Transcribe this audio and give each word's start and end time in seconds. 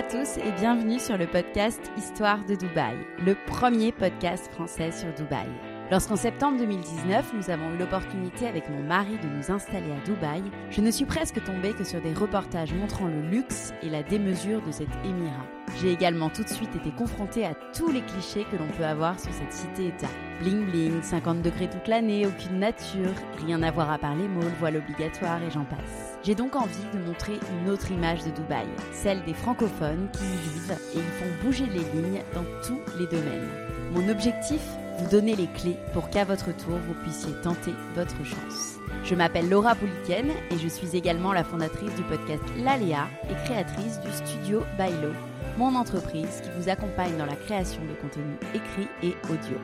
à 0.00 0.02
tous 0.02 0.38
et 0.38 0.52
bienvenue 0.52 0.98
sur 0.98 1.18
le 1.18 1.26
podcast 1.26 1.78
Histoire 1.98 2.42
de 2.46 2.54
Dubaï, 2.54 2.96
le 3.22 3.34
premier 3.34 3.92
podcast 3.92 4.50
français 4.50 4.92
sur 4.92 5.12
Dubaï. 5.12 5.46
Lorsqu'en 5.90 6.14
septembre 6.14 6.56
2019, 6.58 7.32
nous 7.34 7.50
avons 7.50 7.74
eu 7.74 7.76
l'opportunité 7.76 8.46
avec 8.46 8.70
mon 8.70 8.80
mari 8.80 9.18
de 9.18 9.26
nous 9.26 9.50
installer 9.50 9.90
à 9.90 10.06
Dubaï, 10.06 10.40
je 10.70 10.80
ne 10.80 10.90
suis 10.92 11.04
presque 11.04 11.42
tombée 11.42 11.72
que 11.72 11.82
sur 11.82 12.00
des 12.00 12.14
reportages 12.14 12.72
montrant 12.72 13.08
le 13.08 13.20
luxe 13.22 13.72
et 13.82 13.88
la 13.88 14.04
démesure 14.04 14.62
de 14.62 14.70
cet 14.70 14.86
émirat. 15.04 15.46
J'ai 15.80 15.90
également 15.90 16.28
tout 16.28 16.44
de 16.44 16.48
suite 16.48 16.76
été 16.76 16.90
confrontée 16.92 17.44
à 17.44 17.54
tous 17.76 17.90
les 17.90 18.02
clichés 18.02 18.46
que 18.52 18.56
l'on 18.56 18.68
peut 18.78 18.84
avoir 18.84 19.18
sur 19.18 19.32
cette 19.32 19.52
cité-État. 19.52 20.06
Bling 20.40 20.64
bling, 20.70 21.02
50 21.02 21.42
degrés 21.42 21.68
toute 21.68 21.88
l'année, 21.88 22.24
aucune 22.24 22.60
nature, 22.60 23.10
rien 23.44 23.60
à 23.64 23.72
voir 23.72 23.90
à 23.90 23.98
part 23.98 24.14
les 24.14 24.28
malls, 24.28 24.52
voile 24.60 24.76
obligatoire 24.76 25.42
et 25.42 25.50
j'en 25.50 25.64
passe. 25.64 26.18
J'ai 26.22 26.36
donc 26.36 26.54
envie 26.54 26.86
de 26.94 27.04
montrer 27.04 27.40
une 27.60 27.68
autre 27.68 27.90
image 27.90 28.22
de 28.22 28.30
Dubaï, 28.30 28.66
celle 28.92 29.24
des 29.24 29.34
francophones 29.34 30.08
qui 30.12 30.22
y 30.22 30.50
vivent 30.50 30.78
et 30.94 30.98
y 30.98 31.02
font 31.02 31.44
bouger 31.44 31.66
les 31.66 32.00
lignes 32.00 32.22
dans 32.32 32.44
tous 32.64 32.78
les 32.96 33.08
domaines. 33.08 33.48
Mon 33.92 34.08
objectif? 34.08 34.60
Vous 35.00 35.08
donner 35.08 35.34
les 35.34 35.46
clés 35.46 35.78
pour 35.94 36.10
qu'à 36.10 36.24
votre 36.24 36.54
tour 36.54 36.76
vous 36.76 36.92
puissiez 37.02 37.32
tenter 37.42 37.72
votre 37.94 38.22
chance. 38.22 38.76
Je 39.02 39.14
m'appelle 39.14 39.48
Laura 39.48 39.74
Pouliken 39.74 40.28
et 40.50 40.58
je 40.58 40.68
suis 40.68 40.94
également 40.94 41.32
la 41.32 41.42
fondatrice 41.42 41.94
du 41.94 42.02
podcast 42.02 42.42
L'Aléa 42.58 43.08
et 43.30 43.34
créatrice 43.46 43.98
du 44.00 44.10
studio 44.12 44.62
Bailo, 44.76 45.12
mon 45.56 45.74
entreprise 45.74 46.42
qui 46.42 46.50
vous 46.58 46.68
accompagne 46.68 47.16
dans 47.16 47.24
la 47.24 47.36
création 47.36 47.80
de 47.82 47.94
contenu 47.94 48.36
écrit 48.54 48.88
et 49.02 49.14
audio. 49.32 49.56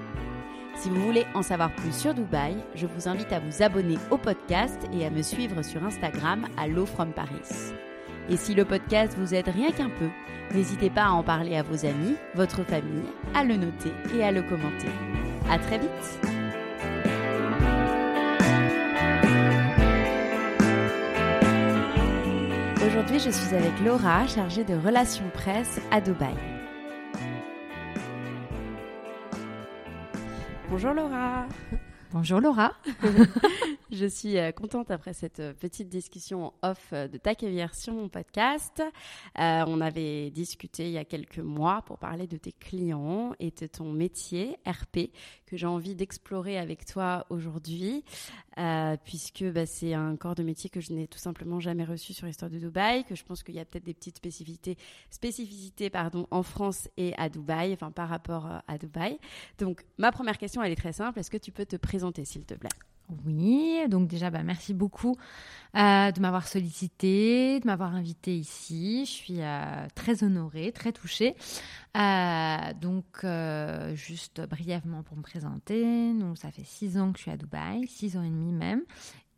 Si 0.77 0.89
vous 0.89 1.03
voulez 1.03 1.27
en 1.35 1.43
savoir 1.43 1.71
plus 1.75 1.95
sur 1.95 2.15
Dubaï, 2.15 2.57
je 2.75 2.87
vous 2.87 3.07
invite 3.07 3.33
à 3.33 3.41
vous 3.41 3.63
abonner 3.63 3.99
au 4.11 4.17
podcast 4.17 4.79
et 4.95 5.05
à 5.05 5.11
me 5.11 5.23
suivre 5.23 5.61
sur 5.63 5.85
Instagram 5.85 6.47
à 6.57 6.67
Low 6.67 6.87
from 6.87 7.13
Paris. 7.13 7.75
Et 8.31 8.39
si 8.39 8.55
le 8.55 8.65
podcast 8.65 9.15
vous 9.19 9.35
aide 9.35 9.49
rien 9.49 9.71
qu'un 9.71 9.91
peu, 9.91 10.09
n'hésitez 10.55 10.89
pas 10.89 11.05
à 11.05 11.11
en 11.11 11.23
parler 11.23 11.57
à 11.57 11.63
vos 11.63 11.85
amis, 11.85 12.17
votre 12.35 12.65
famille, 12.65 13.05
à 13.35 13.45
le 13.45 13.57
noter 13.57 13.93
et 14.15 14.25
à 14.25 14.33
le 14.33 14.43
commenter. 14.43 14.89
À 15.49 15.59
très 15.59 15.79
vite! 15.79 15.91
Aujourd'hui, 22.85 23.19
je 23.21 23.31
suis 23.31 23.55
avec 23.55 23.81
Laura, 23.85 24.27
chargée 24.27 24.65
de 24.65 24.75
relations 24.75 25.29
presse 25.33 25.81
à 25.91 26.01
Dubaï. 26.01 26.35
Bonjour 30.69 30.93
Laura. 30.93 31.47
Bonjour 32.13 32.41
Laura. 32.41 32.73
Je 33.91 34.07
suis 34.07 34.39
euh, 34.39 34.53
contente 34.53 34.91
après 34.91 35.13
cette 35.13 35.41
euh, 35.41 35.53
petite 35.53 35.89
discussion 35.89 36.53
off 36.63 36.91
euh, 36.93 37.09
de 37.09 37.19
t'accueillir 37.19 37.75
sur 37.75 37.95
mon 37.95 38.09
podcast. 38.09 38.83
On 39.37 39.81
avait 39.81 40.31
discuté 40.31 40.87
il 40.87 40.93
y 40.93 40.99
a 40.99 41.05
quelques 41.05 41.39
mois 41.39 41.83
pour 41.83 41.99
parler 41.99 42.27
de 42.27 42.37
tes 42.37 42.53
clients 42.53 43.33
et 43.41 43.51
de 43.51 43.67
ton 43.67 43.93
métier 43.93 44.57
RP 44.67 45.11
que 45.47 45.57
j'ai 45.57 45.67
envie 45.67 45.95
d'explorer 45.95 46.59
avec 46.59 46.85
toi 46.87 47.27
aujourd'hui 47.29 48.05
euh, 48.59 48.97
puisque 49.05 49.45
bah, 49.45 49.67
c'est 49.67 49.95
un 49.95 50.17
corps 50.17 50.35
de 50.35 50.43
métier 50.43 50.71
que 50.71 50.81
je 50.81 50.93
n'ai 50.93 51.07
tout 51.07 51.19
simplement 51.19 51.61
jamais 51.61 51.85
reçu 51.85 52.13
sur 52.13 52.27
l'histoire 52.27 52.51
de 52.51 52.59
Dubaï, 52.59 53.05
que 53.05 53.15
je 53.15 53.25
pense 53.25 53.43
qu'il 53.43 53.55
y 53.55 53.61
a 53.61 53.65
peut-être 53.65 53.85
des 53.85 53.95
petites 53.95 54.17
spécificités, 54.17 54.77
spécificités 55.11 55.91
pardon, 55.91 56.27
en 56.31 56.43
France 56.43 56.89
et 56.97 57.15
à 57.19 57.29
Dubaï, 57.29 57.73
enfin 57.73 57.91
par 57.91 58.09
rapport 58.09 58.49
à 58.67 58.79
Dubaï. 58.79 59.19
Donc 59.59 59.85
ma 59.99 60.13
première 60.13 60.39
question, 60.39 60.63
elle 60.63 60.73
est 60.73 60.77
très 60.77 60.93
simple. 60.93 61.19
Est-ce 61.19 61.31
que 61.31 61.37
tu 61.37 61.53
peux 61.53 61.67
te 61.67 61.77
présenter 61.77 62.25
s'il 62.25 62.45
te 62.45 62.55
plaît? 62.55 62.69
Oui, 63.25 63.81
donc 63.89 64.09
déjà, 64.09 64.31
bah, 64.31 64.43
merci 64.43 64.75
beaucoup 64.75 65.17
euh, 65.77 66.11
de 66.11 66.21
m'avoir 66.21 66.49
sollicité, 66.49 67.61
de 67.61 67.67
m'avoir 67.67 67.95
invité 67.95 68.37
ici. 68.37 69.05
Je 69.05 69.11
suis 69.11 69.41
euh, 69.43 69.87
très 69.95 70.25
honorée, 70.25 70.73
très 70.73 70.93
touchée. 70.93 71.37
Euh, 71.97 72.73
donc, 72.81 73.25
juste 73.95 74.41
brièvement 74.49 75.03
pour 75.03 75.17
me 75.17 75.23
présenter, 75.23 76.13
donc 76.15 76.39
ça 76.39 76.51
fait 76.51 76.65
six 76.65 76.99
ans 76.99 77.13
que 77.13 77.19
je 77.19 77.23
suis 77.23 77.31
à 77.31 77.37
Dubaï, 77.37 77.87
six 77.87 78.17
ans 78.17 78.23
et 78.23 78.31
demi 78.31 78.53
même. 78.53 78.83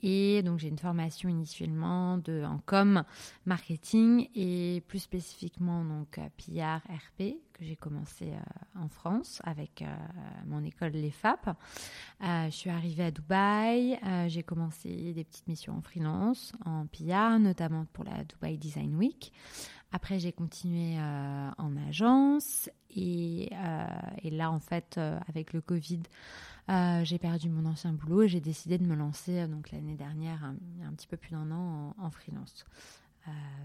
Et 0.03 0.42
donc 0.42 0.59
j'ai 0.59 0.69
une 0.69 0.78
formation 0.78 1.28
initialement 1.28 2.14
en 2.14 2.59
com, 2.64 3.03
marketing 3.47 4.28
et 4.34 4.82
plus 4.86 5.00
spécifiquement 5.00 5.84
donc 5.84 6.20
PR, 6.36 6.78
RP 6.88 7.38
que 7.59 7.64
j'ai 7.64 7.76
commencé 7.76 8.31
euh, 8.31 8.81
en 8.81 8.88
France 8.88 9.41
avec 9.44 9.82
euh, 9.82 9.87
mon 10.47 10.64
école 10.64 10.92
l'EFAP. 10.92 11.48
Euh, 11.48 12.44
je 12.47 12.54
suis 12.54 12.70
arrivée 12.70 13.04
à 13.04 13.10
Dubaï, 13.10 13.98
euh, 14.04 14.28
j'ai 14.28 14.42
commencé 14.42 15.12
des 15.12 15.25
petites 15.25 15.48
missions 15.48 15.76
en 15.76 15.82
freelance, 15.82 16.53
en 16.64 16.87
PR, 16.87 17.38
notamment 17.38 17.87
pour 17.92 18.04
la 18.04 18.25
Dubai 18.25 18.56
Design 18.56 18.94
Week. 18.94 19.32
Après, 19.91 20.19
j'ai 20.19 20.32
continué 20.32 20.98
en 21.00 21.75
agence 21.88 22.69
et, 22.94 23.48
là, 23.50 24.50
en 24.50 24.60
fait, 24.60 25.00
avec 25.26 25.54
le 25.54 25.62
Covid, 25.62 26.03
j'ai 27.04 27.18
perdu 27.18 27.48
mon 27.48 27.66
ancien 27.66 27.92
boulot 27.92 28.22
et 28.22 28.28
j'ai 28.28 28.40
décidé 28.40 28.78
de 28.78 28.84
me 28.84 28.94
lancer 28.94 29.46
donc 29.46 29.70
l'année 29.70 29.94
dernière, 29.94 30.44
un, 30.44 30.56
un, 30.86 30.92
petit 30.92 31.06
peu 31.06 31.16
plus 31.16 31.30
d'un 31.30 31.50
an, 31.50 31.94
en, 31.98 32.10
freelance. 32.10 32.64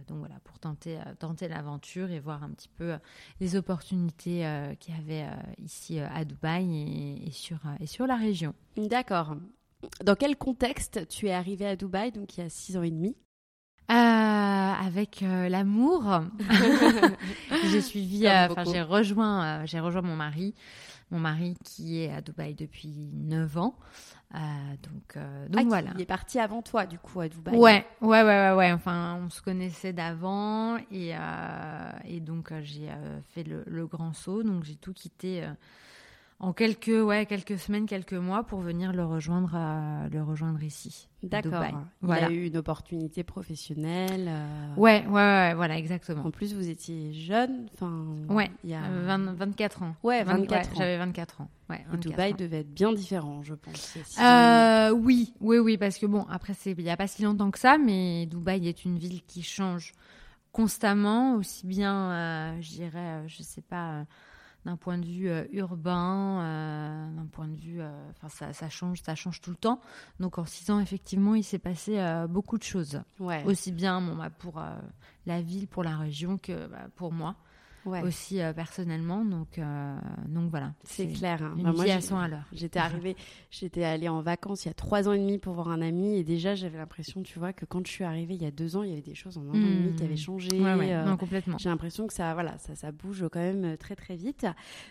donc 0.07 0.19
voilà, 0.19 0.35
pour 0.43 0.59
tenter, 0.59 0.99
tenter 1.19 1.47
l'aventure 1.47 2.11
et 2.11 2.19
voir 2.19 2.43
un 2.43 2.49
petit 2.49 2.69
peu 2.69 2.97
les 3.39 3.55
opportunités 3.55 4.45
qu'il 4.79 4.95
y 4.95 4.97
avait 4.97 5.27
ici 5.57 5.99
à 5.99 6.23
Dubaï 6.25 6.75
et, 6.75 7.27
et, 7.27 7.31
sur, 7.31 7.59
et 7.79 7.87
sur 7.87 8.07
la 8.07 8.15
région. 8.15 8.53
D'accord. 8.77 9.35
Dans 10.03 10.15
quel 10.15 10.37
contexte 10.37 11.07
tu 11.07 11.27
es 11.27 11.33
arrivée 11.33 11.67
à 11.67 11.75
Dubaï, 11.75 12.11
donc 12.11 12.37
il 12.37 12.41
y 12.41 12.43
a 12.43 12.49
six 12.49 12.77
ans 12.77 12.83
et 12.83 12.91
demi? 12.91 13.15
Euh, 13.91 13.93
avec 13.93 15.23
euh, 15.23 15.49
l'amour, 15.49 16.21
j'ai 17.71 17.81
suivi, 17.81 18.27
enfin 18.27 18.61
euh, 18.65 18.71
j'ai 18.71 18.81
rejoint, 18.81 19.43
euh, 19.43 19.65
j'ai 19.65 19.81
rejoint 19.81 20.01
mon 20.01 20.15
mari, 20.15 20.55
mon 21.11 21.19
mari 21.19 21.55
qui 21.65 22.01
est 22.01 22.11
à 22.11 22.21
Dubaï 22.21 22.53
depuis 22.53 23.11
9 23.13 23.57
ans. 23.57 23.75
donc, 24.31 25.17
donc 25.49 25.61
ah, 25.61 25.63
voilà. 25.65 25.91
Il 25.95 26.01
est 26.01 26.05
parti 26.05 26.39
avant 26.39 26.61
toi, 26.61 26.85
du 26.85 26.97
coup, 26.97 27.19
à 27.19 27.27
Dubaï. 27.27 27.55
Ouais, 27.55 27.85
ouais, 28.01 28.23
ouais, 28.23 28.23
ouais, 28.23 28.53
ouais. 28.53 28.71
Enfin, 28.71 29.19
on 29.21 29.29
se 29.29 29.41
connaissait 29.41 29.93
d'avant 29.93 30.77
et, 30.89 31.11
et 32.05 32.19
donc 32.21 32.53
j'ai 32.61 32.89
fait 33.33 33.43
le, 33.43 33.63
le, 33.67 33.85
grand 33.85 34.13
saut. 34.13 34.43
Donc 34.43 34.63
j'ai 34.63 34.75
tout 34.75 34.93
quitté 34.93 35.43
en 36.43 36.51
quelques, 36.51 36.87
ouais, 36.87 37.25
quelques 37.25 37.57
semaines, 37.57 37.85
quelques 37.85 38.13
mois 38.13 38.43
pour 38.43 38.59
venir 38.59 38.91
le 38.91 39.05
rejoindre, 39.05 39.53
euh, 39.55 40.09
le 40.09 40.21
rejoindre 40.21 40.61
ici. 40.61 41.07
D'accord. 41.23 41.63
Il 41.63 41.77
voilà. 42.01 42.27
a 42.27 42.31
eu 42.31 42.47
une 42.47 42.57
opportunité 42.57 43.23
professionnelle. 43.23 44.27
Euh... 44.27 44.75
Ouais, 44.75 45.05
ouais, 45.07 45.13
ouais, 45.13 45.53
voilà, 45.53 45.77
exactement. 45.77 46.25
En 46.25 46.31
plus, 46.31 46.53
vous 46.53 46.67
étiez 46.67 47.13
jeune. 47.13 47.69
Enfin, 47.73 48.17
ouais, 48.27 48.51
il 48.65 48.71
y 48.71 48.73
a 48.73 48.81
20, 48.81 49.35
24 49.35 49.83
ans. 49.83 49.95
Ouais, 50.03 50.21
24 50.25 50.51
ouais, 50.51 50.57
ans. 50.57 50.79
J'avais 50.79 50.97
24 50.97 51.41
ans. 51.41 51.49
Ouais, 51.69 51.85
24 51.89 51.93
Et 51.93 51.97
Dubaï 52.09 52.33
ans. 52.33 52.35
devait 52.37 52.59
être 52.59 52.73
bien 52.73 52.91
différent, 52.91 53.41
je 53.41 53.53
pense. 53.53 53.97
Euh, 54.19 54.91
oui, 54.91 55.33
oui, 55.39 55.59
oui, 55.59 55.77
parce 55.77 55.97
que 55.97 56.05
bon, 56.05 56.25
après, 56.29 56.53
il 56.65 56.83
n'y 56.83 56.89
a 56.89 56.97
pas 56.97 57.07
si 57.07 57.23
longtemps 57.23 57.51
que 57.51 57.59
ça, 57.59 57.77
mais 57.77 58.25
Dubaï 58.25 58.67
est 58.67 58.83
une 58.83 58.97
ville 58.97 59.21
qui 59.25 59.43
change 59.43 59.93
constamment, 60.51 61.35
aussi 61.35 61.65
bien, 61.65 62.11
euh, 62.11 62.57
je 62.59 62.69
dirais, 62.69 63.23
je 63.27 63.41
sais 63.43 63.61
pas 63.61 64.05
d'un 64.65 64.77
point 64.77 64.97
de 64.97 65.05
vue 65.05 65.29
euh, 65.29 65.45
urbain, 65.51 66.41
euh, 66.41 67.11
d'un 67.15 67.25
point 67.25 67.47
de 67.47 67.55
vue, 67.55 67.81
enfin 67.81 68.29
ça, 68.29 68.53
ça, 68.53 68.69
change, 68.69 69.01
ça 69.01 69.15
change 69.15 69.41
tout 69.41 69.51
le 69.51 69.57
temps. 69.57 69.81
Donc 70.19 70.37
en 70.37 70.45
six 70.45 70.69
ans, 70.71 70.79
effectivement, 70.79 71.35
il 71.35 71.43
s'est 71.43 71.59
passé 71.59 71.99
euh, 71.99 72.27
beaucoup 72.27 72.57
de 72.57 72.63
choses. 72.63 73.01
Ouais. 73.19 73.43
Aussi 73.45 73.71
bien 73.71 74.01
bon, 74.01 74.15
bah, 74.15 74.29
pour 74.29 74.61
la 75.25 75.41
ville, 75.41 75.67
pour 75.67 75.83
la 75.83 75.97
région 75.97 76.37
que 76.37 76.67
bah, 76.67 76.87
pour 76.95 77.11
moi. 77.11 77.35
Aussi 77.85 78.39
personnellement. 78.55 79.25
Donc, 79.25 79.59
donc 80.27 80.49
voilà. 80.49 80.73
C'est 80.83 81.07
clair. 81.07 81.41
Hein. 81.43 81.55
Une 81.57 81.71
bah, 81.71 81.83
vie 81.83 81.91
à 81.91 82.01
100 82.01 82.19
à 82.19 82.27
l'heure. 82.27 82.45
J'étais 82.51 82.79
arrivée, 82.79 83.15
j'étais 83.51 83.83
allée 83.83 84.09
en 84.09 84.21
vacances 84.21 84.65
il 84.65 84.69
y 84.69 84.71
a 84.71 84.73
trois 84.73 85.07
ans 85.07 85.13
et 85.13 85.19
demi 85.19 85.37
pour 85.37 85.53
voir 85.53 85.69
un 85.69 85.81
ami 85.81 86.15
et 86.15 86.23
déjà 86.23 86.55
j'avais 86.55 86.77
l'impression, 86.77 87.23
tu 87.23 87.39
vois, 87.39 87.53
que 87.53 87.65
quand 87.65 87.85
je 87.85 87.91
suis 87.91 88.03
arrivée 88.03 88.35
il 88.35 88.41
y 88.41 88.45
a 88.45 88.51
deux 88.51 88.75
ans, 88.75 88.83
il 88.83 88.89
y 88.89 88.93
avait 88.93 89.01
des 89.01 89.15
choses 89.15 89.37
en 89.37 89.41
un 89.41 89.49
an 89.49 89.53
et 89.53 89.57
demi 89.57 89.95
qui 89.95 90.03
avaient 90.03 90.13
hmm. 90.13 90.17
changé. 90.17 90.49
non, 90.59 91.17
complètement. 91.17 91.57
J'ai 91.57 91.69
l'impression 91.69 92.07
que 92.07 92.13
ça, 92.13 92.33
voilà, 92.33 92.57
ça, 92.57 92.75
ça 92.75 92.91
bouge 92.91 93.25
quand 93.31 93.39
même 93.39 93.77
très 93.77 93.95
très 93.95 94.15
vite. 94.15 94.45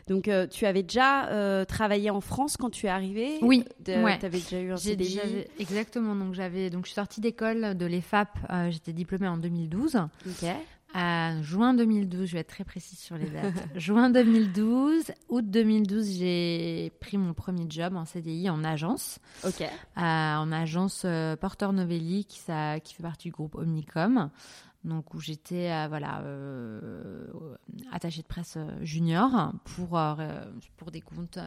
Donc 0.09 0.31
tu 0.51 0.67
avais 0.67 0.83
déjà 0.83 1.65
travaillé 1.67 2.11
en 2.11 2.21
France 2.21 2.57
quand 2.57 2.71
tu 2.71 2.87
es 2.87 2.91
arrivée? 2.91 3.39
Oui. 3.43 3.65
Tu 3.85 3.93
avais 3.93 4.19
déjà 4.31 4.61
eu 4.61 4.73
un 4.73 4.77
CDI 4.77 5.21
Exactement. 5.59 6.15
Donc 6.15 6.35
j'avais, 6.35 6.71
donc 6.71 6.85
je 6.85 6.91
suis 6.91 6.95
sortie 6.95 7.21
d'école 7.21 7.77
de 7.77 7.87
l'EFAP. 7.87 8.29
Euh, 8.51 8.71
j'étais 8.71 8.93
diplômée 8.93 9.29
en 9.29 9.37
2012. 9.37 9.99
Ok. 10.95 11.43
juin 11.43 11.75
2012, 11.75 12.27
je 12.27 12.33
vais 12.35 12.41
être 12.41 12.49
très 12.49 12.65
précise 12.65 12.99
sur 12.99 13.17
les 13.17 13.31
dates. 13.31 13.55
juin 13.77 14.11
2012, 14.11 15.13
août 15.29 15.45
2012, 15.49 16.19
j'ai 16.19 16.93
pris 17.01 17.19
mon 17.19 17.35
premier 17.35 17.67
job 17.69 17.97
en 17.97 18.05
CDI 18.05 18.51
en 18.51 18.65
agence. 18.65 19.19
Ok. 19.45 19.63
en 19.97 20.53
agence 20.53 21.03
euh, 21.05 21.37
Porter 21.37 21.73
Novelli 21.73 22.25
qui, 22.25 22.39
ça, 22.39 22.81
qui 22.81 22.95
fait 22.95 23.03
partie 23.03 23.29
du 23.29 23.33
groupe 23.33 23.55
Omnicom 23.55 24.31
donc 24.85 25.15
où 25.15 25.21
j'étais 25.21 25.71
euh, 25.71 25.87
voilà 25.89 26.21
euh, 26.23 27.27
attachée 27.93 28.23
de 28.23 28.27
presse 28.27 28.55
euh, 28.57 28.69
junior 28.83 29.53
pour 29.65 30.01
pour 30.77 30.91
des 30.91 31.01
comptes 31.01 31.39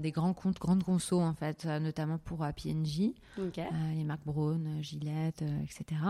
des 0.00 0.12
grands 0.12 0.34
comptes 0.34 0.58
grandes 0.58 0.82
consos 0.82 1.20
en 1.20 1.34
fait 1.34 1.64
notamment 1.64 2.18
pour 2.18 2.46
PNJ 2.56 3.12
les 3.36 4.04
Mac 4.04 4.20
Brown 4.24 4.82
Gillette 4.82 5.42
etc 5.62 6.00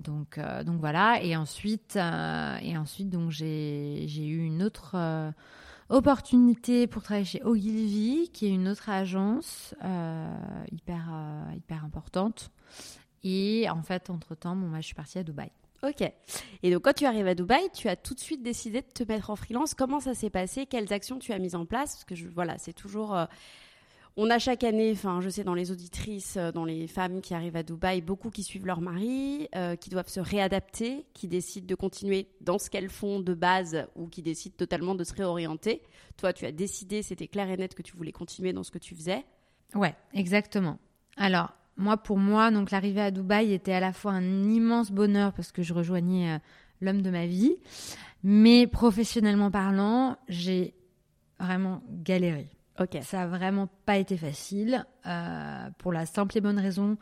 donc 0.00 0.38
donc 0.64 0.80
voilà 0.80 1.22
et 1.22 1.36
ensuite 1.36 1.96
et 1.96 2.76
ensuite 2.76 3.10
donc 3.10 3.30
j'ai 3.30 4.06
eu 4.06 4.44
une 4.44 4.62
autre 4.62 4.96
opportunité 5.88 6.86
pour 6.86 7.02
travailler 7.02 7.26
chez 7.26 7.42
Ogilvy 7.42 8.30
qui 8.32 8.46
est 8.46 8.50
une 8.50 8.68
autre 8.68 8.88
agence 8.88 9.74
hyper 10.70 11.10
hyper 11.54 11.84
importante 11.84 12.50
et 13.22 13.68
en 13.68 13.82
fait, 13.82 14.10
entre-temps, 14.10 14.56
bon, 14.56 14.66
moi, 14.66 14.80
je 14.80 14.86
suis 14.86 14.94
partie 14.94 15.18
à 15.18 15.22
Dubaï. 15.22 15.50
Ok. 15.82 16.02
Et 16.62 16.70
donc, 16.70 16.82
quand 16.82 16.92
tu 16.92 17.06
arrives 17.06 17.26
à 17.26 17.34
Dubaï, 17.34 17.68
tu 17.74 17.88
as 17.88 17.96
tout 17.96 18.14
de 18.14 18.20
suite 18.20 18.42
décidé 18.42 18.82
de 18.82 18.86
te 18.86 19.02
mettre 19.04 19.30
en 19.30 19.36
freelance. 19.36 19.74
Comment 19.74 20.00
ça 20.00 20.14
s'est 20.14 20.30
passé? 20.30 20.66
Quelles 20.66 20.92
actions 20.92 21.18
tu 21.18 21.32
as 21.32 21.38
mises 21.38 21.54
en 21.54 21.64
place? 21.64 21.94
Parce 21.94 22.04
que 22.04 22.14
je, 22.14 22.28
voilà, 22.28 22.58
c'est 22.58 22.72
toujours. 22.72 23.16
On 24.16 24.28
a 24.28 24.38
chaque 24.38 24.64
année, 24.64 24.90
enfin, 24.92 25.20
je 25.20 25.28
sais, 25.28 25.44
dans 25.44 25.54
les 25.54 25.70
auditrices, 25.70 26.36
euh, 26.36 26.50
dans 26.50 26.64
les 26.64 26.86
femmes 26.88 27.20
qui 27.20 27.32
arrivent 27.32 27.56
à 27.56 27.62
Dubaï, 27.62 28.00
beaucoup 28.00 28.30
qui 28.30 28.42
suivent 28.42 28.66
leur 28.66 28.80
mari, 28.80 29.48
euh, 29.54 29.76
qui 29.76 29.88
doivent 29.88 30.08
se 30.08 30.20
réadapter, 30.20 31.06
qui 31.14 31.28
décident 31.28 31.66
de 31.66 31.74
continuer 31.74 32.26
dans 32.40 32.58
ce 32.58 32.70
qu'elles 32.70 32.90
font 32.90 33.20
de 33.20 33.34
base 33.34 33.86
ou 33.94 34.08
qui 34.08 34.22
décident 34.22 34.54
totalement 34.56 34.94
de 34.94 35.04
se 35.04 35.14
réorienter. 35.14 35.82
Toi, 36.16 36.32
tu 36.32 36.44
as 36.44 36.52
décidé, 36.52 37.02
c'était 37.02 37.28
clair 37.28 37.48
et 37.48 37.56
net 37.56 37.74
que 37.74 37.82
tu 37.82 37.96
voulais 37.96 38.12
continuer 38.12 38.52
dans 38.52 38.64
ce 38.64 38.70
que 38.70 38.78
tu 38.78 38.94
faisais. 38.94 39.24
Ouais, 39.74 39.94
exactement. 40.12 40.78
Alors, 41.16 41.54
moi, 41.76 41.96
pour 41.96 42.18
moi, 42.18 42.50
donc 42.50 42.72
l'arrivée 42.72 43.00
à 43.00 43.10
Dubaï 43.10 43.52
était 43.52 43.72
à 43.72 43.80
la 43.80 43.92
fois 43.92 44.12
un 44.12 44.50
immense 44.50 44.90
bonheur 44.90 45.32
parce 45.32 45.52
que 45.52 45.62
je 45.62 45.72
rejoignais 45.72 46.34
euh, 46.34 46.38
l'homme 46.80 47.02
de 47.02 47.10
ma 47.10 47.26
vie, 47.26 47.56
mais 48.24 48.66
professionnellement 48.66 49.50
parlant, 49.50 50.16
j'ai 50.28 50.74
vraiment 51.38 51.82
galéré. 51.88 52.48
Ok. 52.80 52.98
Ça 53.02 53.22
a 53.22 53.26
vraiment 53.26 53.68
pas 53.84 53.98
été 53.98 54.16
facile 54.16 54.86
euh, 55.06 55.68
pour 55.78 55.92
la 55.92 56.06
simple 56.06 56.38
et 56.38 56.40
bonne 56.40 56.58
raison 56.58 56.96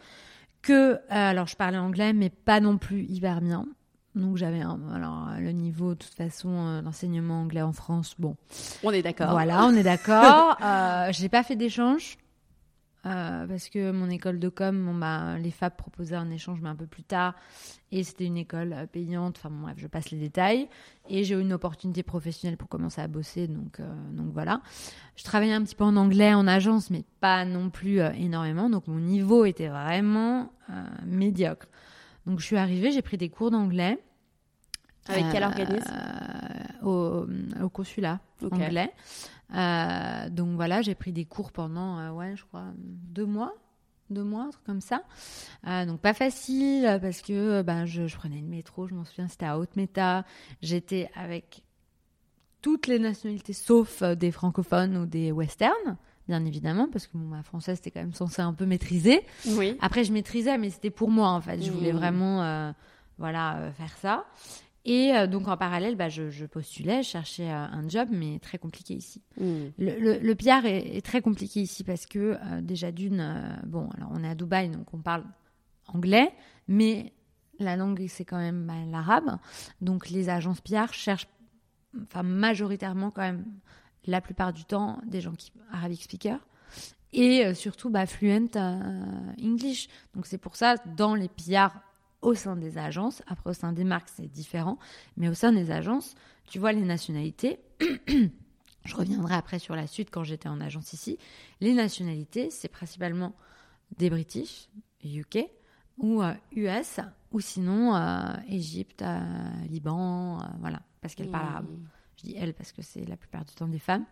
que, 0.61 0.95
euh, 0.95 0.99
alors 1.09 1.47
je 1.47 1.55
parlais 1.55 1.79
anglais, 1.79 2.13
mais 2.13 2.31
pas 2.31 2.61
non 2.61 2.79
plus 2.79 3.05
hyper 3.05 3.41
bien. 3.41 3.67
Donc 4.15 4.37
j'avais 4.37 4.61
alors 4.61 5.29
le 5.39 5.53
niveau 5.53 5.91
de 5.91 5.99
toute 5.99 6.15
façon 6.15 6.81
l'enseignement 6.83 7.43
anglais 7.43 7.63
en 7.63 7.73
France 7.73 8.17
bon 8.19 8.37
on 8.83 8.91
est 8.91 9.03
d'accord 9.03 9.31
voilà 9.31 9.65
on 9.67 9.77
est 9.77 9.85
d'accord 9.85 10.57
euh, 10.65 11.09
j'ai 11.13 11.29
pas 11.29 11.45
fait 11.45 11.55
d'échange 11.55 12.17
euh, 13.07 13.47
parce 13.47 13.69
que 13.69 13.93
mon 13.93 14.11
école 14.11 14.39
de 14.39 14.49
com, 14.49 14.85
bon, 14.85 14.95
bah, 14.95 15.39
les 15.39 15.51
FAB 15.51 15.77
proposaient 15.77 16.17
un 16.17 16.31
échange, 16.31 16.61
mais 16.61 16.69
un 16.69 16.75
peu 16.75 16.87
plus 16.87 17.05
tard. 17.05 17.35
Et 17.93 18.03
c'était 18.03 18.25
une 18.25 18.37
école 18.37 18.73
euh, 18.73 18.87
payante. 18.87 19.37
Enfin, 19.39 19.51
bref, 19.51 19.77
je 19.79 19.87
passe 19.87 20.11
les 20.11 20.19
détails. 20.19 20.69
Et 21.09 21.25
j'ai 21.25 21.35
eu 21.35 21.41
une 21.41 21.53
opportunité 21.53 22.03
professionnelle 22.03 22.57
pour 22.57 22.69
commencer 22.69 23.01
à 23.01 23.09
bosser. 23.09 23.47
Donc, 23.47 23.81
euh, 23.81 23.89
donc 24.13 24.33
voilà. 24.33 24.61
Je 25.17 25.25
travaillais 25.25 25.55
un 25.55 25.63
petit 25.63 25.77
peu 25.77 25.85
en 25.85 25.97
anglais 25.97 26.35
en 26.35 26.47
agence, 26.47 26.91
mais 26.91 27.05
pas 27.21 27.45
non 27.45 27.71
plus 27.71 28.01
énormément. 28.01 28.69
Donc, 28.69 28.89
mon 28.89 28.99
niveau 28.99 29.45
était 29.45 29.69
vraiment 29.69 30.53
médiocre. 31.07 31.67
Donc, 32.27 32.41
je 32.41 32.45
suis 32.45 32.57
arrivée, 32.57 32.93
j'ai 32.93 33.03
pris 33.03 33.17
des 33.17 33.31
cours 33.31 33.51
d'anglais. 33.51 33.99
Avec 35.09 35.25
quel 35.33 35.43
organisme? 35.43 35.91
au, 36.83 37.27
au, 37.63 37.69
consulat 37.69 38.21
anglais. 38.51 38.93
Euh, 39.55 40.29
donc 40.31 40.57
voilà, 40.57 40.83
j'ai 40.83 40.95
pris 40.95 41.13
des 41.13 41.25
cours 41.25 41.53
pendant, 41.53 41.99
euh, 41.99 42.11
ouais, 42.11 42.37
je 42.37 42.45
crois, 42.45 42.67
deux 42.77 43.27
mois 43.27 43.55
deux 44.11 44.25
mois, 44.25 44.45
un 44.45 44.49
truc 44.49 44.65
comme 44.65 44.81
ça. 44.81 45.03
Euh, 45.67 45.85
donc 45.85 46.01
pas 46.01 46.15
facile 46.15 46.99
parce 47.03 47.21
que 47.21 47.61
ben, 47.61 47.85
je, 47.85 48.17
prenais 48.17 48.41
le 48.41 48.47
métro, 48.47 48.89
je 48.89 48.95
m'en 48.95 49.05
souviens, 49.05 49.29
c'était 49.29 49.45
à 49.45 49.59
Haute-Méta. 49.59 50.25
J'étais 50.63 51.11
avec 51.15 51.63
toutes 52.63 52.87
les 52.87 52.99
nationalités 52.99 53.53
sauf 53.53 54.03
des 54.03 54.31
francophones 54.31 54.97
ou 54.97 55.05
des 55.05 55.31
westerns, 55.31 55.99
bien 56.27 56.43
évidemment, 56.47 56.89
parce 56.91 57.07
que 57.07 57.19
ma 57.19 57.43
française 57.43 57.77
c'était 57.77 57.91
quand 57.91 58.01
même 58.01 58.15
censé 58.15 58.41
un 58.41 58.55
peu 58.55 58.65
maîtriser. 58.65 59.21
Oui. 59.45 59.77
Après 59.83 60.05
je 60.05 60.13
maîtrisais, 60.15 60.57
mais 60.57 60.71
c'était 60.71 60.89
pour 60.89 61.11
moi 61.11 61.29
en 61.29 61.43
fait. 61.43 61.61
Je 61.61 61.71
voulais 61.71 61.93
mmh. 61.93 61.97
vraiment 61.99 62.75
voilà, 63.19 63.73
faire 63.77 63.95
ça. 63.99 64.25
Et 64.85 65.13
euh, 65.15 65.27
donc 65.27 65.49
en 65.49 65.57
parallèle, 65.57 65.97
bah, 65.97 66.09
je, 66.09 66.47
postulais, 66.47 67.03
je 67.03 67.09
cherchais 67.11 67.51
euh, 67.51 67.55
un 67.55 67.89
job, 67.89 68.09
mais 68.11 68.39
très 68.39 68.59
compliqué 68.59 68.95
ici. 68.95 69.23
Hmm. 69.39 69.67
Le, 69.79 70.19
le, 70.19 70.35
PR 70.35 70.65
est, 70.65 71.05
très 71.05 71.21
compliqué 71.21 71.61
ici 71.61 71.85
parce 71.85 72.07
que 72.07 72.39
euh, 72.41 72.61
déjà 72.61 72.93
d'une, 72.93 73.61
bon, 73.67 73.89
alors 73.97 74.11
on 74.13 74.23
est 74.23 74.29
à 74.29 74.35
Dubaï, 74.35 74.71
donc 74.71 74.93
on 74.95 74.99
parle 74.99 75.25
anglais, 75.89 76.33
mais 76.69 77.13
la 77.59 77.77
langue 77.77 78.07
c'est 78.09 78.25
quand 78.25 78.39
même 78.39 78.67
bah, 78.67 78.75
l'arabe. 78.89 79.39
Donc 79.81 80.11
les 80.11 80.29
agences 80.29 80.61
PR 80.61 80.93
cherchent, 80.93 81.29
enfin 82.03 82.23
majoritairement 82.23 83.11
quand 83.11 83.23
même, 83.23 83.45
la 84.07 84.21
plupart 84.21 84.53
du 84.53 84.65
temps, 84.65 85.01
des 85.07 85.21
gens 85.21 85.35
qui 85.35 85.53
arabic 85.73 86.03
speaker 86.03 86.39
et 87.13 87.55
surtout 87.55 87.89
bah, 87.91 88.07
fluent 88.07 88.49
English. 89.43 89.89
Donc 90.15 90.27
c'est 90.27 90.39
pour 90.39 90.57
ça, 90.57 90.77
dans 90.97 91.15
les 91.15 91.29
PR 91.29 91.71
au 92.23 92.35
sein 92.35 92.57
des 92.57 92.79
agences. 92.79 93.23
Après, 93.27 93.51
au 93.51 93.55
sein 93.55 93.73
des 93.73 93.85
marques, 93.85 94.11
c'est 94.15 94.31
différent. 94.31 94.79
Mais 95.17 95.29
au 95.29 95.35
sein 95.35 95.53
des 95.53 95.71
agences, 95.71 96.15
tu 96.47 96.59
vois 96.59 96.73
les 96.73 96.83
nationalités. 96.83 97.61
Je 98.85 98.95
reviendrai 98.97 99.35
après 99.35 99.59
sur 99.59 99.77
la 99.77 99.87
suite 99.87 100.09
quand 100.11 100.25
j'étais 100.25 100.49
en 100.49 100.61
agence 100.61 100.93
ici. 100.93 101.19
Les 101.61 101.75
nationalités, 101.75 102.51
c'est 102.51 102.69
principalement 102.69 103.35
des 103.99 104.09
British, 104.09 104.69
UK, 105.05 105.47
ou 105.99 106.23
US, 106.53 106.99
euh, 106.99 107.03
ou 107.33 107.41
sinon 107.41 107.95
euh, 107.95 108.33
Égypte, 108.49 109.03
euh, 109.03 109.21
Liban, 109.69 110.39
voilà, 110.61 110.81
parce 111.01 111.15
qu'elles 111.15 111.31
parlent 111.31 111.49
arabe. 111.49 111.67
Je 112.17 112.25
dis 112.25 112.37
elles 112.37 112.55
parce 112.55 112.73
que 112.73 112.83
c'est 112.83 113.05
la 113.05 113.17
plupart 113.17 113.45
du 113.45 113.55
temps 113.55 113.69
des 113.69 113.79
femmes. 113.79 114.05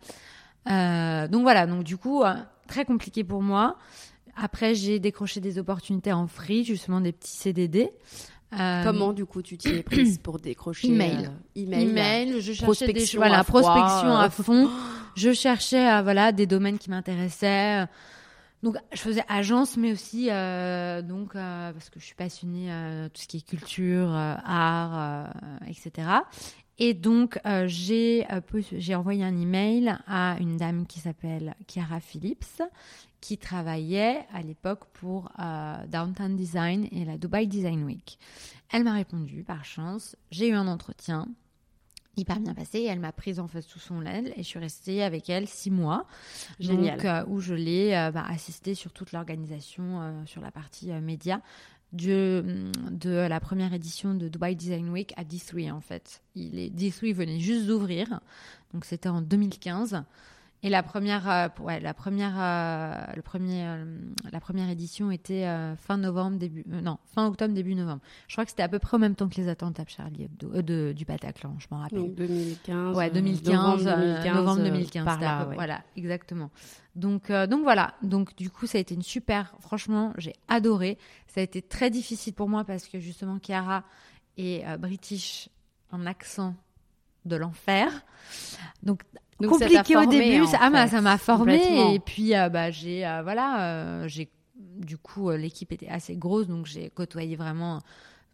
donc 0.65 1.41
voilà, 1.41 1.65
donc 1.65 1.83
du 1.83 1.97
coup, 1.97 2.23
très 2.67 2.85
compliqué 2.85 3.23
pour 3.23 3.41
moi. 3.41 3.77
Après, 4.39 4.75
j'ai 4.75 4.99
décroché 4.99 5.39
des 5.39 5.57
opportunités 5.57 6.13
en 6.13 6.27
free, 6.27 6.63
justement 6.63 7.01
des 7.01 7.11
petits 7.11 7.35
CDD. 7.35 7.91
Euh, 8.57 8.83
Comment 8.83 9.11
du 9.11 9.25
coup 9.25 9.41
tu 9.41 9.57
t'y 9.57 9.69
es 9.69 9.83
prise 9.83 10.19
pour 10.19 10.39
décrocher 10.39 10.87
email. 10.87 11.25
Euh, 11.25 11.61
email, 11.61 11.89
email, 11.89 12.41
je 12.41 12.53
cherchais 12.53 12.93
des 12.93 13.05
voilà, 13.15 13.43
prospection 13.43 14.15
à 14.15 14.29
fond. 14.29 14.69
je 15.15 15.33
cherchais 15.33 15.91
euh, 15.91 16.01
voilà 16.01 16.31
des 16.31 16.45
domaines 16.45 16.77
qui 16.77 16.89
m'intéressaient. 16.89 17.87
Donc 18.63 18.77
je 18.93 18.99
faisais 18.99 19.23
agence, 19.27 19.75
mais 19.75 19.91
aussi 19.91 20.27
donc 20.27 21.33
parce 21.33 21.89
que 21.89 21.99
je 21.99 22.05
suis 22.05 22.15
passionnée 22.15 22.69
tout 23.13 23.21
ce 23.21 23.27
qui 23.27 23.37
est 23.37 23.45
culture, 23.45 24.11
art, 24.11 25.29
etc. 25.67 26.07
Et 26.79 26.93
donc 26.93 27.39
j'ai 27.65 28.25
j'ai 28.73 28.95
envoyé 28.95 29.23
un 29.23 29.35
email 29.35 29.97
à 30.05 30.37
une 30.39 30.57
dame 30.57 30.85
qui 30.85 30.99
s'appelle 30.99 31.55
Chiara 31.67 31.99
Phillips, 31.99 32.61
qui 33.21 33.37
travaillait 33.37 34.25
à 34.33 34.41
l'époque 34.41 34.85
pour 34.93 35.31
euh, 35.39 35.85
Downtown 35.87 36.35
Design 36.35 36.87
et 36.91 37.05
la 37.05 37.17
Dubai 37.17 37.45
Design 37.47 37.83
Week. 37.83 38.19
Elle 38.71 38.83
m'a 38.83 38.93
répondu 38.93 39.43
par 39.43 39.65
chance. 39.65 40.15
J'ai 40.31 40.49
eu 40.49 40.53
un 40.53 40.67
entretien 40.67 41.27
hyper 42.15 42.39
bien 42.39 42.55
passé 42.55 42.79
et 42.79 42.85
elle 42.85 42.99
m'a 42.99 43.11
prise 43.11 43.39
en 43.39 43.47
face 43.47 43.67
sous 43.67 43.79
son 43.79 44.03
aile 44.03 44.33
et 44.35 44.43
je 44.43 44.47
suis 44.47 44.59
restée 44.59 45.03
avec 45.03 45.29
elle 45.29 45.47
six 45.47 45.69
mois. 45.69 46.05
Génial. 46.59 46.99
Euh, 47.05 47.23
où 47.27 47.39
je 47.39 47.53
l'ai 47.53 47.93
euh, 47.93 48.11
bah, 48.11 48.25
assistée 48.27 48.75
sur 48.75 48.91
toute 48.91 49.11
l'organisation, 49.11 50.23
sur 50.25 50.41
la 50.41 50.51
partie 50.51 50.91
média 50.93 51.41
de, 51.93 52.71
de 52.91 53.09
la 53.09 53.39
première 53.39 53.73
édition 53.73 54.13
de 54.13 54.27
Dubai 54.27 54.55
Design 54.55 54.89
Week 54.89 55.13
à 55.17 55.23
D3 55.23 55.71
en 55.71 55.81
fait. 55.81 56.21
Il 56.35 56.59
est, 56.59 56.69
D3 56.69 57.13
venait 57.13 57.39
juste 57.39 57.67
d'ouvrir, 57.67 58.19
donc 58.73 58.85
c'était 58.85 59.09
en 59.09 59.21
2015. 59.21 60.03
Et 60.63 60.69
la 60.69 60.81
première, 60.81 61.29
euh, 61.29 61.47
ouais, 61.59 61.79
la 61.79 61.93
première, 61.93 62.33
euh, 62.35 62.95
le 63.15 63.21
premier, 63.21 63.63
euh, 63.67 63.85
la 64.31 64.39
première 64.39 64.69
édition 64.69 65.11
était 65.11 65.47
fin 65.77 65.97
novembre, 65.97 66.37
début, 66.37 66.63
non, 66.67 66.97
fin 67.13 67.27
octobre, 67.27 67.53
début 67.53 67.75
novembre. 67.75 68.01
Je 68.27 68.33
crois 68.33 68.43
que 68.43 68.49
c'était 68.49 68.63
à 68.63 68.67
peu 68.67 68.79
près 68.79 68.97
en 68.97 68.99
même 68.99 69.13
temps 69.15 69.29
que 69.29 69.35
les 69.35 69.49
attentats 69.49 69.83
Charlie 69.87 70.23
Hebdo, 70.23 70.61
de, 70.63 70.93
du 70.93 71.05
Bataclan, 71.05 71.55
je 71.59 71.67
m'en 71.69 71.81
rappelle. 71.81 71.99
Donc 71.99 72.15
2015. 72.15 72.95
Ouais, 72.97 73.07
euh, 73.09 73.13
2015, 73.13 73.53
novembre 73.53 73.83
euh, 73.87 73.95
2015. 74.23 74.35
novembre 74.35 74.61
euh, 74.61 74.63
2015. 74.69 75.05
par 75.05 75.13
c'était 75.13 75.25
là, 75.25 75.37
à 75.39 75.43
peu- 75.43 75.49
ouais. 75.49 75.55
Voilà, 75.55 75.83
exactement. 75.95 76.49
Donc, 76.95 77.31
donc 77.31 77.61
voilà. 77.61 77.93
Donc 78.01 78.35
du 78.35 78.49
coup, 78.49 78.65
ça 78.65 78.79
a 78.79 78.81
été 78.81 78.95
une 78.95 79.03
super. 79.03 79.53
Franchement, 79.59 80.13
j'ai 80.17 80.33
adoré. 80.47 80.97
Ça 81.27 81.39
a 81.39 81.43
été 81.43 81.61
très 81.61 81.91
difficile 81.91 82.33
pour 82.33 82.49
moi 82.49 82.63
parce 82.65 82.87
que 82.87 82.99
justement, 82.99 83.37
Chiara 83.39 83.83
est 84.37 84.65
british 84.79 85.49
en 85.91 86.07
accent 86.07 86.55
de 87.25 87.35
l'enfer. 87.35 87.91
Donc, 88.81 89.03
Donc, 89.39 89.51
compliqué 89.51 89.95
au 89.95 90.05
début. 90.05 90.41
en 90.41 90.47
ça, 90.47 90.57
ah, 90.61 90.69
bah, 90.69 90.87
ça 90.87 91.01
m'a 91.01 91.17
formé 91.17 91.93
et 91.93 91.99
puis 91.99 92.35
euh, 92.35 92.49
bah 92.49 92.71
j'ai 92.71 93.05
euh, 93.05 93.21
voilà, 93.21 93.61
euh, 93.61 94.07
j'ai 94.07 94.29
du 94.55 94.97
coup 94.97 95.29
l'équipe 95.31 95.71
était 95.71 95.87
assez 95.87 96.15
grosse 96.15 96.47
donc 96.47 96.65
j'ai 96.65 96.89
côtoyé 96.89 97.35
vraiment 97.35 97.81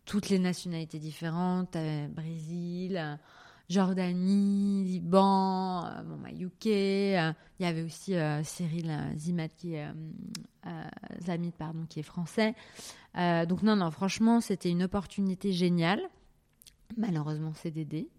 toutes 0.05 0.29
les 0.29 0.39
nationalités 0.39 0.99
différentes, 0.99 1.77
Brésil, 2.13 3.19
Jordanie, 3.69 4.83
Liban, 4.83 5.83
bon, 6.05 6.17
bah, 6.21 6.29
UK. 6.37 6.65
Il 6.65 7.33
y 7.61 7.65
avait 7.65 7.83
aussi 7.83 8.13
Cyril 8.43 8.91
Zimat 9.15 9.47
qui 9.47 9.75
est 9.75 9.87
Zamit, 11.21 11.53
pardon, 11.57 11.85
qui 11.87 12.01
est 12.01 12.03
français. 12.03 12.53
Donc 13.15 13.63
non, 13.63 13.77
non, 13.77 13.91
franchement, 13.91 14.41
c'était 14.41 14.69
une 14.69 14.83
opportunité 14.83 15.53
géniale. 15.53 16.01
Malheureusement, 16.97 17.53
CDD. 17.53 18.09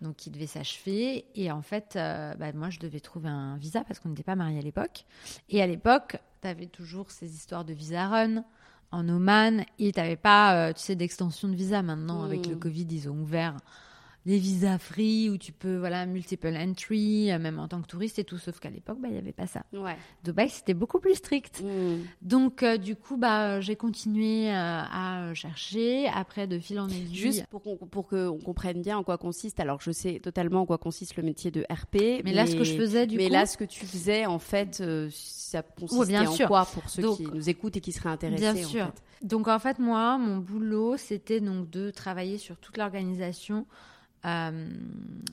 Donc, 0.00 0.16
qui 0.16 0.30
devait 0.30 0.46
s'achever. 0.46 1.24
Et 1.34 1.50
en 1.50 1.62
fait, 1.62 1.94
euh, 1.96 2.34
bah, 2.34 2.52
moi, 2.52 2.70
je 2.70 2.78
devais 2.78 3.00
trouver 3.00 3.28
un 3.28 3.56
visa 3.56 3.82
parce 3.84 3.98
qu'on 3.98 4.10
n'était 4.10 4.22
pas 4.22 4.36
mariés 4.36 4.58
à 4.58 4.62
l'époque. 4.62 5.04
Et 5.48 5.60
à 5.60 5.66
l'époque, 5.66 6.16
tu 6.40 6.48
avais 6.48 6.66
toujours 6.66 7.10
ces 7.10 7.34
histoires 7.34 7.64
de 7.64 7.72
visa 7.72 8.06
run 8.06 8.44
en 8.90 9.08
Oman 9.08 9.64
et 9.78 9.92
tu 9.92 10.00
n'avais 10.00 10.16
pas, 10.16 10.68
euh, 10.68 10.72
tu 10.72 10.80
sais, 10.80 10.94
d'extension 10.94 11.48
de 11.48 11.54
visa. 11.54 11.82
Maintenant, 11.82 12.22
avec 12.22 12.46
le 12.46 12.56
Covid, 12.56 12.86
ils 12.90 13.08
ont 13.08 13.20
ouvert 13.20 13.56
les 14.26 14.38
visas 14.38 14.78
free 14.78 15.30
où 15.30 15.38
tu 15.38 15.52
peux, 15.52 15.76
voilà, 15.78 16.04
multiple 16.04 16.54
entry, 16.56 17.32
euh, 17.32 17.38
même 17.38 17.58
en 17.58 17.66
tant 17.68 17.80
que 17.80 17.86
touriste 17.86 18.18
et 18.18 18.24
tout. 18.24 18.36
Sauf 18.38 18.58
qu'à 18.60 18.68
l'époque, 18.70 18.98
bah, 19.00 19.08
il 19.08 19.12
n'y 19.12 19.18
avait 19.18 19.32
pas 19.32 19.46
ça. 19.46 19.62
Ouais. 19.72 19.96
Dubaï, 20.24 20.50
c'était 20.50 20.74
beaucoup 20.74 20.98
plus 20.98 21.14
strict. 21.14 21.62
Mm. 21.64 22.02
Donc, 22.22 22.62
euh, 22.62 22.76
du 22.76 22.94
coup, 22.96 23.16
bah, 23.16 23.60
j'ai 23.60 23.76
continué 23.76 24.50
euh, 24.50 24.52
à 24.54 25.30
chercher. 25.34 26.08
Après, 26.08 26.46
de 26.46 26.58
fil 26.58 26.78
en 26.78 26.88
aiguille. 26.88 27.14
Juste 27.14 27.46
pour 27.46 27.62
qu'on 27.62 27.76
pour 27.76 28.06
que 28.06 28.28
on 28.28 28.38
comprenne 28.38 28.82
bien 28.82 28.98
en 28.98 29.02
quoi 29.04 29.16
consiste. 29.18 29.60
Alors, 29.60 29.80
je 29.80 29.92
sais 29.92 30.20
totalement 30.20 30.60
en 30.62 30.66
quoi 30.66 30.78
consiste 30.78 31.16
le 31.16 31.22
métier 31.22 31.50
de 31.50 31.64
RP. 31.70 32.22
Mais 32.24 32.32
là, 32.32 32.46
ce 32.46 32.54
que 32.54 32.64
je 32.64 32.76
faisais, 32.76 33.06
du 33.06 33.16
mais 33.16 33.28
coup. 33.28 33.32
là, 33.32 33.46
ce 33.46 33.56
que 33.56 33.64
tu 33.64 33.86
faisais, 33.86 34.26
en 34.26 34.38
fait, 34.38 34.80
euh, 34.80 35.08
ça 35.12 35.62
consistait 35.62 36.06
bien 36.06 36.28
en 36.28 36.32
sûr. 36.32 36.48
quoi 36.48 36.66
pour 36.66 36.88
ceux 36.90 37.02
Donc, 37.02 37.16
qui 37.16 37.24
nous 37.26 37.48
écoutent 37.48 37.76
et 37.76 37.80
qui 37.80 37.92
seraient 37.92 38.10
intéressés 38.10 38.40
Bien 38.52 38.64
en 38.64 38.68
sûr. 38.68 38.86
fait? 38.86 39.02
Donc 39.22 39.48
en 39.48 39.58
fait, 39.58 39.78
moi, 39.78 40.16
mon 40.18 40.36
boulot, 40.36 40.96
c'était 40.96 41.40
donc 41.40 41.70
de 41.70 41.90
travailler 41.90 42.38
sur 42.38 42.56
toute 42.58 42.76
l'organisation 42.76 43.66
euh, 44.24 44.70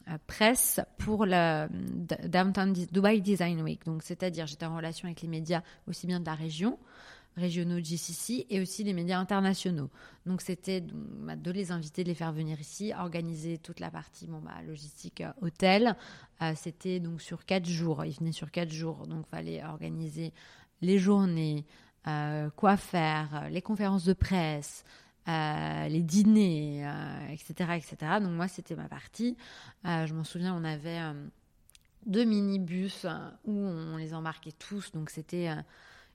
euh, 0.07 0.17
presse 0.27 0.79
pour 0.97 1.25
le 1.25 1.67
D- 1.71 2.27
Downtown 2.27 2.73
Dubai 2.73 3.19
Design 3.21 3.61
Week. 3.61 3.83
Donc 3.85 4.03
c'est-à-dire, 4.03 4.47
j'étais 4.47 4.65
en 4.65 4.75
relation 4.75 5.07
avec 5.07 5.21
les 5.21 5.27
médias 5.27 5.61
aussi 5.87 6.07
bien 6.07 6.19
de 6.19 6.25
la 6.25 6.35
région 6.35 6.77
régionaux 7.37 7.79
GCC 7.83 8.45
et 8.49 8.61
aussi 8.61 8.85
les 8.85 8.93
médias 8.93 9.19
internationaux. 9.19 9.89
Donc 10.25 10.41
c'était 10.41 10.79
de 10.81 11.51
les 11.51 11.71
inviter, 11.71 12.03
de 12.03 12.09
les 12.09 12.15
faire 12.15 12.31
venir 12.31 12.59
ici, 12.61 12.93
organiser 12.97 13.57
toute 13.57 13.81
la 13.81 13.91
partie 13.91 14.25
bon, 14.27 14.39
bah, 14.39 14.53
logistique 14.65 15.19
euh, 15.21 15.31
hôtel. 15.41 15.97
Euh, 16.41 16.53
c'était 16.55 17.01
donc 17.01 17.21
sur 17.21 17.45
quatre 17.45 17.67
jours. 17.67 18.05
Ils 18.05 18.13
venaient 18.13 18.31
sur 18.31 18.51
quatre 18.51 18.71
jours, 18.71 19.05
donc 19.07 19.27
fallait 19.27 19.63
organiser 19.65 20.31
les 20.81 20.97
journées, 20.97 21.65
euh, 22.07 22.49
quoi 22.55 22.77
faire, 22.77 23.43
euh, 23.43 23.49
les 23.49 23.61
conférences 23.61 24.05
de 24.05 24.13
presse, 24.13 24.85
euh, 25.27 25.87
les 25.87 26.01
dîners, 26.01 26.83
euh, 26.85 27.27
etc., 27.29 27.53
etc. 27.77 27.95
Donc 28.21 28.31
moi, 28.31 28.47
c'était 28.47 28.75
ma 28.75 28.87
partie. 28.87 29.35
Euh, 29.85 30.05
je 30.05 30.13
m'en 30.13 30.23
souviens, 30.23 30.55
on 30.55 30.63
avait 30.63 30.99
deux 32.05 32.23
minibus 32.25 33.05
où 33.45 33.51
on 33.57 33.97
les 33.97 34.13
embarquait 34.13 34.51
tous. 34.53 34.91
Donc 34.91 35.09
c'était 35.09 35.49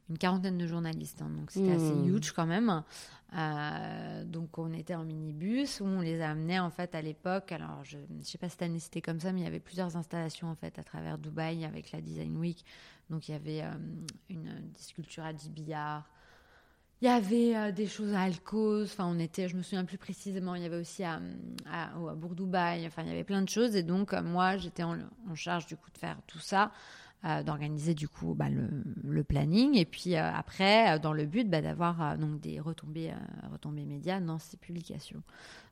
une 0.09 0.19
quarantaine 0.19 0.59
de 0.59 0.67
journalistes. 0.67 1.23
hein. 1.23 1.31
donc 1.31 1.51
c'était 1.51 1.73
assez 1.73 1.93
Mmh. 1.93 2.17
huge 2.17 2.33
quand 2.33 2.47
même. 2.47 2.83
Euh, 3.37 4.25
donc 4.25 4.59
on 4.59 4.73
était 4.73 4.97
en 4.97 5.05
minibus 5.05 5.79
où 5.81 5.85
on 5.85 6.01
les 6.01 6.21
amenait 6.21 6.59
en 6.59 6.71
fait 6.71 6.95
à 6.97 7.03
l'époque. 7.03 7.53
Alors 7.53 7.85
je 7.85 7.97
ne 7.97 8.23
sais 8.23 8.39
pas 8.39 8.49
si 8.49 8.53
cette 8.53 8.63
année 8.63 8.81
c'était 8.81 9.01
comme 9.03 9.21
ça, 9.21 9.33
mais 9.33 9.41
il 9.41 9.45
y 9.45 9.47
avait 9.47 9.61
plusieurs 9.61 9.97
installations 9.97 10.49
en 10.49 10.57
fait 10.57 10.79
à 10.79 10.83
travers 10.83 11.17
Dubaï 11.19 11.65
avec 11.65 11.93
la 11.93 12.01
Design 12.01 12.37
Week. 12.37 12.65
Donc 13.09 13.29
il 13.29 13.33
y 13.33 13.35
avait 13.35 13.63
euh, 13.63 13.71
une, 14.29 14.45
des 14.73 14.81
sculptures 14.81 15.25
à 15.25 15.33
10 15.33 15.51
billards. 15.51 16.09
Il 17.03 17.07
y 17.07 17.09
avait 17.09 17.57
euh, 17.57 17.73
des 17.73 17.87
choses 17.87 18.13
à 18.13 18.23
Alcos, 18.23 18.83
enfin 18.85 19.07
on 19.07 19.19
était, 19.19 19.49
je 19.49 19.57
me 19.57 19.63
souviens 19.63 19.87
plus 19.87 19.97
précisément, 19.97 20.55
il 20.55 20.63
y 20.63 20.67
avait 20.67 20.77
aussi 20.79 21.03
à, 21.03 21.19
à, 21.71 21.85
à 21.95 22.15
Bourg-Dubaï, 22.15 22.87
enfin 22.87 23.03
il 23.03 23.09
y 23.09 23.11
avait 23.11 23.25
plein 23.25 23.41
de 23.41 23.49
choses 23.49 23.75
et 23.75 23.83
donc 23.83 24.13
euh, 24.13 24.23
moi 24.23 24.59
j'étais 24.59 24.83
en, 24.83 24.99
en 25.31 25.35
charge 25.35 25.65
du 25.67 25.77
coup 25.77 25.91
de 25.91 25.97
faire 25.97 26.19
tout 26.27 26.41
ça, 26.41 26.73
euh, 27.25 27.43
d'organiser 27.43 27.95
du 27.95 28.07
coup 28.07 28.35
bah, 28.35 28.51
le, 28.51 28.69
le 29.03 29.25
planning 29.25 29.79
et 29.79 29.87
puis 29.87 30.15
après 30.15 30.99
dans 30.99 31.15
le 31.15 31.25
but 31.25 31.49
bah, 31.49 31.63
d'avoir 31.63 32.19
donc 32.19 32.39
des 32.39 32.61
retombées, 32.61 33.15
retombées 33.51 33.87
médias 33.87 34.21
dans 34.21 34.39
ces 34.39 34.59
publications. 34.59 35.23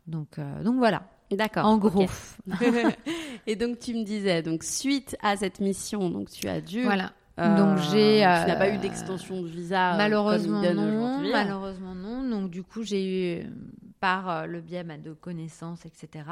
Donc, 0.07 0.41
donc 0.65 0.77
voilà, 0.77 1.03
D'accord. 1.31 1.67
en 1.67 1.77
gros. 1.77 2.07
et 3.47 3.55
donc 3.57 3.81
tu 3.81 3.93
me 3.93 4.03
disais, 4.03 4.41
donc 4.43 4.65
suite 4.65 5.15
à 5.23 5.37
cette 5.37 5.61
mission, 5.61 6.09
donc 6.09 6.31
tu 6.31 6.49
as 6.49 6.63
dû. 6.63 6.85
Voilà. 6.85 7.13
Euh, 7.39 7.57
Donc, 7.57 7.79
j'ai, 7.91 8.19
Tu 8.19 8.25
euh, 8.25 8.47
n'as 8.47 8.57
pas 8.57 8.69
eu 8.71 8.79
d'extension 8.79 9.43
de 9.43 9.49
visa. 9.49 9.95
euh, 9.95 9.97
Malheureusement 9.97 10.63
comme 10.63 10.75
non, 10.77 11.31
malheureusement 11.33 11.95
non. 11.95 12.29
Donc 12.29 12.51
du 12.51 12.63
coup 12.63 12.83
j'ai 12.83 13.41
eu 13.41 13.47
par 14.01 14.29
euh, 14.29 14.47
le 14.47 14.61
biais 14.61 14.85
bah, 14.85 14.97
de 14.97 15.13
connaissances 15.13 15.85
etc. 15.87 16.25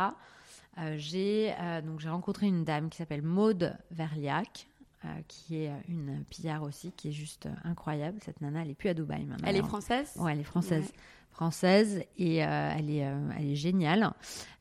euh, 0.78 0.94
j'ai 0.98 1.52
euh, 1.60 1.80
donc 1.82 2.00
j'ai 2.00 2.08
rencontré 2.08 2.46
une 2.46 2.64
dame 2.64 2.88
qui 2.90 2.98
s'appelle 2.98 3.22
Maude 3.22 3.76
Verliac. 3.90 4.66
euh, 5.04 5.08
qui 5.28 5.56
est 5.62 5.70
une 5.88 6.24
pillard 6.30 6.62
aussi, 6.64 6.90
qui 6.92 7.08
est 7.08 7.12
juste 7.12 7.46
euh, 7.46 7.50
incroyable. 7.64 8.18
Cette 8.24 8.40
nana, 8.40 8.62
elle 8.62 8.70
est 8.70 8.74
plus 8.74 8.88
à 8.88 8.94
Dubaï 8.94 9.24
maintenant. 9.24 9.46
Elle 9.48 9.56
est 9.56 9.62
française? 9.62 10.12
Ouais, 10.16 10.32
elle 10.32 10.40
est 10.40 10.44
française. 10.44 10.82
Ouais. 10.84 11.00
Française 11.30 12.02
et 12.16 12.42
euh, 12.44 12.70
elle, 12.78 12.88
est, 12.90 13.04
euh, 13.06 13.28
elle 13.38 13.50
est 13.50 13.56
géniale. 13.56 14.10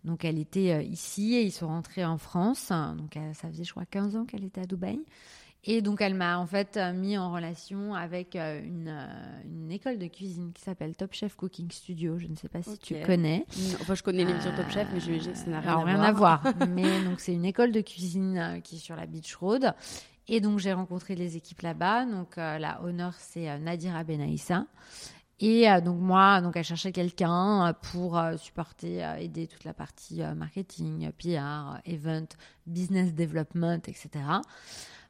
Donc 0.04 0.25
elle 0.25 0.38
était 0.38 0.74
euh, 0.74 0.82
ici 0.84 1.34
et 1.36 1.42
ils 1.44 1.52
sont 1.52 1.68
rentrés 1.68 2.04
en 2.06 2.18
France. 2.18 2.70
Donc 2.98 3.16
euh, 3.16 3.34
ça 3.34 3.48
faisait 3.48 3.64
je 3.64 3.72
crois 3.72 3.86
15 3.86 4.18
ans 4.18 4.25
qu'elle 4.25 4.44
était 4.44 4.62
à 4.62 4.66
Dubaï. 4.66 5.00
Et 5.68 5.82
donc 5.82 6.00
elle 6.02 6.14
m'a 6.14 6.38
en 6.38 6.46
fait 6.46 6.78
euh, 6.78 6.94
mis 6.94 7.18
en 7.18 7.32
relation 7.32 7.96
avec 7.96 8.36
euh, 8.36 8.62
une, 8.64 8.88
euh, 8.88 9.42
une 9.46 9.72
école 9.72 9.98
de 9.98 10.06
cuisine 10.06 10.52
qui 10.54 10.62
s'appelle 10.62 10.96
Top 10.96 11.12
Chef 11.14 11.36
Cooking 11.36 11.72
Studio. 11.72 12.20
Je 12.20 12.28
ne 12.28 12.36
sais 12.36 12.50
pas 12.50 12.62
si 12.62 12.78
tu 12.78 12.96
connais. 13.02 13.46
Non, 13.58 13.78
Enfin, 13.82 13.96
je 13.96 14.04
connais 14.04 14.26
l'émission 14.26 14.52
Top 14.56 14.70
Chef, 14.70 14.88
mais 14.94 15.00
je, 15.00 15.34
ça 15.34 15.48
n'a 15.50 15.62
rien, 15.62 15.72
Alors, 15.72 15.82
à, 15.82 15.86
rien 15.86 16.12
voir. 16.12 16.46
à 16.46 16.52
voir. 16.52 16.68
Mais 16.70 17.04
donc, 17.04 17.20
c'est 17.20 17.34
une 17.34 17.46
école 17.46 17.72
de 17.72 17.82
cuisine 17.82 18.62
qui 18.64 18.76
est 18.76 18.80
sur 18.80 18.96
la 18.96 19.08
Beach 19.08 19.36
Road. 19.36 19.74
Et 20.28 20.42
donc, 20.42 20.60
j'ai 20.60 20.74
rencontré 20.74 21.16
les 21.16 21.38
équipes 21.38 21.62
là-bas. 21.62 22.06
Donc, 22.06 22.38
euh, 22.38 22.58
la 22.58 22.82
honneur, 22.84 23.14
c'est 23.18 23.50
euh, 23.50 23.58
Nadira 23.58 24.04
Benaïssa. 24.04 24.66
Et 25.40 25.70
euh, 25.70 25.82
donc, 25.82 26.00
moi, 26.00 26.42
donc, 26.42 26.56
elle 26.56 26.64
cherchait 26.64 26.92
quelqu'un 26.92 27.76
pour 27.92 28.20
supporter, 28.38 29.02
aider 29.20 29.48
toute 29.48 29.66
la 29.66 29.74
partie 29.74 30.22
marketing, 30.36 31.12
PR, 31.12 31.80
event, 31.86 32.28
business 32.66 33.14
development, 33.14 33.82
etc. 33.88 34.10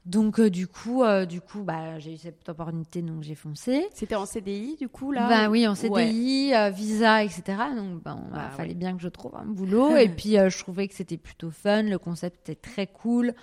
Donc, 0.05 0.39
euh, 0.39 0.51
du 0.51 0.67
coup, 0.67 1.01
euh, 1.03 1.25
du 1.25 1.41
coup 1.41 1.63
bah, 1.63 1.97
j'ai 1.97 2.13
eu 2.13 2.17
cette 2.17 2.47
opportunité, 2.47 3.01
donc 3.01 3.23
j'ai 3.23 3.33
foncé. 3.33 3.87
C'était 3.91 4.13
en 4.13 4.27
CDI, 4.27 4.75
du 4.79 4.87
coup, 4.87 5.11
là 5.11 5.27
Bah 5.27 5.49
oui, 5.49 5.67
en 5.67 5.71
Ouais. 5.71 5.75
CDI, 6.05 6.53
euh, 6.53 6.69
visa, 6.69 7.23
etc. 7.23 7.43
Donc, 7.75 8.03
ben, 8.03 8.21
il 8.27 8.31
Bah, 8.33 8.49
fallait 8.55 8.69
ouais. 8.69 8.75
bien 8.75 8.95
que 8.95 9.01
je 9.01 9.07
trouve 9.09 9.35
un 9.35 9.45
boulot. 9.45 9.95
et 9.97 10.07
puis, 10.15 10.37
euh, 10.37 10.49
je 10.51 10.59
trouvais 10.59 10.87
que 10.87 10.93
c'était 10.93 11.17
plutôt 11.17 11.49
fun. 11.49 11.81
Le 11.81 11.97
concept 11.97 12.47
était 12.49 12.59
très 12.69 12.85
cool. 12.85 13.33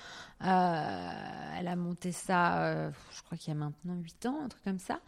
Euh, 0.44 1.10
elle 1.58 1.66
a 1.68 1.74
monté 1.76 2.12
ça, 2.12 2.62
euh, 2.64 2.90
je 3.16 3.22
crois 3.22 3.36
qu'il 3.36 3.52
y 3.52 3.56
a 3.56 3.58
maintenant 3.58 3.94
8 4.00 4.26
ans, 4.26 4.38
un 4.44 4.48
truc 4.48 4.62
comme 4.64 4.78
ça. 4.78 5.00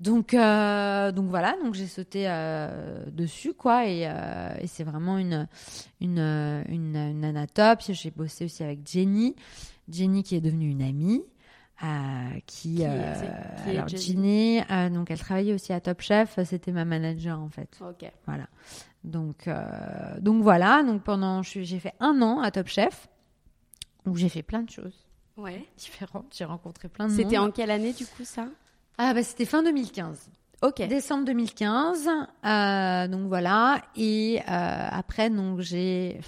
Donc, 0.00 0.34
euh, 0.34 1.12
donc 1.12 1.28
voilà, 1.28 1.56
donc 1.62 1.74
j'ai 1.74 1.86
sauté 1.86 2.24
euh, 2.26 3.04
dessus, 3.10 3.54
quoi. 3.54 3.86
Et, 3.86 4.04
euh, 4.06 4.54
et 4.60 4.66
c'est 4.66 4.84
vraiment 4.84 5.18
une, 5.18 5.46
une, 6.00 6.18
une, 6.68 6.96
une. 6.96 7.46
J'ai 7.90 8.10
bossé 8.10 8.44
aussi 8.46 8.62
avec 8.62 8.80
Jenny. 8.86 9.34
Jenny 9.88 10.22
qui 10.22 10.34
est 10.36 10.40
devenue 10.40 10.70
une 10.70 10.82
amie. 10.82 11.22
euh, 11.82 11.86
qui, 12.46 12.78
euh, 12.80 13.12
qui 13.64 13.70
alors 13.70 13.86
Jenny 13.88 14.60
euh, 14.70 14.88
donc 14.88 15.10
elle 15.10 15.18
travaillait 15.18 15.52
aussi 15.52 15.72
à 15.74 15.80
Top 15.80 16.00
Chef, 16.00 16.38
c'était 16.44 16.72
ma 16.72 16.84
manager 16.86 17.38
en 17.38 17.48
fait. 17.50 17.78
Ok. 17.80 18.10
Voilà. 18.26 18.46
Donc, 19.04 19.48
donc 20.20 20.42
voilà. 20.42 20.82
Donc 20.82 21.02
pendant, 21.02 21.42
j'ai 21.42 21.78
fait 21.78 21.92
un 22.00 22.20
an 22.22 22.40
à 22.40 22.50
Top 22.50 22.66
Chef 22.68 23.08
où 24.06 24.16
j'ai 24.16 24.28
fait 24.28 24.42
plein 24.42 24.62
de 24.62 24.70
choses 24.70 25.06
Ouais. 25.36 25.66
différentes. 25.76 26.34
J'ai 26.36 26.46
rencontré 26.46 26.88
plein 26.88 27.08
de 27.08 27.12
C'était 27.12 27.36
en 27.38 27.50
quelle 27.50 27.70
année, 27.70 27.92
du 27.92 28.06
coup, 28.06 28.24
ça? 28.24 28.46
Ah 28.98 29.12
bah 29.12 29.22
c'était 29.22 29.44
fin 29.44 29.62
2015. 29.62 30.30
Ok. 30.62 30.80
Décembre 30.88 31.26
2015. 31.26 32.08
euh, 32.46 33.08
donc 33.08 33.28
voilà. 33.28 33.82
Et 33.96 34.40
après, 34.46 35.28
donc 35.28 35.60
j'ai, 35.60 36.18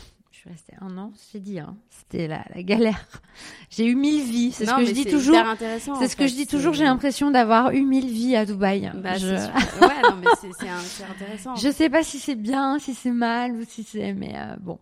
suis 0.54 0.70
restée 0.70 0.74
un 0.80 0.96
an, 0.98 1.12
j'ai 1.32 1.40
dit, 1.40 1.58
hein. 1.58 1.76
c'était 1.90 2.26
la, 2.28 2.44
la, 2.54 2.62
galère. 2.62 3.04
J'ai 3.70 3.86
eu 3.86 3.94
mille 3.94 4.22
vies, 4.24 4.52
c'est 4.52 4.66
ce 4.66 4.74
que 4.74 4.84
je 4.84 4.92
dis 4.92 5.04
toujours. 5.04 5.36
C'est 5.98 6.08
ce 6.08 6.16
que 6.16 6.26
je 6.26 6.34
dis 6.34 6.46
toujours, 6.46 6.72
j'ai 6.74 6.84
l'impression 6.84 7.30
d'avoir 7.30 7.72
eu 7.72 7.82
mille 7.84 8.08
vies 8.08 8.34
à 8.36 8.44
Dubaï. 8.46 8.90
Bah, 8.96 9.16
je... 9.18 9.26
Ouais, 9.80 10.02
non, 10.02 10.16
mais 10.16 10.26
c'est- 10.40 10.50
c'est 10.58 10.68
un- 10.68 10.78
c'est 10.80 11.04
intéressant. 11.04 11.54
je 11.56 11.70
sais 11.70 11.90
pas 11.90 12.02
si 12.02 12.18
c'est 12.18 12.34
bien, 12.34 12.78
si 12.78 12.94
c'est 12.94 13.10
mal 13.12 13.52
ou 13.52 13.64
si 13.68 13.82
c'est. 13.84 14.12
Mais 14.14 14.32
euh, 14.36 14.56
bon. 14.60 14.78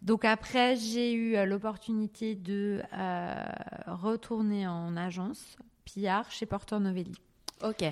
Donc 0.00 0.24
après, 0.24 0.76
j'ai 0.76 1.12
eu 1.12 1.36
euh, 1.36 1.44
l'opportunité 1.44 2.34
de 2.34 2.82
euh, 2.96 3.34
retourner 3.86 4.66
en 4.66 4.96
agence 4.96 5.56
PR 5.84 6.28
chez 6.30 6.46
Porter 6.46 6.78
Novelli. 6.80 7.14
Ok. 7.62 7.84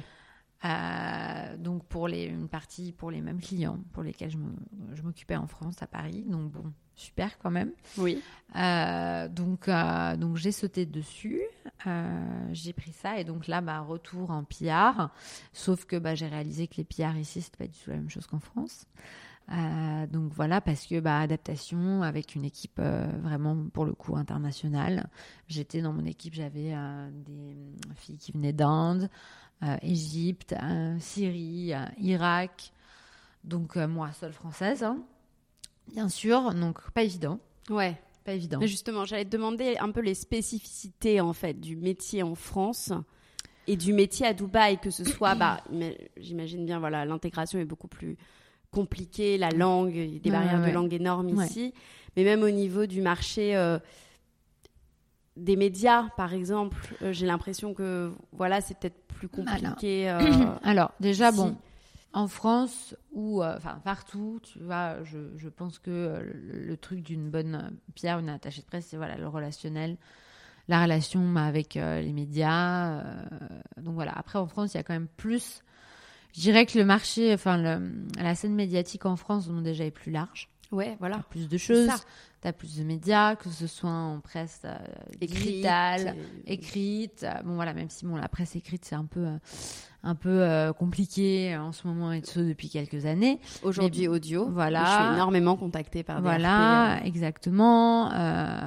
Euh, 0.64 1.56
donc 1.56 1.84
pour 1.86 2.06
les, 2.06 2.24
une 2.24 2.48
partie 2.48 2.92
pour 2.92 3.10
les 3.10 3.22
mêmes 3.22 3.40
clients 3.40 3.78
pour 3.94 4.02
lesquels 4.02 4.30
je 4.30 5.02
m'occupais 5.02 5.36
en 5.36 5.46
France, 5.46 5.82
à 5.82 5.86
Paris. 5.86 6.24
Donc 6.28 6.50
bon, 6.52 6.72
super 6.94 7.38
quand 7.38 7.50
même. 7.50 7.72
Oui. 7.96 8.22
Euh, 8.56 9.28
donc, 9.28 9.68
euh, 9.68 10.16
donc 10.16 10.36
j'ai 10.36 10.52
sauté 10.52 10.84
dessus, 10.84 11.42
j'ai 12.52 12.72
pris 12.72 12.92
ça 12.92 13.18
et 13.18 13.24
donc 13.24 13.46
là, 13.46 13.60
bah, 13.60 13.80
retour 13.80 14.30
en 14.30 14.44
PR. 14.44 15.08
Sauf 15.52 15.86
que 15.86 15.96
bah, 15.96 16.14
j'ai 16.14 16.28
réalisé 16.28 16.66
que 16.66 16.76
les 16.76 16.84
PR 16.84 17.16
ici, 17.16 17.40
c'était 17.40 17.64
pas 17.64 17.66
du 17.66 17.78
tout 17.78 17.90
la 17.90 17.96
même 17.96 18.10
chose 18.10 18.26
qu'en 18.26 18.40
France. 18.40 18.86
Euh, 19.52 20.06
donc 20.06 20.32
voilà, 20.32 20.60
parce 20.60 20.86
que 20.86 21.00
bah, 21.00 21.18
adaptation 21.18 22.02
avec 22.02 22.36
une 22.36 22.44
équipe 22.44 22.78
euh, 22.78 23.06
vraiment 23.20 23.56
pour 23.72 23.84
le 23.84 23.92
coup 23.92 24.16
internationale. 24.16 25.08
J'étais 25.48 25.82
dans 25.82 25.92
mon 25.92 26.04
équipe, 26.04 26.34
j'avais 26.34 26.72
euh, 26.72 27.10
des 27.12 27.56
filles 27.96 28.18
qui 28.18 28.30
venaient 28.32 28.52
d'Inde, 28.52 29.10
Égypte, 29.82 30.54
euh, 30.62 30.96
Syrie, 31.00 31.72
euh, 31.74 31.84
Irak. 31.98 32.72
Donc 33.44 33.76
euh, 33.76 33.86
moi, 33.88 34.10
seule 34.12 34.32
française, 34.32 34.82
hein, 34.82 34.98
bien 35.92 36.08
sûr. 36.08 36.52
Donc 36.54 36.78
pas 36.92 37.02
évident, 37.02 37.38
Ouais. 37.68 37.96
pas 38.24 38.32
évident. 38.34 38.58
Mais 38.60 38.68
justement, 38.68 39.04
j'allais 39.04 39.24
te 39.24 39.30
demander 39.30 39.76
un 39.78 39.90
peu 39.90 40.00
les 40.00 40.14
spécificités 40.14 41.20
en 41.20 41.32
fait 41.32 41.54
du 41.60 41.76
métier 41.76 42.22
en 42.22 42.34
France 42.34 42.92
et 43.66 43.76
du 43.76 43.92
métier 43.92 44.26
à 44.26 44.32
Dubaï, 44.34 44.78
que 44.78 44.90
ce 44.90 45.04
soit, 45.04 45.34
bah, 45.34 45.62
ima- 45.72 45.94
j'imagine 46.16 46.64
bien, 46.66 46.78
voilà, 46.80 47.04
l'intégration 47.04 47.58
est 47.58 47.64
beaucoup 47.64 47.88
plus 47.88 48.16
compliquée, 48.70 49.36
la 49.38 49.50
langue, 49.50 49.94
il 49.96 50.12
y 50.14 50.16
a 50.16 50.18
des 50.20 50.30
Ouais, 50.30 50.36
barrières 50.36 50.60
ouais, 50.60 50.68
de 50.68 50.74
langue 50.74 50.92
énormes 50.94 51.30
Ouais. 51.32 51.44
ici, 51.46 51.74
mais 52.16 52.24
même 52.24 52.42
au 52.42 52.50
niveau 52.50 52.86
du 52.86 53.00
marché 53.02 53.56
euh, 53.56 53.78
des 55.40 55.56
médias, 55.56 56.08
par 56.16 56.32
exemple, 56.34 56.76
euh, 57.02 57.12
j'ai 57.12 57.26
l'impression 57.26 57.74
que 57.74 58.12
voilà, 58.32 58.60
c'est 58.60 58.78
peut-être 58.78 59.00
plus 59.08 59.28
compliqué. 59.28 60.08
euh, 60.10 60.20
Alors, 60.62 60.92
déjà, 61.00 61.32
bon, 61.32 61.56
en 62.12 62.28
France 62.28 62.94
ou 63.12 63.42
euh, 63.42 63.56
enfin 63.56 63.80
partout, 63.84 64.40
tu 64.42 64.58
vois, 64.60 65.02
je, 65.04 65.18
je 65.36 65.48
pense 65.48 65.78
que 65.78 66.20
le, 66.22 66.60
le 66.60 66.76
truc 66.76 67.02
d'une 67.02 67.30
bonne 67.30 67.76
pierre, 67.94 68.18
une 68.18 68.28
attachée 68.28 68.60
de 68.62 68.66
presse, 68.66 68.86
c'est 68.86 68.96
voilà 68.96 69.16
le 69.16 69.28
relationnel, 69.28 69.96
la 70.68 70.82
relation 70.82 71.20
bah, 71.32 71.44
avec 71.44 71.74
les 71.74 72.12
médias. 72.12 73.02
donc 73.78 73.94
voilà. 73.94 74.12
Après, 74.12 74.38
en 74.38 74.46
France, 74.46 74.74
il 74.74 74.76
y 74.76 74.80
a 74.80 74.82
quand 74.82 74.94
même 74.94 75.08
plus. 75.16 75.62
Je 76.34 76.40
dirais 76.42 76.66
que 76.66 76.78
le 76.78 76.84
marché, 76.84 77.32
enfin 77.34 77.80
la 78.18 78.34
scène 78.34 78.54
médiatique 78.54 79.04
en 79.06 79.16
France, 79.16 79.48
déjà 79.48 79.84
est 79.84 79.90
plus 79.90 80.12
large. 80.12 80.49
Ouais, 80.72 80.96
voilà. 81.00 81.16
T'as 81.16 81.22
plus 81.24 81.48
de 81.48 81.58
choses, 81.58 81.90
t'as 82.40 82.52
plus 82.52 82.76
de 82.78 82.84
médias, 82.84 83.34
que 83.34 83.48
ce 83.50 83.66
soit 83.66 83.90
en 83.90 84.20
presse 84.20 84.62
euh, 84.64 84.76
Écrite, 85.20 85.42
digitale, 85.46 86.16
écrite. 86.46 87.24
Euh, 87.24 87.42
Bon 87.44 87.54
voilà, 87.56 87.74
même 87.74 87.90
si 87.90 88.06
bon 88.06 88.16
la 88.16 88.28
presse 88.28 88.54
écrite 88.54 88.84
c'est 88.84 88.94
un 88.94 89.04
peu 89.04 89.26
euh, 89.26 89.36
un 90.04 90.14
peu 90.14 90.28
euh, 90.42 90.72
compliqué 90.72 91.56
en 91.56 91.72
ce 91.72 91.86
moment 91.88 92.12
et 92.12 92.22
ce 92.24 92.38
depuis 92.38 92.68
quelques 92.68 93.04
années. 93.04 93.40
Aujourd'hui 93.62 94.06
audio. 94.06 94.48
voilà. 94.48 94.84
Je 94.84 95.04
suis 95.04 95.14
énormément 95.14 95.56
contactée 95.56 96.04
par 96.04 96.16
des 96.18 96.22
Voilà, 96.22 96.98
RP, 97.00 97.06
exactement. 97.06 98.08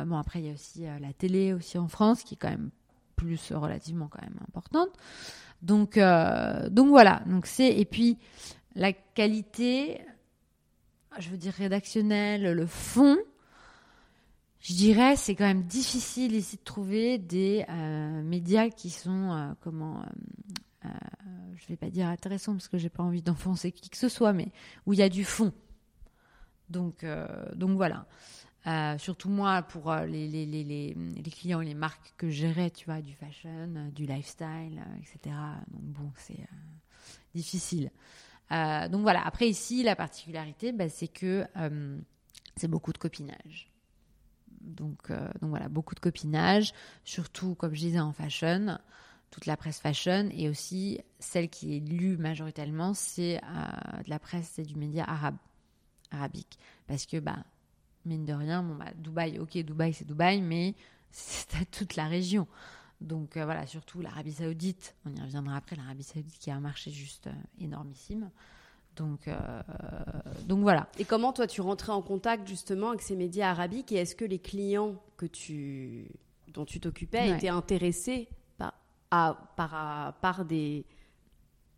Bon 0.06 0.18
après 0.18 0.40
il 0.40 0.48
y 0.48 0.50
a 0.50 0.54
aussi 0.54 0.86
la 1.02 1.14
télé 1.14 1.54
aussi 1.54 1.78
en 1.78 1.88
France 1.88 2.24
qui 2.24 2.34
est 2.34 2.38
quand 2.38 2.50
même 2.50 2.70
plus 3.16 3.54
relativement 3.54 4.08
quand 4.10 4.22
même 4.22 4.40
importante. 4.50 4.90
Donc 5.62 5.98
donc 5.98 6.90
voilà, 6.90 7.22
donc 7.28 7.46
c'est 7.46 7.74
et 7.74 7.86
puis 7.86 8.18
la 8.76 8.92
qualité 8.92 10.02
je 11.20 11.30
veux 11.30 11.38
dire 11.38 11.54
rédactionnelle, 11.54 12.54
le 12.54 12.66
fond 12.66 13.18
je 14.64 14.74
dirais, 14.74 15.18
c'est 15.18 15.36
quand 15.36 15.46
même 15.46 15.64
difficile 15.64 16.34
ici 16.36 16.56
de 16.56 16.64
trouver 16.64 17.18
des 17.18 17.66
euh, 17.68 18.24
médias 18.24 18.70
qui 18.70 18.90
sont, 18.90 19.34
euh, 19.34 19.52
comment, 19.60 20.00
euh, 20.02 20.06
euh, 20.86 20.90
je 21.58 21.68
vais 21.68 21.76
pas 21.76 21.90
dire 21.90 22.08
intéressants 22.08 22.54
parce 22.54 22.70
que 22.70 22.78
j'ai 22.78 22.90
pas 22.90 23.04
envie 23.04 23.22
d'enfoncer 23.22 23.74
qui 23.74 23.90
que 23.90 23.98
ce 23.98 24.08
soit, 24.08 24.32
mais 24.32 24.54
où 24.86 24.94
il 24.94 25.00
y 25.00 25.02
a 25.02 25.10
du 25.10 25.26
fond. 25.26 25.52
Donc, 26.70 27.06
donc 27.56 27.76
voilà. 27.76 28.08
Surtout 28.98 29.30
moi, 29.30 29.62
pour 29.64 29.94
les, 29.94 30.28
les, 30.30 30.46
les, 30.46 30.64
les, 30.64 31.30
clients 31.30 31.60
les 31.60 31.76
marques 31.76 32.14
que 32.18 32.30
gérais, 32.30 32.72
tu 32.72 32.86
vois, 32.86 33.02
du 33.02 33.14
fashion, 33.14 33.92
du 33.94 34.06
lifestyle, 34.06 34.82
etc. 35.02 35.36
Donc 35.68 35.84
bon, 35.84 36.12
c'est 36.16 36.40
difficile. 37.36 37.92
Euh, 38.54 38.88
donc 38.88 39.02
voilà. 39.02 39.26
Après 39.26 39.50
ici, 39.50 39.84
la 39.84 39.96
particularité, 39.96 40.72
bah, 40.72 40.90
c'est 40.90 41.08
que 41.08 41.46
euh, 41.58 41.98
c'est 42.56 42.68
beaucoup 42.68 42.94
de 42.94 42.98
copinage. 42.98 43.72
Donc, 44.62 45.10
euh, 45.10 45.28
donc 45.42 45.50
voilà, 45.50 45.68
beaucoup 45.68 45.96
de 45.96 46.00
copinage, 46.00 46.74
surtout, 47.04 47.56
comme 47.56 47.74
je 47.74 47.80
disais, 47.80 48.00
en 48.00 48.14
fashion, 48.14 48.78
toute 49.32 49.46
la 49.46 49.58
presse 49.58 49.80
fashion, 49.80 50.30
et 50.32 50.48
aussi 50.48 51.02
celle 51.20 51.50
qui 51.50 51.76
est 51.76 51.80
lue 51.80 52.18
majoritairement, 52.18 52.94
c'est 52.94 53.42
de 53.42 54.10
la 54.10 54.20
presse 54.20 54.60
et 54.60 54.64
du 54.64 54.76
média 54.76 55.04
arabe, 55.04 55.36
arabique. 56.12 56.60
Parce 56.88 57.06
que, 57.06 57.18
bah, 57.18 57.44
mine 58.06 58.24
de 58.24 58.34
rien, 58.34 58.64
bon, 58.64 58.76
bah, 58.76 58.92
Dubaï, 58.96 59.40
ok, 59.40 59.58
Dubaï, 59.58 59.94
c'est 59.94 60.08
Dubaï, 60.08 60.42
mais 60.42 60.76
c'est 61.12 61.70
toute 61.72 61.96
la 61.96 62.06
région. 62.06 62.48
Donc 63.04 63.36
euh, 63.38 63.44
voilà, 63.46 63.66
surtout 63.68 64.02
l'Arabie 64.02 64.32
Saoudite, 64.34 64.96
on 65.06 65.14
y 65.14 65.22
reviendra 65.22 65.58
après, 65.58 65.76
l'Arabie 65.76 66.04
Saoudite 66.04 66.40
qui 66.40 66.50
a 66.50 66.56
un 66.56 66.60
marché 66.62 66.90
juste 66.90 67.28
euh, 67.28 67.32
énormissime. 67.62 68.30
Donc, 68.96 69.28
euh, 69.28 69.36
donc 70.48 70.62
voilà. 70.62 70.88
Et 71.00 71.06
comment 71.06 71.34
toi 71.34 71.48
tu 71.48 71.62
rentrais 71.62 71.92
en 71.92 72.02
contact 72.02 72.48
justement 72.48 72.90
avec 72.90 73.02
ces 73.02 73.16
médias 73.16 73.50
arabiques 73.50 73.92
et 73.92 73.96
est-ce 73.96 74.16
que 74.16 74.24
les 74.26 74.40
clients 74.40 74.96
que 75.18 75.26
tu 75.26 76.08
dont 76.54 76.64
tu 76.66 76.80
t'occupais 76.80 77.30
Ouais. 77.30 77.36
étaient 77.38 77.50
intéressés 77.50 78.30
par 78.58 78.74
à, 79.12 79.36
par, 79.58 79.74
à- 79.76 80.16
par 80.22 80.46
des 80.46 80.86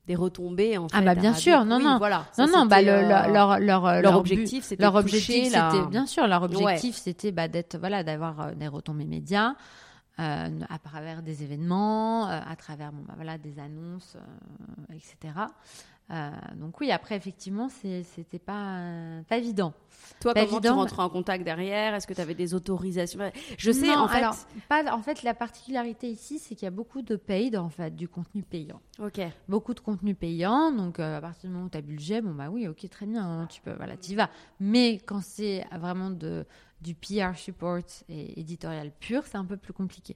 des 0.07 0.15
retombées 0.15 0.77
en 0.77 0.88
fait 0.88 0.97
Ah 0.97 1.01
bah 1.01 1.15
bien 1.15 1.33
sûr, 1.33 1.65
non, 1.65 1.77
Oui, 1.77 1.83
non. 1.85 1.97
voilà 1.97 2.27
Ça, 2.33 2.45
Non, 2.45 2.51
non, 2.59 2.65
bah, 2.67 2.81
le- 2.83 2.89
euh, 2.89 3.01
leur, 3.31 3.59
leur, 3.59 4.01
leur, 4.03 4.17
objectif, 4.17 4.63
c'était 4.65 4.83
leur 4.83 4.93
objectif, 4.93 5.51
la- 5.51 5.71
c'était 5.71 5.88
bien 5.88 6.05
sûr, 6.05 6.27
leur 6.27 6.43
Ouais. 6.43 6.55
objectif, 6.55 6.95
c'était 6.97 7.31
bah, 7.31 7.47
d'être, 7.47 7.77
voilà, 7.79 8.03
d'avoir 8.03 8.39
euh, 8.41 8.51
des 8.53 8.67
retombées 8.67 9.05
médias 9.05 9.55
euh, 10.17 10.49
à 10.69 10.80
travers 10.80 11.21
des 11.21 11.43
événements, 11.43 12.30
euh, 12.30 12.39
à 12.47 12.56
travers, 12.56 12.93
bon, 12.93 13.04
bah, 13.06 13.13
voilà, 13.17 13.38
des 13.38 13.60
annonces, 13.60 14.15
euh, 14.15 14.95
etc. 14.95 15.34
Donc 16.56 16.80
oui, 16.82 16.91
après 16.91 17.15
effectivement, 17.15 17.67
c'était 17.67 18.38
pas 18.38 18.80
pas 19.28 19.38
évident. 19.38 19.73
toi 20.19 20.36
pas 20.36 20.45
comment 20.45 20.60
tu 20.62 20.67
évident, 20.67 20.75
rentrais 20.75 21.01
en 21.01 21.10
contact 21.10 21.43
derrière? 21.43 21.95
Est-ce 21.95 22.06
que 22.06 22.13
tu 22.13 22.21
avais 22.21 22.36
des 22.36 22.54
autorisations? 22.54 23.19
Je 23.58 23.71
sais 23.71 23.88
Non, 23.88 24.04
en 24.04 24.08
fait. 24.08 24.19
alors, 24.19 24.36
pas, 24.69 24.93
en 24.93 25.01
fait, 25.01 25.23
la 25.23 25.34
particularité 25.34 26.08
ici, 26.08 26.38
c'est 26.38 26.54
qu'il 26.54 26.65
y 26.65 26.67
a 26.67 26.71
beaucoup 26.71 27.01
de 27.01 27.15
paid, 27.15 27.58
en 27.58 27.69
fait, 27.69 27.95
du 27.95 28.08
contenu 28.08 28.43
payant. 28.43 28.80
OK. 28.99 29.19
beaucoup 29.49 29.73
de 29.73 29.80
contenu 29.80 30.13
payant. 30.13 30.71
Donc, 30.71 30.99
à 30.99 31.19
partir 31.19 31.49
du 31.49 31.54
moment 31.56 31.65
où 31.65 31.69
tu 31.69 31.78
as 31.80 31.82
budget, 31.82 32.21
bon, 32.21 32.36
bah 32.36 32.49
oui, 32.51 32.67
ok, 32.67 32.88
très 32.88 33.08
bien, 33.08 33.25
hein, 33.25 33.47
tu 33.47 33.62
peux, 33.62 33.73
voilà, 33.73 33.97
tu 33.97 34.12
y 34.12 34.15
vas. 34.15 34.30
Mais 34.60 34.99
quand 34.99 35.23
c'est 35.23 35.65
vraiment 35.71 36.12
de, 36.12 36.45
du 36.81 36.95
PR 36.95 37.35
support 37.35 37.79
et 38.09 38.39
éditorial 38.39 38.91
pur, 38.91 39.23
c'est 39.25 39.38
un 39.38 39.45
peu 39.45 39.57
plus 39.57 39.73
compliqué. 39.73 40.15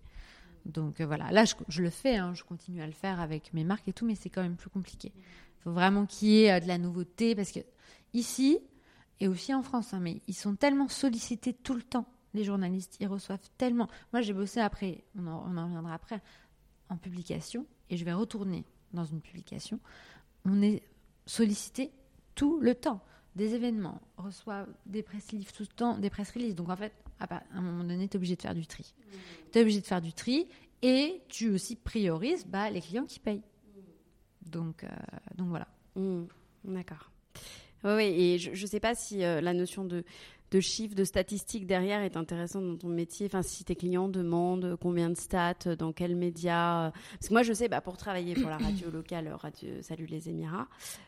Donc, 0.66 1.00
euh, 1.00 1.06
voilà, 1.06 1.32
là, 1.32 1.46
je, 1.46 1.82
le 1.82 1.90
fais, 1.90 2.18
hein, 2.18 2.34
je 2.34 2.44
continue 2.44 2.82
à 2.82 2.86
le 2.86 2.92
faire 2.92 3.20
avec 3.20 3.54
mes 3.54 3.64
marques 3.64 3.88
et 3.88 3.94
tout, 3.94 4.06
mais 4.06 4.16
c'est 4.16 4.30
quand 4.30 4.42
même 4.42 4.56
plus 4.56 4.70
compliqué. 4.70 5.12
Il 5.16 5.64
faut 5.64 5.72
vraiment 5.72 6.06
qu'il 6.06 6.30
y 6.30 6.44
ait 6.44 6.52
euh, 6.52 6.60
de 6.60 6.68
la 6.68 6.78
nouveauté 6.78 7.36
parce 7.36 7.52
que 7.52 7.60
ici, 8.14 8.60
et 9.20 9.28
aussi 9.28 9.54
en 9.54 9.64
France, 9.64 9.94
hein, 9.94 10.00
mais 10.00 10.22
ils 10.28 10.36
sont 10.36 10.56
tellement 10.56 10.88
sollicités 10.88 11.54
tout 11.54 11.74
le 11.74 11.82
temps. 11.82 12.06
Les 12.34 12.44
journalistes, 12.44 12.98
ils 13.00 13.08
reçoivent 13.08 13.50
tellement. 13.58 13.88
Moi, 14.14 14.22
j'ai 14.22 14.34
bossé 14.34 14.60
après, 14.60 15.04
on 15.18 15.26
en, 15.28 15.46
on 15.52 15.58
en 15.58 15.66
reviendra 15.66 15.94
après, 15.94 16.22
en 16.90 16.98
publication, 16.98 17.66
et 17.90 17.98
je 17.98 18.06
vais 18.06 18.14
retourner 18.14 18.66
dans 18.94 19.06
une 19.06 19.22
publication. 19.22 19.80
On 20.46 20.62
est 20.62 20.84
sollicité 21.26 21.92
tout 22.36 22.60
le 22.60 22.76
temps. 22.76 23.04
Des 23.36 23.54
événements, 23.54 24.02
reçoit 24.18 24.66
des 24.86 25.04
press 25.04 25.30
releases 25.32 25.52
tout 25.54 25.64
le 25.64 25.68
temps, 25.68 25.98
des 25.98 26.10
press 26.10 26.32
releases. 26.32 26.56
Donc 26.56 26.70
en 26.70 26.76
fait, 26.76 26.94
à 27.20 27.42
un 27.54 27.62
moment 27.62 27.84
donné, 27.84 28.08
tu 28.08 28.16
es 28.16 28.18
obligé 28.18 28.36
de 28.36 28.42
faire 28.42 28.56
du 28.56 28.66
tri. 28.66 28.94
Tu 29.52 29.60
es 29.60 29.62
obligé 29.62 29.82
de 29.82 29.86
faire 29.86 30.02
du 30.02 30.14
tri 30.14 30.48
et 30.82 31.22
tu 31.30 31.50
aussi 31.50 31.76
priorises 31.76 32.46
bah, 32.46 32.70
les 32.70 32.82
clients 32.82 33.06
qui 33.06 33.20
payent. 33.20 33.44
Donc, 34.46 34.84
euh, 34.84 34.88
donc 35.38 35.50
voilà. 35.50 35.68
Hmm, 35.96 36.24
D'accord. 36.64 37.12
Oui, 37.84 37.92
oui, 37.96 38.04
et 38.04 38.40
je 38.40 38.50
ne 38.50 38.68
sais 38.68 38.80
pas 38.82 38.94
si 38.94 39.20
la 39.20 39.54
notion 39.54 39.86
de 39.86 40.04
de 40.52 40.60
chiffres, 40.60 40.96
de 40.96 41.04
statistiques 41.04 41.68
derrière 41.68 42.02
est 42.02 42.18
intéressant 42.18 42.62
dans 42.62 42.76
ton 42.76 42.88
métier. 42.88 43.28
Enfin, 43.28 43.42
si 43.42 43.64
tes 43.64 43.76
clients 43.76 44.08
demandent 44.08 44.78
combien 44.82 45.10
de 45.10 45.16
stats, 45.16 45.76
dans 45.78 45.94
quels 45.94 46.16
médias. 46.16 46.92
Parce 46.92 47.28
que 47.28 47.34
moi, 47.34 47.44
je 47.44 47.54
sais, 47.54 47.68
bah, 47.68 47.82
pour 47.82 47.98
travailler 47.98 48.34
pour 48.34 48.50
la 48.50 48.58
radio 48.58 48.90
locale, 48.90 49.32
radio 49.34 49.70
Salut 49.82 50.06
les 50.08 50.30
Émirats, 50.30 50.68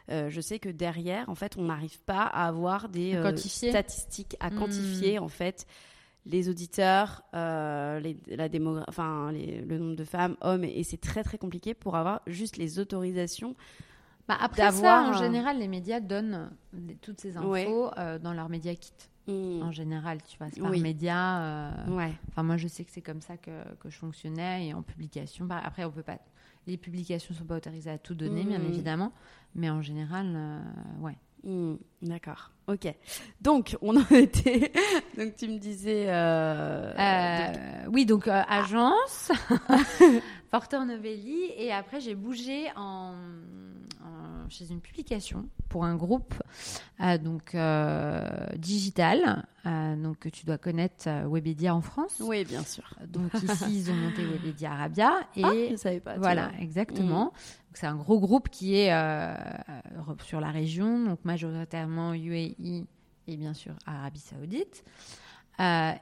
euh, 0.10 0.30
je 0.30 0.42
sais 0.42 0.60
que 0.60 0.70
derrière, 0.70 1.30
en 1.30 1.36
fait, 1.36 1.58
on 1.58 1.64
n'arrive 1.64 2.00
pas 2.02 2.24
à 2.24 2.48
avoir 2.48 2.90
des 2.90 3.16
euh, 3.16 3.36
statistiques 3.36 4.36
à 4.40 4.50
quantifier, 4.50 5.20
hmm. 5.20 5.24
en 5.24 5.30
fait 5.30 5.66
les 6.28 6.50
auditeurs, 6.50 7.24
euh, 7.34 8.00
la 8.28 8.48
enfin, 8.88 9.32
le 9.32 9.78
nombre 9.80 9.96
de 9.96 10.04
femmes, 10.04 10.38
hommes, 10.42 10.64
et, 10.64 10.84
c'est 10.84 11.02
très 11.02 11.24
très 11.24 11.40
compliqué 11.40 11.74
pour 11.74 11.96
avoir 11.96 12.22
juste 12.28 12.58
les 12.58 12.78
autorisations. 12.78 13.56
Bah 14.28 14.38
après 14.40 14.72
ça, 14.72 15.10
en 15.10 15.14
général, 15.14 15.58
les 15.58 15.68
médias 15.68 16.00
donnent 16.00 16.52
toutes 17.02 17.20
ces 17.20 17.38
infos 17.38 17.90
dans 18.22 18.34
leur 18.34 18.50
média 18.50 18.76
kit. 18.76 18.94
Mm. 19.28 19.62
En 19.62 19.72
général, 19.72 20.20
tu 20.24 20.38
vois, 20.38 20.48
c'est 20.52 20.62
par 20.62 20.72
média. 20.72 21.42
Euh, 21.42 21.88
ouais. 21.90 22.14
Enfin, 22.30 22.44
moi, 22.44 22.58
je 22.58 22.68
sais 22.68 22.84
que 22.84 22.92
c'est 22.92 23.02
comme 23.02 23.22
ça 23.22 23.38
que, 23.38 23.52
que, 23.80 23.90
je 23.90 23.98
fonctionnais 23.98 24.68
et 24.68 24.74
en 24.74 24.82
publication. 24.82 25.46
Bah, 25.46 25.62
après, 25.64 25.84
on 25.86 25.92
peut 25.92 26.04
pas. 26.04 26.18
Les 26.68 26.78
publications 26.78 27.34
sont 27.34 27.46
pas 27.46 27.56
autorisées 27.56 27.90
à 27.90 27.98
tout 27.98 28.16
donner, 28.16 28.44
bien 28.44 28.60
mm. 28.60 28.66
évidemment, 28.66 29.12
mais 29.56 29.70
en 29.70 29.82
général, 29.82 30.34
euh, 30.36 30.60
ouais. 31.02 31.18
Mm. 31.44 31.76
D'accord. 32.04 32.52
Ok. 32.68 32.94
Donc, 33.42 33.78
on 33.82 33.98
en 33.98 34.08
était. 34.12 34.72
donc, 35.18 35.36
tu 35.36 35.48
me 35.48 35.58
disais. 35.58 36.06
Euh, 36.08 37.86
oui, 37.92 38.06
donc 38.06 38.28
agence, 38.28 39.32
Porter 40.52 40.84
Novelli, 40.86 41.52
et 41.58 41.72
après 41.72 42.00
j'ai 42.00 42.16
bougé 42.16 42.68
en 42.76 43.14
chez 44.52 44.70
une 44.70 44.82
publication 44.82 45.48
pour 45.70 45.86
un 45.86 45.96
groupe 45.96 46.36
euh, 47.00 47.18
donc 47.18 47.56
euh, 47.56 48.28
digital. 48.58 49.48
Euh, 49.66 49.96
donc 49.96 50.30
tu 50.32 50.46
dois 50.46 50.58
connaître 50.58 51.10
Webedia 51.28 51.74
en 51.74 51.82
France. 51.82 52.18
Oui, 52.20 52.44
bien 52.44 52.64
sûr. 52.64 52.94
Donc 53.08 53.34
ici 53.34 53.66
ils 53.70 53.92
ont 53.92 53.96
monté 53.96 54.24
Webedia 54.26 54.74
Arabia 54.74 55.12
et 55.36 55.44
ah, 55.44 55.52
je 55.72 55.76
savais 55.78 56.00
pas. 56.00 56.18
Voilà, 56.18 56.52
exactement. 56.60 57.26
Mm. 57.26 57.32
C'est 57.74 57.88
un 57.88 57.96
gros 57.96 58.20
groupe 58.20 58.50
qui 58.50 58.76
est 58.76 58.92
sur 60.26 60.42
la 60.42 60.52
région, 60.52 61.06
donc 61.06 61.24
majoritairement 61.24 62.14
UAE 62.14 62.86
et 63.28 63.38
bien 63.38 63.54
sûr 63.54 63.74
Arabie 63.86 64.20
Saoudite. 64.20 64.84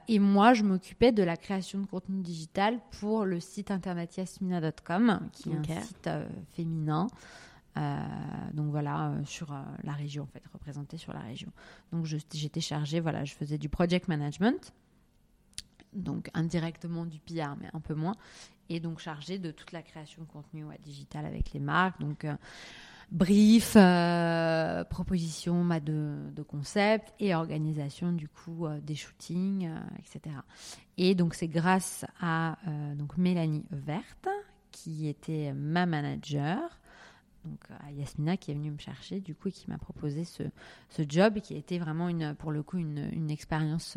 et 0.08 0.18
moi, 0.18 0.52
je 0.52 0.64
m'occupais 0.64 1.12
de 1.12 1.22
la 1.22 1.36
création 1.36 1.78
de 1.78 1.86
contenu 1.86 2.22
digital 2.22 2.80
pour 2.98 3.24
le 3.24 3.38
site 3.38 3.70
internet 3.70 4.16
yasmina.com, 4.16 5.20
qui 5.32 5.50
est 5.50 5.76
un 5.76 5.80
site 5.82 6.10
féminin 6.54 7.06
donc 7.76 8.70
voilà, 8.70 9.10
euh, 9.10 9.24
sur 9.24 9.52
euh, 9.52 9.62
la 9.84 9.92
région, 9.92 10.24
en 10.24 10.26
fait, 10.26 10.42
représenté 10.52 10.96
sur 10.96 11.12
la 11.12 11.20
région. 11.20 11.50
Donc 11.92 12.04
j'étais 12.04 12.60
chargée, 12.60 13.00
voilà, 13.00 13.24
je 13.24 13.34
faisais 13.34 13.58
du 13.58 13.68
project 13.68 14.08
management, 14.08 14.72
donc 15.92 16.30
indirectement 16.34 17.06
du 17.06 17.18
PR, 17.20 17.56
mais 17.60 17.68
un 17.72 17.80
peu 17.80 17.94
moins, 17.94 18.16
et 18.68 18.80
donc 18.80 18.98
chargée 18.98 19.38
de 19.38 19.50
toute 19.50 19.72
la 19.72 19.82
création 19.82 20.22
de 20.22 20.28
contenu 20.28 20.64
digital 20.82 21.26
avec 21.26 21.52
les 21.52 21.60
marques. 21.60 22.00
Donc 22.00 22.26
brief, 23.10 23.72
proposition 24.88 25.64
bah, 25.64 25.80
de, 25.80 26.30
de, 26.34 26.42
concept 26.42 27.12
et 27.18 27.34
organisation 27.34 28.12
du 28.12 28.28
coup 28.28 28.68
des 28.82 28.94
shootings, 28.94 29.68
etc. 29.98 30.36
Et 30.96 31.16
donc 31.16 31.34
c'est 31.34 31.48
grâce 31.48 32.04
à 32.20 32.56
donc 32.94 33.16
Mélanie 33.16 33.64
Verte 33.72 34.28
qui 34.70 35.08
était 35.08 35.52
ma 35.52 35.86
manager 35.86 36.80
donc 37.44 37.60
à 37.86 37.90
Yasmina 37.92 38.36
qui 38.36 38.50
est 38.50 38.54
venue 38.54 38.70
me 38.70 38.78
chercher 38.78 39.20
du 39.20 39.34
coup 39.34 39.48
et 39.48 39.52
qui 39.52 39.68
m'a 39.70 39.78
proposé 39.78 40.24
ce, 40.24 40.42
ce, 40.88 41.02
job 41.08 41.40
qui 41.40 41.54
a 41.54 41.56
été 41.56 41.78
vraiment 41.78 42.08
une 42.08 42.34
pour 42.34 42.52
le 42.52 42.62
coup 42.62 42.78
une, 42.78 43.30
expérience 43.30 43.96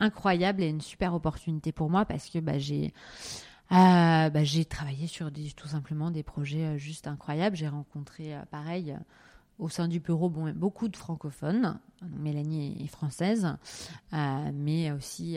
incroyable 0.00 0.62
et 0.62 0.68
une 0.68 0.80
super 0.80 1.14
opportunité 1.14 1.72
pour 1.72 1.90
moi 1.90 2.04
parce 2.04 2.28
que 2.28 2.38
bah, 2.38 2.58
j'ai 2.58 2.92
euh, 3.70 4.30
bah, 4.30 4.44
j'ai 4.44 4.64
travaillé 4.64 5.06
sur 5.06 5.30
tout 5.54 5.68
simplement 5.68 6.10
des 6.10 6.22
projets 6.22 6.64
euh, 6.64 6.78
juste 6.78 7.06
incroyables. 7.06 7.54
J'ai 7.54 7.68
rencontré 7.68 8.34
euh, 8.34 8.40
pareil 8.50 8.96
au 9.58 9.68
sein 9.68 9.88
du 9.88 10.00
bureau 10.00 10.30
beaucoup 10.30 10.88
de 10.88 10.96
francophones. 10.96 11.78
Mélanie 12.16 12.80
est, 12.80 12.86
française 12.86 13.56
mais 14.12 14.92
aussi 14.92 15.36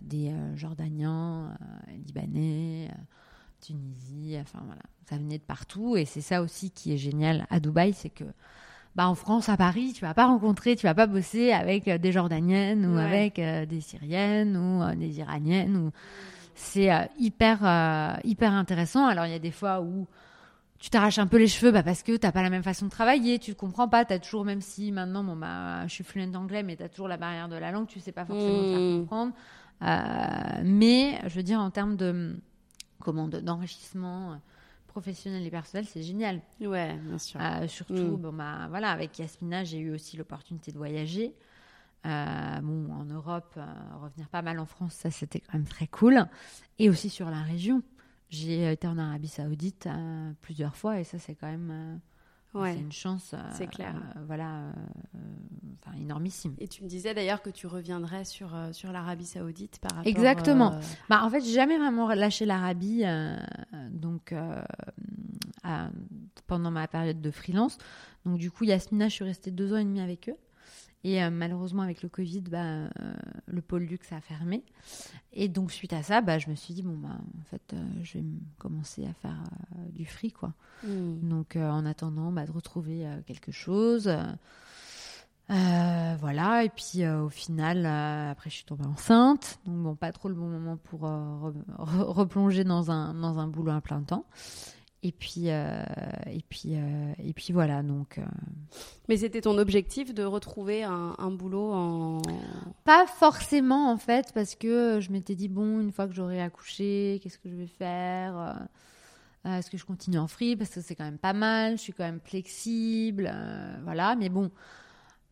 des 0.00 0.34
Jordaniens 0.54 1.54
Libanais 2.06 2.90
Tunisie, 3.60 4.36
enfin 4.40 4.60
voilà, 4.64 4.82
ça 5.08 5.16
venait 5.16 5.38
de 5.38 5.42
partout 5.42 5.96
et 5.96 6.04
c'est 6.04 6.20
ça 6.20 6.42
aussi 6.42 6.70
qui 6.70 6.92
est 6.92 6.98
génial 6.98 7.46
à 7.50 7.60
Dubaï, 7.60 7.92
c'est 7.92 8.10
que 8.10 8.24
bah 8.98 9.06
en 9.08 9.14
France, 9.14 9.48
à 9.48 9.56
Paris, 9.56 9.92
tu 9.94 10.04
vas 10.04 10.12
pas 10.12 10.26
rencontrer, 10.26 10.74
tu 10.74 10.84
vas 10.84 10.94
pas 10.94 11.06
bosser 11.06 11.52
avec 11.52 11.86
euh, 11.86 11.98
des 11.98 12.10
Jordaniennes 12.10 12.84
ou 12.84 12.98
avec 12.98 13.38
euh, 13.38 13.64
des 13.64 13.80
Syriennes 13.80 14.56
ou 14.56 14.82
euh, 14.82 14.96
des 14.96 15.20
Iraniennes 15.20 15.76
ou 15.76 15.90
c'est 16.56 16.90
hyper 17.16 17.58
hyper 18.24 18.52
intéressant. 18.52 19.06
Alors 19.06 19.26
il 19.26 19.30
y 19.30 19.36
a 19.36 19.38
des 19.38 19.52
fois 19.52 19.80
où 19.80 20.08
tu 20.80 20.90
t'arraches 20.90 21.20
un 21.20 21.28
peu 21.28 21.36
les 21.36 21.46
cheveux 21.46 21.70
bah, 21.70 21.84
parce 21.84 22.02
que 22.02 22.16
t'as 22.16 22.32
pas 22.32 22.42
la 22.42 22.50
même 22.50 22.64
façon 22.64 22.86
de 22.86 22.90
travailler, 22.90 23.38
tu 23.38 23.52
ne 23.52 23.54
comprends 23.54 23.86
pas, 23.86 24.04
tu 24.04 24.12
as 24.12 24.18
toujours, 24.18 24.44
même 24.44 24.60
si 24.60 24.90
maintenant 24.90 25.22
bon, 25.22 25.36
bah, 25.36 25.86
je 25.86 25.92
suis 25.92 26.02
fluente 26.02 26.32
d'anglais, 26.32 26.64
mais 26.64 26.74
tu 26.74 26.82
as 26.82 26.88
toujours 26.88 27.06
la 27.06 27.16
barrière 27.16 27.48
de 27.48 27.54
la 27.54 27.70
langue, 27.70 27.86
tu 27.86 28.00
sais 28.00 28.10
pas 28.10 28.24
forcément 28.24 28.62
faire 28.62 28.80
mmh. 28.80 28.98
comprendre. 28.98 29.32
mais 30.64 31.20
je 31.28 31.36
veux 31.36 31.44
dire, 31.44 31.60
en 31.60 31.70
termes 31.70 31.94
de, 31.94 32.36
comment 33.00 33.28
d'enrichissement 33.28 34.32
euh, 34.32 34.36
professionnel 34.86 35.44
et 35.46 35.50
personnel, 35.50 35.86
c'est 35.86 36.02
génial. 36.02 36.40
Ouais, 36.60 36.96
bien 36.96 37.18
sûr. 37.18 37.40
Euh, 37.40 37.68
surtout, 37.68 37.94
mm. 37.94 38.16
bon, 38.16 38.32
bah, 38.32 38.66
voilà, 38.68 38.90
avec 38.90 39.18
Yasmina, 39.18 39.64
j'ai 39.64 39.78
eu 39.78 39.92
aussi 39.92 40.16
l'opportunité 40.16 40.72
de 40.72 40.78
voyager. 40.78 41.34
Euh, 42.06 42.60
bon, 42.60 42.92
en 42.92 43.04
Europe, 43.04 43.58
revenir 44.00 44.28
pas 44.28 44.42
mal 44.42 44.58
en 44.60 44.66
France, 44.66 44.94
ça 44.94 45.10
c'était 45.10 45.40
quand 45.40 45.54
même 45.54 45.66
très 45.66 45.86
cool. 45.86 46.26
Et 46.78 46.88
aussi 46.88 47.10
sur 47.10 47.30
la 47.30 47.42
région. 47.42 47.82
J'ai 48.30 48.72
été 48.72 48.86
en 48.86 48.98
Arabie 48.98 49.28
Saoudite 49.28 49.88
plusieurs 50.42 50.76
fois 50.76 51.00
et 51.00 51.04
ça 51.04 51.18
c'est 51.18 51.34
quand 51.34 51.46
même 51.46 51.98
c'est 52.64 52.78
une 52.78 52.92
chance. 52.92 53.34
Euh, 53.34 53.38
c'est 53.52 53.66
clair. 53.66 53.94
Euh, 53.96 54.20
voilà, 54.26 54.58
euh, 54.58 55.18
enfin 55.80 55.96
énormissime. 55.98 56.54
Et 56.58 56.68
tu 56.68 56.82
me 56.82 56.88
disais 56.88 57.14
d'ailleurs 57.14 57.42
que 57.42 57.50
tu 57.50 57.66
reviendrais 57.66 58.24
sur 58.24 58.50
sur 58.72 58.92
l'Arabie 58.92 59.26
Saoudite 59.26 59.78
par 59.80 59.90
rapport. 59.92 60.06
Exactement. 60.06 60.78
Bah 61.08 61.20
en 61.22 61.30
fait, 61.30 61.40
j'ai 61.40 61.52
jamais 61.52 61.78
vraiment 61.78 62.08
lâché 62.08 62.44
l'Arabie, 62.44 63.04
donc 63.90 64.34
pendant 66.46 66.70
ma 66.70 66.88
période 66.88 67.20
de 67.20 67.30
freelance. 67.30 67.78
Donc 68.24 68.38
du 68.38 68.50
coup, 68.50 68.64
Yasmina, 68.64 69.08
je 69.08 69.14
suis 69.14 69.24
restée 69.24 69.50
deux 69.50 69.72
ans 69.72 69.78
et 69.78 69.84
demi 69.84 70.00
avec 70.00 70.28
eux. 70.28 70.36
Et 71.08 71.24
euh, 71.24 71.30
malheureusement, 71.30 71.80
avec 71.80 72.02
le 72.02 72.10
Covid, 72.10 72.42
bah, 72.42 72.58
euh, 72.58 72.88
le 73.46 73.62
pôle 73.62 73.84
luxe 73.84 74.12
a 74.12 74.20
fermé. 74.20 74.62
Et 75.32 75.48
donc, 75.48 75.72
suite 75.72 75.94
à 75.94 76.02
ça, 76.02 76.20
bah, 76.20 76.38
je 76.38 76.50
me 76.50 76.54
suis 76.54 76.74
dit, 76.74 76.82
bon, 76.82 76.98
bah, 76.98 77.16
en 77.40 77.44
fait, 77.44 77.62
euh, 77.72 77.82
je 78.02 78.18
vais 78.18 78.24
commencer 78.58 79.06
à 79.06 79.14
faire 79.14 79.42
du 79.94 80.04
free, 80.04 80.32
quoi. 80.32 80.52
Hmm. 80.84 81.26
Donc, 81.26 81.56
en 81.56 81.86
attendant 81.86 82.30
bah, 82.30 82.44
de 82.44 82.52
retrouver 82.52 83.06
quelque 83.26 83.52
chose. 83.52 84.10
voilà, 85.48 86.64
et 86.64 86.68
puis 86.68 87.06
au 87.08 87.30
final, 87.30 87.86
après 87.86 88.50
je 88.50 88.56
suis 88.56 88.64
tombée 88.64 88.84
enceinte, 88.84 89.60
donc 89.64 89.82
bon, 89.82 89.96
pas 89.96 90.12
trop 90.12 90.28
le 90.28 90.34
bon 90.34 90.46
moment 90.46 90.76
pour 90.76 91.00
replonger 91.78 92.64
dans 92.64 92.90
un, 92.90 93.14
dans 93.14 93.38
un 93.38 93.48
boulot 93.48 93.72
à 93.72 93.80
plein 93.80 94.02
temps. 94.02 94.26
Et 95.04 95.12
puis, 95.12 95.44
euh, 95.46 95.80
et 96.26 96.42
puis, 96.48 96.74
euh, 96.74 97.12
et 97.22 97.32
puis 97.32 97.52
voilà. 97.52 97.82
Donc. 97.82 98.18
Euh. 98.18 98.22
Mais 99.08 99.18
c'était 99.18 99.40
ton 99.40 99.56
objectif 99.56 100.12
de 100.12 100.24
retrouver 100.24 100.82
un, 100.82 101.14
un, 101.18 101.30
boulot 101.30 101.72
en. 101.72 102.22
Pas 102.84 103.06
forcément 103.06 103.92
en 103.92 103.96
fait, 103.96 104.32
parce 104.34 104.56
que 104.56 104.98
je 105.00 105.12
m'étais 105.12 105.36
dit 105.36 105.48
bon, 105.48 105.80
une 105.80 105.92
fois 105.92 106.08
que 106.08 106.14
j'aurai 106.14 106.42
accouché, 106.42 107.20
qu'est-ce 107.22 107.38
que 107.38 107.48
je 107.48 107.54
vais 107.54 107.68
faire 107.68 108.58
Est-ce 109.44 109.70
que 109.70 109.78
je 109.78 109.84
continue 109.84 110.18
en 110.18 110.26
free? 110.26 110.56
Parce 110.56 110.70
que 110.70 110.80
c'est 110.80 110.96
quand 110.96 111.04
même 111.04 111.18
pas 111.18 111.32
mal. 111.32 111.76
Je 111.76 111.82
suis 111.82 111.92
quand 111.92 112.04
même 112.04 112.20
flexible, 112.20 113.32
voilà. 113.84 114.16
Mais 114.16 114.28
bon, 114.28 114.50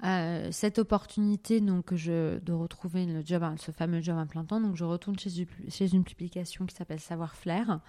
euh, 0.05 0.49
cette 0.53 0.79
opportunité 0.79 1.61
donc 1.63 1.95
je, 1.95 2.39
de 2.41 2.53
retrouver 2.53 3.07
le 3.07 3.23
job, 3.25 3.43
ce 3.59 3.71
fameux 3.71 4.03
job 4.03 4.19
à 4.19 4.27
plein 4.27 4.45
temps. 4.45 4.61
Donc 4.61 4.77
je 4.77 4.85
retourne 4.85 5.19
chez, 5.19 5.47
chez 5.69 5.95
une 5.95 6.05
publication 6.05 6.67
qui 6.67 6.75
s'appelle 6.75 7.01
Savoir 7.01 7.35
Flair 7.35 7.81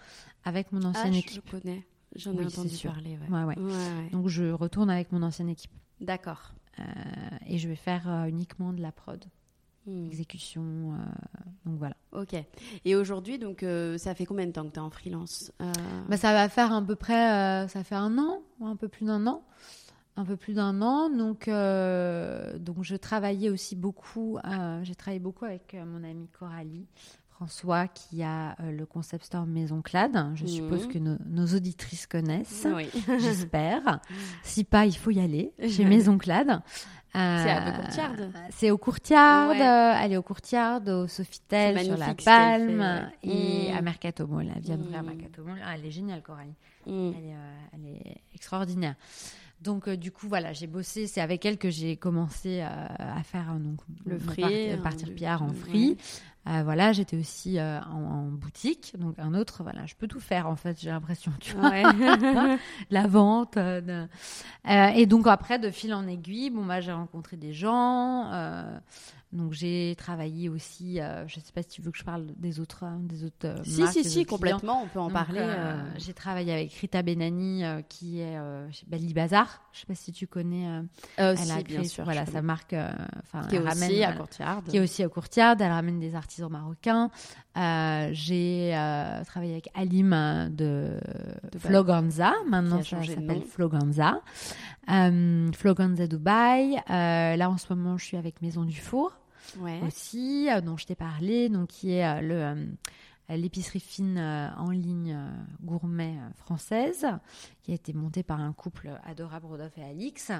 avec 0.46 0.72
mon 0.72 0.84
ancienne 0.84 1.13
ah, 1.13 1.17
équipe. 1.17 1.43
Je 1.46 1.52
connais, 1.60 1.86
j'en 2.15 2.34
ai 2.38 2.46
entendu 2.46 2.78
parler. 2.78 3.17
donc 4.12 4.28
je 4.30 4.52
retourne 4.52 4.89
avec 4.89 5.12
mon 5.12 5.22
ancienne 5.22 5.50
équipe. 5.50 5.72
D'accord. 6.00 6.54
Euh, 6.80 6.84
et 7.48 7.58
je 7.58 7.67
vais 7.67 7.76
faire 7.76 8.08
euh, 8.08 8.26
uniquement 8.26 8.72
de 8.72 8.82
la 8.82 8.91
prod. 8.91 9.26
Hmm. 9.86 10.06
Exécution, 10.06 10.98
donc 11.65 11.78
voilà. 11.78 11.96
Ok. 12.12 12.36
Et 12.84 12.96
aujourd'hui, 12.98 13.39
donc, 13.39 13.65
ça 13.98 14.15
fait 14.15 14.26
combien 14.26 14.46
de 14.46 14.52
temps 14.52 14.65
que 14.65 14.74
tu 14.74 14.80
es 14.80 14.82
en 14.82 14.89
freelance 14.89 15.54
bah, 16.10 16.17
Ça 16.17 16.34
va 16.34 16.50
faire 16.50 16.74
à 16.74 16.82
peu 16.82 16.96
près, 16.96 17.65
ça 17.70 17.86
fait 17.86 17.96
un 17.96 18.17
an, 18.17 18.41
un 18.62 18.76
peu 18.76 18.89
plus 18.89 19.06
d'un 19.06 19.26
an 19.28 19.46
un 20.17 20.25
peu 20.25 20.36
plus 20.36 20.53
d'un 20.53 20.82
an. 20.82 21.10
Donc, 21.10 21.47
euh, 21.47 22.58
donc 22.58 22.77
je 22.82 22.95
travaillais 22.95 23.49
aussi 23.49 23.75
beaucoup. 23.75 24.38
Euh, 24.43 24.84
j'ai 24.84 24.95
travaillé 24.95 25.19
beaucoup 25.19 25.45
avec 25.45 25.73
euh, 25.73 25.86
mon 25.86 26.03
ami 26.03 26.27
Coralie 26.38 26.88
François 27.30 27.88
qui 27.88 28.23
a 28.23 28.56
le 28.63 28.86
concept 28.88 29.25
store 29.25 29.45
Maison 29.45 29.84
Clad. 29.84 30.32
Je 30.34 30.47
suppose 30.47 30.88
que 30.88 30.97
nos, 30.97 31.45
auditrices 31.56 32.08
connaissent. 32.08 32.65
J'espère. 33.19 33.99
si 34.41 34.63
pas, 34.63 34.88
il 34.88 34.97
faut 34.97 35.12
y 35.12 35.19
aller 35.19 35.53
chez 35.69 35.86
Maison 35.86 36.17
Clad. 36.17 36.62
C'est 37.13 37.19
à 37.19 37.71
Courtiard 37.71 38.12
C'est 38.49 38.71
au 38.71 38.77
Courtiard, 38.77 39.51
elle 39.51 40.13
est 40.13 40.17
au 40.17 40.23
Courtiard, 40.23 40.82
au 40.88 41.08
Sofitel, 41.08 41.84
sur 41.84 41.97
la 41.97 42.13
Palme, 42.13 43.12
et 43.23 43.71
mm. 43.71 43.77
à 43.77 43.82
Mercato 43.82 44.27
Mall, 44.27 44.51
elle 44.56 44.62
vient 44.62 44.77
d'ouvrir 44.77 45.01
mm. 45.01 45.06
Mercato 45.06 45.43
Mall. 45.43 45.60
Ah, 45.63 45.75
elle 45.75 45.86
est 45.86 45.91
géniale, 45.91 46.21
Coralie. 46.21 46.53
Mm. 46.86 47.12
Elle, 47.17 47.25
est, 47.25 47.36
elle, 47.73 47.86
est, 47.86 48.21
extraordinaire. 48.36 48.95
Donc, 49.62 49.89
du 49.89 50.12
coup, 50.12 50.28
voilà, 50.28 50.54
j'ai 50.54 50.67
bossé. 50.67 51.08
C'est 51.08 51.22
avec 51.22 51.46
elle 51.46 51.58
que 51.58 51.70
j'ai 51.70 51.98
commencé 51.98 52.62
à 52.62 53.22
faire 53.24 53.54
donc, 53.56 53.80
le 54.06 54.20
free, 54.20 54.72
hein, 54.72 54.80
partir, 54.84 55.13
pierre 55.13 55.41
en 55.41 55.54
free. 55.54 55.98
Euh, 56.48 56.62
voilà, 56.63 56.93
j'étais 56.93 57.17
aussi 57.17 57.60
euh, 57.60 57.80
en, 57.82 58.24
boutique, 58.24 58.93
donc 58.98 59.15
un 59.20 59.34
autre. 59.34 59.63
Voilà, 59.63 59.86
je 59.86 59.96
peux 59.96 60.08
tout 60.08 60.20
faire 60.20 60.48
en 60.48 60.56
fait. 60.56 60.80
J'ai 60.80 60.89
l'impression, 60.89 61.32
tu 61.39 61.56
vois, 61.56 61.72
la 62.89 63.08
vente. 63.08 63.58
Euh, 63.58 64.08
et 64.63 65.06
donc 65.06 65.28
après, 65.28 65.60
de 65.60 65.70
fil 65.70 65.93
en 65.93 66.08
aiguille, 66.08 66.50
bon, 66.50 66.65
bah, 66.65 66.80
j'ai 66.80 66.93
rencontré 66.93 67.36
des 67.36 67.54
gens. 67.54 68.32
Donc 69.38 69.54
j'ai 69.54 69.95
travaillé 69.97 70.50
aussi, 70.50 71.00
euh, 71.00 71.28
je 71.28 71.39
ne 71.39 71.45
sais 71.45 71.52
pas 71.54 71.62
si 71.62 71.69
tu 71.69 71.82
veux 71.84 71.91
que 71.91 71.97
je 71.97 72.04
parle 72.04 72.26
des 72.38 72.60
autres, 72.60 72.84
hein, 72.84 73.00
des 73.04 73.23
autres 73.23 73.45
euh, 73.45 73.63
Si, 73.63 73.86
si, 73.88 74.04
si, 74.04 74.26
complètement, 74.26 74.82
on 74.84 74.88
peut 74.88 75.00
en 75.00 75.12
parler. 75.12 75.41
Euh, 75.41 75.76
j'ai 75.97 76.13
travaillé 76.13 76.52
avec 76.52 76.73
Rita 76.73 77.04
Benani, 77.04 77.63
qui 77.88 78.19
est 78.19 78.36
chez 78.71 78.86
Bali 78.88 79.13
Bazar. 79.13 79.62
Je 79.71 79.78
ne 79.78 79.82
sais 79.82 79.86
pas 79.86 79.95
si 79.95 80.12
tu 80.12 80.26
connais. 80.26 80.65
elle 81.17 81.52
a 81.52 81.62
bien 81.63 81.84
sûr, 81.84 82.04
voilà, 82.04 82.26
sa 82.26 82.41
marque, 82.41 82.76
qui 83.50 83.56
est 83.56 83.60
aussi 83.60 84.04
à 84.04 84.13
Courtiard. 84.13 84.63
Qui 84.67 84.78
est 84.78 84.80
aussi 84.80 85.04
à 85.04 85.10
Courtiard. 85.10 85.56
Elle 85.60 85.71
ramène 85.71 86.00
des 86.00 86.15
artisans 86.15 86.52
marocains. 86.52 87.12
j'ai 88.12 88.71
travaillé 89.28 89.54
avec 89.54 89.69
Alim 89.76 90.50
de, 90.50 91.00
de 91.52 91.60
Floganza. 91.60 92.34
Maintenant, 92.50 92.82
ça 92.82 93.04
s'appelle 93.04 93.43
Floganza. 93.43 94.19
Floganza 94.88 96.08
Dubaï. 96.08 96.82
là, 96.88 97.50
en 97.50 97.58
ce 97.58 97.71
moment, 97.71 97.97
je 97.97 98.06
suis 98.06 98.17
avec 98.17 98.41
Maison 98.41 98.63
du 98.63 98.80
Four 98.80 99.12
aussi, 99.86 100.49
euh, 100.49 100.62
dont 100.62 100.77
je 100.77 100.86
t'ai 100.86 100.95
parlé, 100.95 101.49
donc 101.49 101.69
qui 101.69 101.93
est 101.93 102.05
euh, 102.05 102.21
le 102.21 102.69
euh, 103.29 103.36
l'épicerie 103.36 103.81
fine 103.81 104.17
en 104.19 104.69
ligne 104.69 105.19
gourmet 105.62 106.15
française, 106.38 107.05
qui 107.62 107.71
a 107.71 107.75
été 107.75 107.91
montée 107.91 108.23
par 108.23 108.39
un 108.39 108.53
couple 108.53 108.89
adorable, 109.03 109.47
Rodolphe 109.47 109.77
et 109.77 109.83
Alix, 109.83 110.31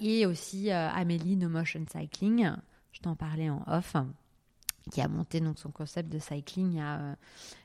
et 0.00 0.24
aussi 0.24 0.70
Amélie 0.70 1.36
No 1.36 1.50
Motion 1.50 1.84
Cycling, 1.86 2.50
je 2.92 3.00
t'en 3.00 3.14
parlais 3.14 3.50
en 3.50 3.62
off, 3.66 3.94
qui 4.90 5.02
a 5.02 5.08
monté 5.08 5.40
donc 5.40 5.58
son 5.58 5.70
concept 5.70 6.08
de 6.08 6.18
cycling 6.18 6.72
il 6.72 6.78
y 6.78 6.80
a 6.80 7.14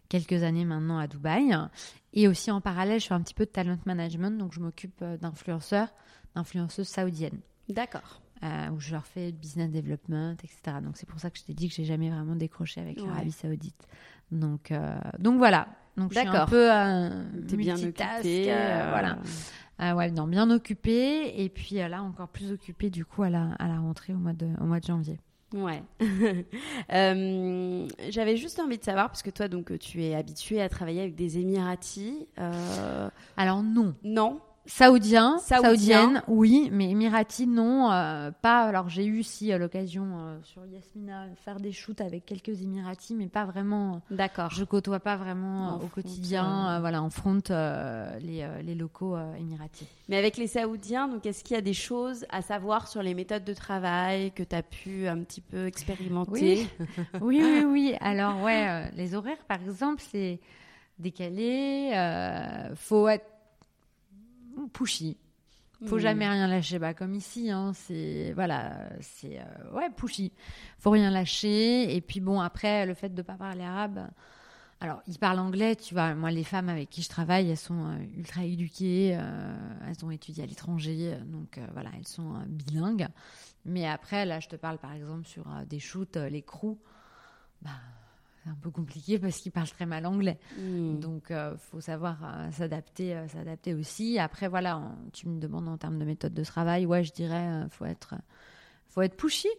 quelques 0.10 0.44
années 0.44 0.66
maintenant 0.66 0.98
à 0.98 1.08
Dubaï. 1.08 1.56
Et 2.12 2.28
aussi 2.28 2.52
en 2.52 2.60
parallèle, 2.60 3.00
je 3.00 3.08
fais 3.08 3.14
un 3.14 3.22
petit 3.22 3.34
peu 3.34 3.46
de 3.46 3.52
talent 3.52 3.78
management, 3.86 4.38
donc 4.38 4.52
je 4.52 4.60
m'occupe 4.60 5.06
d'influenceurs, 5.06 5.88
d'influenceuses 6.36 6.90
saoudiennes. 6.90 7.40
D'accord. 7.70 8.22
Euh, 8.44 8.70
où 8.70 8.80
je 8.80 8.92
leur 8.92 9.08
fais 9.08 9.32
du 9.32 9.40
business 9.40 9.72
development, 9.72 10.36
etc. 10.44 10.78
Donc 10.84 10.96
c'est 10.96 11.08
pour 11.08 11.20
ça 11.20 11.32
que 11.32 11.40
je 11.40 11.44
t'ai 11.44 11.56
dit 11.56 11.70
que 11.70 11.74
j'ai 11.74 11.86
jamais 11.86 12.12
vraiment 12.12 12.36
décroché 12.36 12.80
avec 12.80 13.02
l'Arabie 13.02 13.32
Saoudite. 13.32 13.88
Donc, 14.32 14.72
euh, 14.72 14.96
donc 15.18 15.38
voilà. 15.38 15.68
Donc 15.96 16.14
je 16.14 16.20
suis 16.20 16.28
un 16.28 16.46
peu 16.46 16.72
euh, 16.72 17.24
bien 17.34 17.76
occupée, 17.76 18.54
euh, 18.54 18.90
voilà. 18.90 19.96
Ouais, 19.96 20.12
non, 20.12 20.28
bien 20.28 20.52
occupée 20.52 21.44
et 21.44 21.50
puis 21.50 21.78
là 21.78 22.04
encore 22.04 22.28
plus 22.28 22.52
occupée 22.52 22.92
du 22.92 23.06
coup 23.06 23.24
à 23.24 23.32
la, 23.32 23.54
à 23.58 23.68
la 23.68 23.80
rentrée 23.80 24.14
au 24.14 24.18
mois 24.18 24.34
de, 24.34 24.48
au 24.62 24.66
mois 24.66 24.80
de 24.80 24.86
janvier. 24.86 25.20
Ouais. 25.56 25.82
J'avais 28.10 28.38
juste 28.38 28.60
envie 28.60 28.78
de 28.78 28.84
savoir, 28.84 29.08
parce 29.08 29.24
que 29.24 29.30
toi, 29.30 29.48
donc, 29.48 29.80
tu 29.80 30.04
es 30.04 30.14
habituée 30.14 30.62
à 30.62 30.68
travailler 30.68 31.00
avec 31.00 31.16
des 31.16 31.40
Émiratis. 31.40 32.28
Alors 33.36 33.64
non. 33.64 33.96
Non? 34.04 34.42
Saoudien, 34.68 35.38
saoudienne, 35.40 36.22
oui, 36.28 36.70
mais 36.74 36.92
Émirati, 36.92 37.48
non, 37.48 37.90
euh, 37.90 38.32
pas. 38.42 38.66
Alors 38.66 38.90
j'ai 38.90 39.06
eu 39.06 39.22
aussi 39.22 39.54
euh, 39.54 39.58
l'occasion 39.58 40.06
euh, 40.18 40.38
sur 40.44 40.66
Yasmina 40.66 41.28
faire 41.38 41.62
des 41.62 41.72
shoots 41.72 42.02
avec 42.02 42.26
quelques 42.26 42.62
Émiratis, 42.62 43.16
mais 43.16 43.28
pas 43.28 43.46
vraiment. 43.46 44.02
D'accord. 44.12 44.52
Je 44.52 44.66
côtoie 44.66 45.00
pas 45.00 45.16
vraiment 45.16 45.80
au 45.82 45.88
quotidien, 45.88 46.82
voilà, 46.82 47.02
en 47.02 47.10
front 47.10 47.40
les, 47.50 48.48
les, 48.64 48.76
locaux 48.76 49.18
émiratis. 49.40 49.88
Mais 50.10 50.18
avec 50.18 50.36
les 50.36 50.48
Saoudiens, 50.48 51.08
donc 51.08 51.26
est-ce 51.26 51.44
qu'il 51.46 51.56
y 51.56 51.58
a 51.58 51.62
des 51.62 51.74
choses 51.74 52.26
à 52.30 52.42
savoir 52.42 52.88
sur 52.88 53.02
les 53.02 53.14
méthodes 53.14 53.46
de 53.46 53.54
travail 53.54 54.32
que 54.32 54.44
tu 54.44 54.56
as 54.56 54.64
pu 54.64 55.08
un 55.08 55.20
petit 55.20 55.42
peu 55.42 55.66
expérimenter 55.66 56.68
Oui, 57.22 57.22
oui, 57.22 57.42
oui, 57.42 57.64
oui. 57.66 57.96
Alors 58.02 58.42
ouais, 58.42 58.92
les 58.96 59.16
horaires, 59.16 59.44
par 59.48 59.62
exemple, 59.62 60.04
c'est 60.12 60.40
décalé. 61.00 61.92
faut 62.76 63.08
être 63.08 63.37
pushy. 64.66 65.18
Faut 65.86 65.98
hmm. 65.98 66.00
jamais 66.00 66.28
rien 66.28 66.48
lâcher, 66.48 66.80
bah 66.80 66.96
comme 66.96 67.14
ici, 67.14 67.52
hein, 67.52 67.72
c'est 67.74 68.32
voilà, 68.34 68.90
c'est 69.00 69.40
euh, 69.40 69.76
ouais 69.76 69.90
pushy. 69.92 70.32
Faut 70.80 70.90
rien 70.90 71.12
lâcher. 71.12 71.96
Et 71.96 72.02
puis 72.02 72.20
bon, 72.20 72.40
après 72.40 72.86
le 72.88 72.96
fait 72.96 73.14
de 73.14 73.22
pas 73.22 73.36
parler 73.36 73.64
arabe, 73.64 74.08
alors 74.80 75.04
ils 75.08 75.20
parlent 75.20 75.38
anglais, 75.38 75.76
tu 75.76 75.94
vois. 75.94 76.16
Moi, 76.16 76.32
les 76.32 76.44
femmes 76.44 76.70
avec 76.70 76.90
qui 76.90 77.04
je 77.04 77.10
travaille, 77.10 77.52
elles 77.52 77.58
sont 77.58 77.86
euh, 77.86 77.98
ultra 78.18 78.44
éduquées, 78.44 79.16
euh, 79.20 79.56
elles 79.88 80.04
ont 80.04 80.10
étudié 80.10 80.44
à 80.44 80.48
l'étranger, 80.48 81.16
donc 81.28 81.60
voilà, 81.74 81.92
elles 81.96 82.08
sont 82.08 82.34
bilingues. 82.48 83.08
Mais 83.66 83.88
après, 83.88 84.26
là, 84.26 84.40
je 84.40 84.48
te 84.48 84.56
parle 84.56 84.80
par 84.80 84.94
exemple 84.94 85.28
sur 85.28 85.46
des 85.68 85.80
shoots, 85.80 86.16
les 86.16 86.42
crews, 86.42 86.80
bah 87.62 87.70
un 88.48 88.58
peu 88.62 88.70
compliqué 88.70 89.20
parce 89.20 89.38
qu'il 89.38 89.52
parle 89.52 89.70
très 89.70 89.86
mal 89.86 90.06
anglais. 90.06 90.40
Hmm. 90.58 91.00
Donc, 91.00 91.28
il 91.30 91.36
euh, 91.36 91.58
faut 91.58 91.82
savoir 91.82 92.18
euh, 92.24 92.52
s'adapter, 92.52 93.16
euh, 93.16 93.28
s'adapter 93.28 93.74
aussi. 93.74 94.20
Après, 94.20 94.48
voilà, 94.48 94.82
tu 95.14 95.28
me 95.28 95.40
demandes 95.40 95.68
en 95.68 95.78
termes 95.78 96.00
de 96.00 96.06
méthode 96.06 96.34
de 96.34 96.44
travail. 96.44 96.86
Ouais, 96.86 97.04
je 97.04 97.14
dirais, 97.14 97.66
faut 97.70 97.86
être, 97.86 98.16
faut 98.90 99.02
être 99.02 99.16
pushy. 99.16 99.50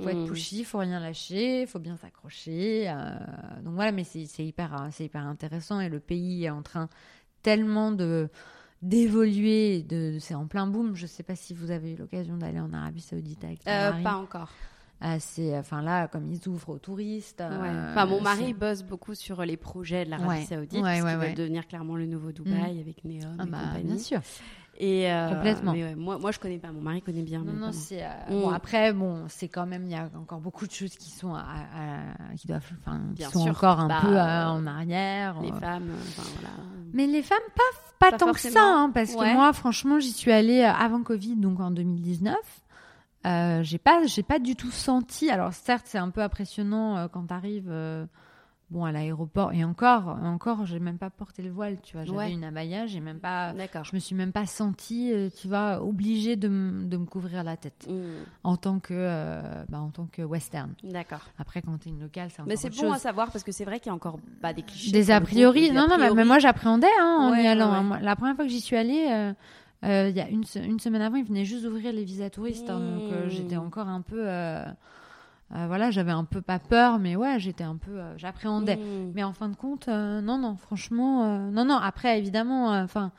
Faut 0.00 0.08
être 0.08 0.18
hmm. 0.18 0.28
pushy, 0.28 0.62
faut 0.62 0.78
rien 0.78 1.00
lâcher, 1.00 1.66
faut 1.66 1.80
bien 1.80 1.96
s'accrocher. 1.96 2.86
donc 3.64 3.74
voilà, 3.74 3.90
mais 3.90 4.04
c'est 4.04 4.44
hyper, 4.44 4.88
c'est 4.92 5.06
hyper 5.06 5.26
intéressant 5.26 5.80
et 5.80 5.88
le 5.88 5.98
pays 5.98 6.44
est 6.44 6.50
en 6.50 6.62
train 6.62 6.88
tellement 7.42 7.90
de 7.90 8.28
d'évoluer, 8.82 9.82
de, 9.82 10.18
c'est 10.20 10.34
en 10.34 10.46
plein 10.46 10.68
boom. 10.68 10.94
Je 10.94 11.06
sais 11.06 11.24
pas 11.24 11.34
si 11.34 11.54
vous 11.54 11.72
avez 11.72 11.92
eu 11.92 11.96
l'occasion 11.96 12.36
d'aller 12.36 12.60
en 12.60 12.72
Arabie 12.72 13.00
Saoudite 13.00 13.42
avec 13.42 13.64
Pas 13.64 14.14
encore. 14.14 14.50
Euh, 15.02 15.16
c'est 15.18 15.56
enfin 15.56 15.80
là 15.80 16.08
comme 16.08 16.30
ils 16.30 16.46
ouvrent 16.48 16.70
aux 16.70 16.78
touristes. 16.78 17.40
Euh, 17.40 17.90
enfin 17.90 18.04
mon 18.04 18.20
mari 18.20 18.52
bosse 18.52 18.82
beaucoup 18.82 19.14
sur 19.14 19.42
les 19.44 19.56
projets 19.56 20.04
de 20.04 20.10
l'Arabie 20.10 20.44
Saoudite 20.44 20.70
qui 20.70 21.00
va 21.00 21.32
devenir 21.32 21.66
clairement 21.66 21.96
le 21.96 22.06
nouveau 22.06 22.32
Dubaï 22.32 22.76
mm. 22.76 22.80
avec 22.80 23.04
Neom 23.04 23.36
ah, 23.38 23.44
et 23.44 23.46
bah, 23.50 23.58
compagnie. 23.64 23.84
Bien 23.84 23.98
sûr. 23.98 24.20
Et 24.82 25.10
euh, 25.12 25.28
Complètement. 25.34 25.72
Mais 25.72 25.94
moi, 25.94 26.18
moi, 26.18 26.32
je 26.32 26.38
connais 26.38 26.58
pas. 26.58 26.72
Mon 26.72 26.80
mari 26.80 27.02
connaît 27.02 27.22
bien. 27.22 27.40
Non, 27.40 27.52
non, 27.52 27.72
c'est 27.72 28.02
bon. 28.30 28.48
Après, 28.48 28.94
bon, 28.94 29.24
c'est 29.28 29.48
quand 29.48 29.66
même. 29.66 29.84
Il 29.84 29.90
y 29.90 29.94
a 29.94 30.08
encore 30.18 30.40
beaucoup 30.40 30.66
de 30.66 30.72
choses 30.72 30.96
qui 30.96 31.10
sont, 31.10 31.34
qui 32.36 32.46
doivent, 32.46 32.64
enfin, 32.80 33.00
qui 33.14 33.22
sont 33.24 33.48
encore 33.48 33.80
un 33.80 33.88
bah, 33.88 34.00
peu 34.00 34.18
en 34.18 34.66
arrière. 34.66 35.38
Les 35.42 35.52
femmes, 35.52 35.90
voilà. 36.16 36.54
Mais 36.94 37.06
les 37.06 37.22
femmes, 37.22 37.38
pas, 37.54 38.10
pas, 38.10 38.16
tant 38.16 38.32
que 38.32 38.40
ça, 38.40 38.62
hein, 38.62 38.90
parce 38.92 39.14
que 39.14 39.34
moi, 39.34 39.52
franchement, 39.52 40.00
j'y 40.00 40.12
suis 40.12 40.32
allée 40.32 40.62
avant 40.62 41.02
Covid, 41.02 41.36
donc 41.36 41.60
en 41.60 41.70
2019. 41.70 42.36
Euh, 43.26 43.62
j'ai 43.62 43.78
pas, 43.78 44.06
j'ai 44.06 44.22
pas 44.22 44.38
du 44.38 44.56
tout 44.56 44.70
senti. 44.70 45.30
Alors 45.30 45.52
certes, 45.52 45.86
c'est 45.86 45.98
un 45.98 46.10
peu 46.10 46.22
impressionnant 46.22 46.96
euh, 46.96 47.08
quand 47.08 47.26
tu 47.26 47.34
arrives 47.34 47.68
euh, 47.70 48.06
bon 48.70 48.84
à 48.84 48.92
l'aéroport 48.92 49.52
et 49.52 49.62
encore, 49.62 50.08
encore, 50.22 50.64
j'ai 50.64 50.78
même 50.78 50.96
pas 50.96 51.10
porté 51.10 51.42
le 51.42 51.50
voile. 51.50 51.76
Tu 51.82 51.98
vois, 51.98 52.06
j'avais 52.06 52.32
une 52.32 52.44
abaya, 52.44 52.86
j'ai 52.86 53.00
même 53.00 53.18
pas. 53.18 53.52
D'accord. 53.52 53.84
Je 53.84 53.94
me 53.94 54.00
suis 54.00 54.14
même 54.14 54.32
pas 54.32 54.46
sentie, 54.46 55.12
tu 55.38 55.48
vois, 55.48 55.82
obligée 55.82 56.36
de, 56.36 56.48
de 56.48 56.96
me 56.96 57.04
couvrir 57.04 57.44
la 57.44 57.58
tête 57.58 57.86
mmh. 57.90 57.94
en 58.44 58.56
tant 58.56 58.78
que, 58.78 59.42
bah, 59.68 59.80
en 59.80 59.90
tant 59.90 60.06
que 60.06 60.22
western. 60.22 60.72
D'accord. 60.82 61.26
Après, 61.38 61.60
quand 61.60 61.76
tu 61.76 61.88
es 61.88 61.92
une 61.92 62.00
locale, 62.00 62.30
c'est 62.34 62.42
Mais 62.46 62.56
c'est 62.56 62.70
bon 62.70 62.92
à 62.92 62.98
savoir 62.98 63.30
parce 63.30 63.44
que 63.44 63.52
c'est 63.52 63.66
vrai 63.66 63.80
qu'il 63.80 63.88
y 63.88 63.92
a 63.92 63.94
encore 63.94 64.18
pas 64.40 64.54
des 64.54 64.62
clichés. 64.62 64.92
Des 64.92 65.10
a 65.10 65.20
priori. 65.20 65.72
non, 65.72 65.86
non, 65.88 65.98
mais, 66.14 66.24
moi 66.24 66.38
j'appréhendais 66.38 66.86
hein, 66.98 67.32
en 67.32 67.34
y 67.34 67.46
allant. 67.46 67.70
Hein. 67.70 67.98
La 68.00 68.16
première 68.16 68.34
fois 68.34 68.46
que 68.46 68.50
j'y 68.50 68.62
suis 68.62 68.76
allée 68.76 69.34
euh, 69.84 70.08
il 70.10 70.16
y 70.16 70.20
a 70.20 70.28
une, 70.28 70.44
une, 70.56 70.78
semaine 70.78 71.02
avant, 71.02 71.16
ils 71.16 71.24
venaient 71.24 71.44
juste 71.44 71.64
d'ouvrir 71.64 71.92
les 71.92 72.04
visas 72.04 72.30
touristes. 72.30 72.68
Hein, 72.68 72.80
donc 72.80 73.12
euh, 73.12 73.26
mmh. 73.26 73.30
j'étais 73.30 73.56
encore 73.56 73.88
un 73.88 74.02
peu. 74.02 74.22
Euh, 74.26 74.64
voilà, 75.50 75.90
j'avais 75.90 76.12
un 76.12 76.24
peu 76.24 76.42
pas 76.42 76.58
peur, 76.58 76.98
mais 76.98 77.16
ouais, 77.16 77.40
j'étais 77.40 77.64
un 77.64 77.76
peu. 77.76 77.98
J'appréhendais. 78.16 78.76
Mmh. 78.76 79.12
Mais 79.14 79.24
en 79.24 79.32
fin 79.32 79.48
de 79.48 79.56
compte, 79.56 79.88
non, 79.88 80.38
non, 80.38 80.56
franchement. 80.56 81.50
non, 81.50 81.64
non, 81.64 81.76
après, 81.76 82.18
évidemment, 82.18 82.68
enfin. 82.68 83.10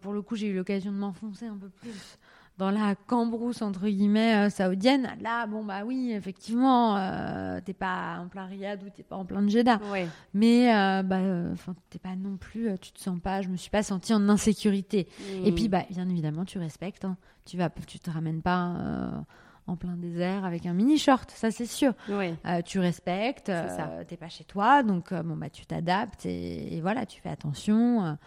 pour 0.00 0.12
le 0.12 0.22
coup, 0.22 0.36
j'ai 0.36 0.46
eu 0.46 0.54
l'occasion 0.54 0.92
de 0.92 0.96
m'enfoncer 0.96 1.46
un 1.46 1.56
peu 1.56 1.68
plus 1.68 2.18
dans 2.60 2.70
la 2.70 2.94
cambrousse 2.94 3.62
entre 3.62 3.88
guillemets 3.88 4.36
euh, 4.36 4.50
saoudienne, 4.50 5.16
là 5.22 5.46
bon 5.46 5.64
bah 5.64 5.80
oui 5.86 6.12
effectivement 6.12 6.94
euh, 6.98 7.58
t'es 7.64 7.72
pas 7.72 8.18
en 8.20 8.28
plein 8.28 8.44
Riyad 8.44 8.82
ou 8.82 8.90
t'es 8.90 9.02
pas 9.02 9.16
en 9.16 9.24
plein 9.24 9.48
Jeddah, 9.48 9.80
mais 10.34 10.70
euh, 10.70 11.02
bah 11.02 11.20
enfin 11.52 11.74
t'es 11.88 11.98
pas 11.98 12.14
non 12.16 12.36
plus, 12.36 12.68
tu 12.78 12.92
te 12.92 13.00
sens 13.00 13.18
pas, 13.18 13.40
je 13.40 13.48
me 13.48 13.56
suis 13.56 13.70
pas 13.70 13.82
sentie 13.82 14.12
en 14.12 14.28
insécurité. 14.28 15.08
Mm. 15.20 15.46
Et 15.46 15.52
puis 15.52 15.68
bah 15.70 15.84
bien 15.88 16.06
évidemment 16.10 16.44
tu 16.44 16.58
respectes, 16.58 17.06
hein. 17.06 17.16
tu 17.46 17.56
vas, 17.56 17.70
tu 17.70 17.98
te 17.98 18.10
ramènes 18.10 18.42
pas 18.42 19.24
en 19.66 19.76
plein 19.76 19.96
désert 19.96 20.44
avec 20.44 20.66
un 20.66 20.74
mini 20.74 20.98
short, 20.98 21.30
ça 21.30 21.50
c'est 21.50 21.64
sûr. 21.64 21.94
tu 22.66 22.78
respectes, 22.78 23.50
t'es 24.06 24.16
pas 24.18 24.28
chez 24.28 24.44
toi, 24.44 24.82
donc 24.82 25.14
bon 25.14 25.36
bah 25.36 25.48
tu 25.48 25.64
t'adaptes 25.64 26.26
et, 26.26 26.76
et, 26.76 26.82
voilà 26.82 27.06
tu 27.06 27.22
fais 27.22 27.30
attention. 27.30 28.18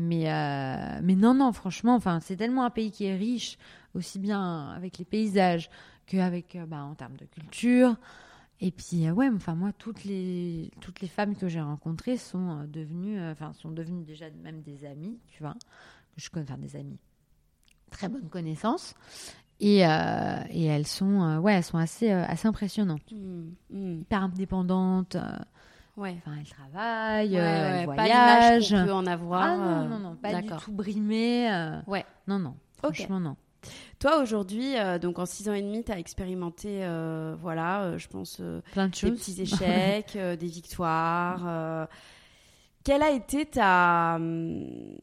Mais, 0.00 0.30
euh, 0.32 1.00
mais 1.02 1.16
non, 1.16 1.34
non, 1.34 1.52
franchement, 1.52 1.96
enfin, 1.96 2.20
c'est 2.20 2.36
tellement 2.36 2.64
un 2.64 2.70
pays 2.70 2.92
qui 2.92 3.04
est 3.06 3.16
riche 3.16 3.58
aussi 3.94 4.20
bien 4.20 4.68
avec 4.70 4.98
les 4.98 5.04
paysages 5.04 5.70
qu'avec 6.06 6.54
euh, 6.54 6.66
bah, 6.66 6.82
en 6.84 6.94
termes 6.94 7.16
de 7.16 7.24
culture. 7.24 7.96
Et 8.60 8.70
puis 8.72 9.06
euh, 9.08 9.12
ouais, 9.12 9.28
enfin 9.34 9.54
moi 9.54 9.72
toutes 9.72 10.04
les 10.04 10.70
toutes 10.80 11.00
les 11.00 11.08
femmes 11.08 11.36
que 11.36 11.48
j'ai 11.48 11.60
rencontrées 11.60 12.16
sont 12.16 12.64
devenues, 12.66 13.20
enfin 13.30 13.52
sont 13.52 13.70
devenues 13.70 14.04
déjà 14.04 14.26
même 14.42 14.62
des 14.62 14.84
amies, 14.84 15.18
tu 15.28 15.42
vois, 15.42 15.54
que 16.14 16.20
je 16.22 16.30
connais, 16.30 16.44
enfin 16.48 16.58
des 16.58 16.76
amies, 16.76 16.98
très 17.90 18.08
bonnes 18.08 18.28
connaissances. 18.28 18.94
Et, 19.60 19.86
euh, 19.86 20.40
et 20.50 20.64
elles 20.66 20.86
sont 20.86 21.38
ouais, 21.38 21.54
elles 21.54 21.64
sont 21.64 21.78
assez 21.78 22.10
assez 22.10 22.46
impressionnantes, 22.48 23.02
Mm, 23.12 23.50
mm. 23.70 24.00
hyper 24.02 24.22
indépendantes. 24.24 25.16
euh, 25.16 25.38
Ouais. 25.98 26.16
Enfin, 26.18 26.36
elles 26.38 26.48
travaillent, 26.48 27.30
Ouais, 27.34 27.38
euh, 27.38 27.72
ouais, 27.72 27.80
elles 27.80 27.96
pas 27.96 28.84
peut 28.86 28.92
en 28.92 29.06
avoir. 29.06 29.42
Ah 29.42 29.56
non, 29.56 29.64
euh, 29.64 29.88
non, 29.88 29.98
non, 29.98 30.16
pas 30.16 30.40
du 30.40 30.48
tout 30.64 30.72
brimées. 30.72 31.50
euh, 31.52 31.80
Ouais. 31.86 32.06
Non, 32.26 32.38
non, 32.38 32.54
franchement, 32.78 33.20
non. 33.20 33.36
Toi, 33.98 34.22
aujourd'hui, 34.22 34.78
euh, 34.78 34.98
donc 35.00 35.18
en 35.18 35.26
six 35.26 35.48
ans 35.48 35.52
et 35.54 35.60
demi, 35.60 35.82
tu 35.82 35.90
as 35.90 35.98
expérimenté, 35.98 36.86
voilà, 37.40 37.98
je 37.98 38.06
pense, 38.08 38.40
Plein 38.72 38.86
de 38.88 38.92
des 38.92 39.10
petits 39.12 39.42
échecs, 39.42 40.16
des 40.16 40.46
victoires. 40.46 41.88
Quelle 42.84 43.02
a 43.02 43.10
été 43.10 43.44
ta. 43.44 44.14
hum, 44.16 44.96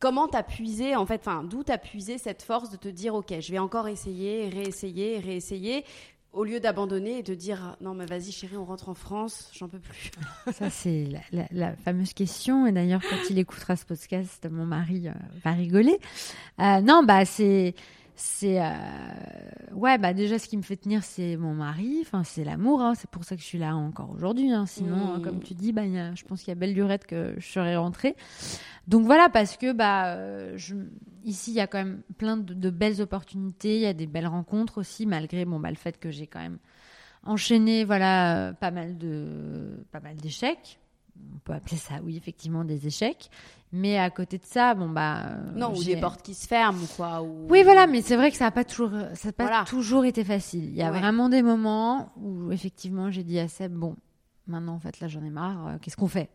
Comment 0.00 0.28
t'as 0.28 0.44
puisé, 0.44 0.94
en 0.94 1.06
fait, 1.06 1.20
enfin, 1.26 1.42
d'où 1.42 1.64
t'as 1.64 1.78
puisé 1.78 2.18
cette 2.18 2.42
force 2.42 2.70
de 2.70 2.76
te 2.76 2.86
dire, 2.86 3.16
ok, 3.16 3.34
je 3.40 3.50
vais 3.50 3.58
encore 3.58 3.88
essayer, 3.88 4.48
réessayer, 4.48 5.18
réessayer, 5.18 5.84
au 6.32 6.44
lieu 6.44 6.60
d'abandonner 6.60 7.18
et 7.18 7.22
de 7.22 7.34
dire, 7.34 7.76
non, 7.80 7.94
mais 7.94 8.06
vas-y, 8.06 8.32
chérie, 8.32 8.56
on 8.56 8.64
rentre 8.64 8.88
en 8.88 8.94
France, 8.94 9.50
j'en 9.54 9.68
peux 9.68 9.78
plus. 9.78 10.10
Ça, 10.52 10.70
c'est 10.70 11.08
la, 11.32 11.76
fameuse 11.76 12.12
question. 12.12 12.66
Et 12.66 12.72
d'ailleurs, 12.72 13.02
quand 13.08 13.16
il 13.30 13.38
écoutera 13.38 13.76
ce 13.76 13.84
podcast, 13.84 14.46
mon 14.50 14.66
mari 14.66 15.08
euh, 15.08 15.12
va 15.44 15.52
rigoler. 15.52 15.98
Euh, 16.60 16.80
non, 16.80 17.02
bah, 17.02 17.24
c'est. 17.24 17.74
C'est. 18.20 18.60
euh, 18.60 18.66
Ouais, 19.74 19.96
bah, 19.96 20.12
déjà, 20.12 20.40
ce 20.40 20.48
qui 20.48 20.56
me 20.56 20.62
fait 20.62 20.76
tenir, 20.76 21.04
c'est 21.04 21.36
mon 21.36 21.54
mari. 21.54 21.98
Enfin, 22.02 22.24
c'est 22.24 22.42
l'amour. 22.42 22.82
hein. 22.82 22.94
C'est 22.96 23.08
pour 23.08 23.22
ça 23.22 23.36
que 23.36 23.42
je 23.42 23.46
suis 23.46 23.58
là 23.58 23.76
encore 23.76 24.10
aujourd'hui. 24.10 24.50
hein. 24.50 24.66
Sinon, 24.66 25.12
Mm. 25.12 25.16
euh, 25.16 25.18
comme 25.20 25.40
tu 25.40 25.54
dis, 25.54 25.72
bah, 25.72 25.84
y 25.86 25.96
a- 25.98 26.14
je 26.16 26.24
pense 26.24 26.40
qu'il 26.40 26.48
y 26.48 26.52
a 26.52 26.56
belle 26.56 26.74
lurette 26.74 27.06
que 27.06 27.34
je 27.38 27.46
serais 27.46 27.76
rentrée. 27.76 28.16
Donc 28.88 29.04
voilà, 29.06 29.28
parce 29.28 29.56
que 29.56 29.72
bah, 29.72 30.14
euh, 30.16 30.54
je- 30.56 30.74
ici, 31.24 31.52
il 31.52 31.54
y 31.54 31.60
a 31.60 31.68
quand 31.68 31.78
même 31.78 32.02
plein 32.16 32.36
de, 32.36 32.54
de 32.54 32.70
belles 32.70 33.00
opportunités. 33.00 33.76
Il 33.76 33.82
y 33.82 33.86
a 33.86 33.92
des 33.94 34.06
belles 34.08 34.26
rencontres 34.26 34.78
aussi, 34.78 35.06
malgré 35.06 35.44
bon, 35.44 35.60
bah, 35.60 35.70
le 35.70 35.76
fait 35.76 35.98
que 35.98 36.10
j'ai 36.10 36.26
quand 36.26 36.40
même 36.40 36.58
enchaîné 37.22 37.84
voilà, 37.84 38.48
euh, 38.48 38.52
pas 38.52 38.70
mal 38.72 38.98
de 38.98 39.84
pas 39.92 40.00
mal 40.00 40.16
d'échecs. 40.16 40.80
On 41.34 41.38
peut 41.38 41.52
appeler 41.52 41.76
ça, 41.76 41.94
oui, 42.02 42.16
effectivement, 42.16 42.64
des 42.64 42.86
échecs. 42.86 43.30
Mais 43.72 43.98
à 43.98 44.10
côté 44.10 44.38
de 44.38 44.44
ça, 44.44 44.74
bon, 44.74 44.88
bah. 44.88 45.26
euh, 45.26 45.52
Non, 45.56 45.74
ou 45.76 45.82
des 45.84 45.96
portes 45.98 46.22
qui 46.22 46.34
se 46.34 46.46
ferment, 46.46 46.78
ou 46.82 46.86
quoi. 46.96 47.22
Ou... 47.22 47.46
oui, 47.50 47.62
voilà, 47.62 47.86
mais 47.86 48.02
c'est 48.02 48.16
vrai 48.16 48.30
que 48.30 48.36
ça 48.36 48.44
n'a 48.46 48.50
pas 48.50 48.64
toujours, 48.64 48.90
ça 49.14 49.28
a 49.28 49.32
pas 49.32 49.44
Voilà. 49.44 49.64
toujours 49.64 50.04
été 50.04 50.24
facile. 50.24 50.64
Il 50.64 50.74
y 50.74 50.82
a 50.82 50.90
Ouais. 50.90 50.98
vraiment 50.98 51.28
des 51.28 51.42
moments 51.42 52.12
où 52.16 52.50
effectivement 52.52 53.10
j'ai 53.10 53.24
dit 53.24 53.38
à 53.38 53.48
Seb, 53.48 53.72
bon, 53.72 53.96
maintenant 54.46 54.74
en 54.74 54.78
fait 54.80 55.00
là 55.00 55.08
j'en 55.08 55.22
ai 55.22 55.30
marre, 55.30 55.66
euh, 55.66 55.76
qu'est-ce 55.80 55.96
qu'on 55.96 56.08
fait? 56.08 56.30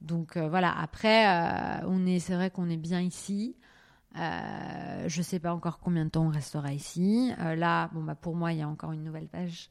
Donc 0.00 0.36
euh, 0.36 0.48
voilà. 0.48 0.76
Après, 0.78 1.28
euh, 1.28 1.86
on 1.88 2.04
est, 2.06 2.18
c'est 2.18 2.34
vrai 2.34 2.50
qu'on 2.50 2.68
est 2.68 2.76
bien 2.76 3.00
ici. 3.00 3.56
Je 4.14 5.22
sais 5.22 5.38
pas 5.38 5.52
encore 5.54 5.78
combien 5.78 6.04
de 6.04 6.10
temps 6.10 6.24
on 6.26 6.30
restera 6.30 6.72
ici. 6.72 7.32
Là, 7.38 7.90
bon 7.92 8.02
bah 8.02 8.14
pour 8.14 8.34
moi, 8.34 8.52
il 8.52 8.58
y 8.58 8.62
a 8.62 8.68
encore 8.68 8.92
une 8.92 9.04
nouvelle 9.04 9.28
page 9.28 9.70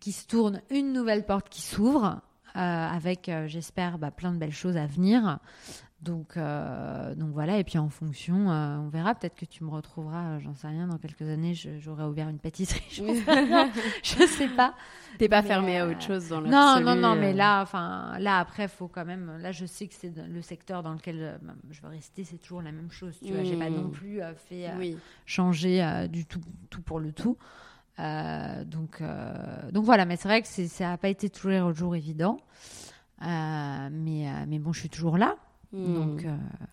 qui 0.00 0.12
se 0.12 0.26
tourne, 0.26 0.60
une 0.70 0.92
nouvelle 0.92 1.24
porte 1.24 1.48
qui 1.48 1.60
s'ouvre, 1.62 2.20
avec, 2.58 3.28
euh, 3.28 3.46
j'espère, 3.46 3.98
bah, 3.98 4.10
plein 4.10 4.32
de 4.32 4.38
belles 4.38 4.52
choses 4.52 4.76
à 4.76 4.86
venir. 4.86 5.38
Donc, 6.02 6.36
euh, 6.36 7.14
donc 7.14 7.30
voilà, 7.32 7.58
et 7.58 7.64
puis 7.64 7.78
en 7.78 7.88
fonction, 7.88 8.50
euh, 8.50 8.76
on 8.78 8.88
verra. 8.88 9.14
Peut-être 9.14 9.34
que 9.34 9.46
tu 9.46 9.64
me 9.64 9.70
retrouveras, 9.70 10.24
euh, 10.34 10.40
j'en 10.40 10.54
sais 10.54 10.68
rien, 10.68 10.86
dans 10.86 10.98
quelques 10.98 11.22
années, 11.22 11.54
j'aurai 11.54 12.04
ouvert 12.04 12.28
une 12.28 12.38
pâtisserie. 12.38 12.82
je 14.02 14.26
sais 14.26 14.48
pas. 14.48 14.74
T'es 15.18 15.28
pas 15.28 15.42
fermé 15.42 15.78
à 15.78 15.84
euh, 15.86 15.90
autre 15.92 16.02
chose 16.02 16.28
dans 16.28 16.42
Non, 16.42 16.50
l'absolu, 16.50 16.84
non, 16.84 16.96
non, 16.96 17.16
mais 17.16 17.32
euh. 17.32 17.36
là, 17.36 17.62
enfin, 17.62 18.18
là 18.20 18.38
après, 18.38 18.68
faut 18.68 18.88
quand 18.88 19.06
même. 19.06 19.38
Là, 19.40 19.52
je 19.52 19.64
sais 19.64 19.86
que 19.88 19.94
c'est 19.94 20.14
le 20.14 20.42
secteur 20.42 20.82
dans 20.82 20.92
lequel 20.92 21.16
euh, 21.18 21.38
je 21.70 21.80
veux 21.80 21.88
rester, 21.88 22.24
c'est 22.24 22.36
toujours 22.38 22.60
la 22.62 22.72
même 22.72 22.90
chose. 22.90 23.18
Tu 23.24 23.32
vois, 23.32 23.42
j'ai 23.42 23.56
pas 23.56 23.70
Mm. 23.70 23.74
non 23.74 23.88
plus 23.88 24.20
euh, 24.20 24.34
fait 24.34 24.68
euh, 24.68 24.72
Oui. 24.78 24.98
changer 25.24 25.82
euh, 25.82 26.06
du 26.06 26.26
tout, 26.26 26.40
tout 26.68 26.82
pour 26.82 27.00
le 27.00 27.12
tout. 27.12 27.38
Euh, 27.98 28.64
donc, 28.64 29.00
euh, 29.00 29.70
donc 29.72 29.84
voilà, 29.84 30.04
mais 30.04 30.16
c'est 30.16 30.28
vrai 30.28 30.42
que 30.42 30.48
ça 30.48 30.84
n'a 30.90 30.98
pas 30.98 31.08
été 31.08 31.30
toujours 31.30 31.72
jour 31.74 31.96
évident. 31.96 32.36
Euh, 33.22 33.88
mais, 33.90 34.26
mais 34.46 34.58
bon, 34.58 34.72
je 34.72 34.80
suis 34.80 34.88
toujours 34.90 35.16
là. 35.16 35.36
Mm. 35.72 35.94
Donc, 35.94 36.26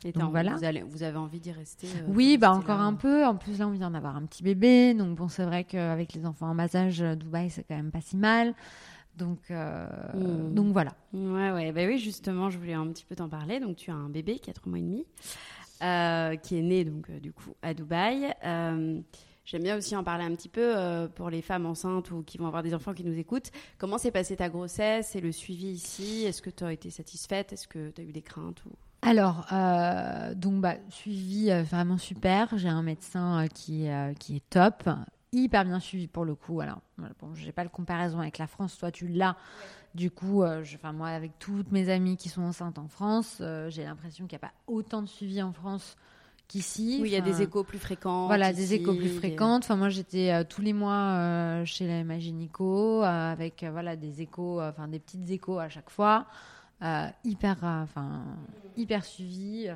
Et 0.03 0.11
donc 0.11 0.23
t'as- 0.23 0.29
voilà. 0.29 0.55
vous, 0.55 0.63
allez- 0.65 0.83
vous 0.83 1.03
avez 1.03 1.17
envie 1.17 1.39
d'y 1.39 1.51
rester 1.51 1.87
Oui, 2.07 2.37
bah 2.37 2.51
encore 2.51 2.77
là. 2.79 2.83
un 2.83 2.93
peu. 2.93 3.25
En 3.25 3.35
plus, 3.35 3.57
là, 3.59 3.67
on 3.67 3.71
vient 3.71 3.91
d'avoir 3.91 4.15
un 4.15 4.23
petit 4.25 4.43
bébé. 4.43 4.93
Donc, 4.93 5.15
bon, 5.17 5.27
c'est 5.29 5.45
vrai 5.45 5.63
qu'avec 5.63 6.13
les 6.13 6.25
enfants 6.25 6.49
en 6.49 6.55
bas 6.55 6.75
âge, 6.75 6.99
Dubaï, 6.99 7.49
c'est 7.49 7.63
quand 7.63 7.75
même 7.75 7.91
pas 7.91 8.01
si 8.01 8.17
mal. 8.17 8.53
Donc, 9.17 9.39
euh, 9.51 9.87
Mm. 10.13 10.53
donc 10.53 10.73
voilà. 10.73 10.91
Ouais, 11.13 11.51
ouais. 11.51 11.71
Bah 11.71 11.81
oui, 11.87 11.97
justement, 11.99 12.49
je 12.49 12.57
voulais 12.57 12.73
un 12.73 12.87
petit 12.87 13.05
peu 13.05 13.15
t'en 13.15 13.29
parler. 13.29 13.59
Donc, 13.59 13.77
tu 13.77 13.89
as 13.91 13.95
un 13.95 14.09
bébé, 14.09 14.39
4 14.39 14.67
mois 14.67 14.79
et 14.79 14.81
demi, 14.81 15.05
euh, 15.83 16.35
qui 16.35 16.57
est 16.57 16.61
né, 16.61 16.83
donc, 16.83 17.09
euh, 17.09 17.19
du 17.19 17.31
coup, 17.31 17.51
à 17.61 17.73
Dubaï. 17.73 18.33
J'aime 19.45 19.63
bien 19.63 19.77
aussi 19.77 19.95
en 19.95 20.03
parler 20.03 20.23
un 20.23 20.33
petit 20.35 20.47
peu 20.47 20.77
euh, 20.77 21.07
pour 21.07 21.29
les 21.29 21.41
femmes 21.41 21.65
enceintes 21.65 22.11
ou 22.11 22.23
qui 22.23 22.37
vont 22.37 22.47
avoir 22.47 22.63
des 22.63 22.73
enfants 22.73 22.93
qui 22.93 23.03
nous 23.03 23.17
écoutent. 23.17 23.51
Comment 23.77 23.97
s'est 23.97 24.11
passée 24.11 24.37
ta 24.37 24.47
grossesse 24.47 25.15
et 25.15 25.21
le 25.21 25.33
suivi 25.33 25.67
ici? 25.67 26.23
Est-ce 26.25 26.41
que 26.41 26.49
tu 26.49 26.63
as 26.63 26.71
été 26.71 26.89
satisfaite? 26.89 27.51
Est-ce 27.51 27.67
que 27.67 27.89
tu 27.89 28.01
as 28.01 28.03
eu 28.05 28.11
des 28.13 28.21
craintes 28.21 28.63
ou... 28.65 28.69
Alors, 29.01 29.45
euh, 29.51 30.33
donc, 30.33 30.61
bah, 30.61 30.75
suivi 30.87 31.51
euh, 31.51 31.63
vraiment 31.63 31.97
super. 31.97 32.57
J'ai 32.57 32.69
un 32.69 32.83
médecin 32.83 33.47
qui, 33.53 33.89
qui 34.17 34.37
est 34.37 34.49
top, 34.49 34.89
hyper 35.33 35.65
bien 35.65 35.81
suivi 35.81 36.07
pour 36.07 36.23
le 36.23 36.35
coup. 36.35 36.61
Alors, 36.61 36.79
bon, 36.97 37.35
j'ai 37.35 37.51
pas 37.51 37.63
le 37.63 37.69
comparaison 37.69 38.21
avec 38.21 38.37
la 38.37 38.47
France. 38.47 38.77
Toi, 38.77 38.91
tu 38.91 39.09
l'as. 39.09 39.35
Du 39.93 40.09
coup, 40.09 40.41
euh, 40.43 40.63
moi, 40.93 41.09
avec 41.09 41.37
toutes 41.37 41.69
mes 41.73 41.89
amies 41.89 42.15
qui 42.15 42.29
sont 42.29 42.43
enceintes 42.43 42.79
en 42.79 42.87
France, 42.87 43.41
j'ai 43.67 43.83
l'impression 43.83 44.25
qu'il 44.25 44.37
n'y 44.37 44.45
a 44.45 44.47
pas 44.47 44.53
autant 44.67 45.01
de 45.01 45.07
suivi 45.09 45.41
en 45.41 45.51
France 45.51 45.97
qu'ici. 46.53 46.99
Oui, 47.01 47.09
il 47.09 47.13
y 47.13 47.17
a 47.17 47.21
des 47.21 47.41
échos 47.41 47.63
plus 47.63 47.79
fréquents. 47.79 48.27
Voilà, 48.27 48.51
ici, 48.51 48.59
des 48.59 48.73
échos 48.75 48.93
plus 48.93 49.09
fréquentes. 49.09 49.63
Enfin, 49.63 49.75
moi, 49.75 49.89
j'étais 49.89 50.31
euh, 50.31 50.43
tous 50.47 50.61
les 50.61 50.73
mois 50.73 50.93
euh, 50.93 51.65
chez 51.65 51.87
la 51.87 52.03
MA 52.03 52.19
Gynéco, 52.19 53.01
euh, 53.01 53.05
avec 53.05 53.63
euh, 53.63 53.71
voilà 53.71 53.95
des 53.95 54.21
échos, 54.21 54.61
enfin 54.61 54.87
des 54.87 54.99
petites 54.99 55.29
échos 55.31 55.57
à 55.57 55.69
chaque 55.69 55.89
fois, 55.89 56.27
hyper, 57.23 57.57
enfin 57.63 58.23
hyper 58.77 59.03
suivi, 59.03 59.67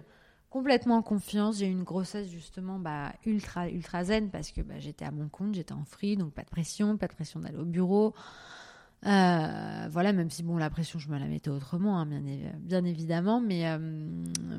complètement 0.52 0.98
en 0.98 1.02
confiance. 1.02 1.58
J'ai 1.58 1.68
eu 1.68 1.72
une 1.72 1.84
grossesse 1.84 2.30
justement 2.30 2.78
bah, 2.78 3.12
ultra 3.26 3.70
ultra 3.70 4.04
zen 4.04 4.30
parce 4.30 4.52
que 4.52 4.62
bah, 4.62 4.76
j'étais 4.78 5.06
à 5.06 5.12
mon 5.12 5.30
compte, 5.30 5.56
j'étais 5.56 5.74
en 5.74 5.86
free, 5.86 6.16
donc 6.16 6.34
pas 6.34 6.44
de 6.44 6.50
pression, 6.50 6.96
pas 6.98 7.08
de 7.08 7.13
pression 7.13 7.40
d'aller 7.40 7.58
au 7.58 7.66
bureau. 7.66 8.13
Euh, 9.06 9.88
voilà, 9.92 10.12
même 10.12 10.30
si 10.30 10.42
bon, 10.44 10.58
la 10.58 10.70
pression, 10.70 10.98
je 11.00 11.08
me 11.10 11.18
la 11.20 11.28
mettais 11.28 11.50
autrement, 11.52 12.00
hein, 12.00 12.06
bien, 12.08 12.22
évi- 12.22 12.56
bien 12.58 12.84
évidemment, 12.84 13.40
mais, 13.40 13.68
euh, 13.70 13.78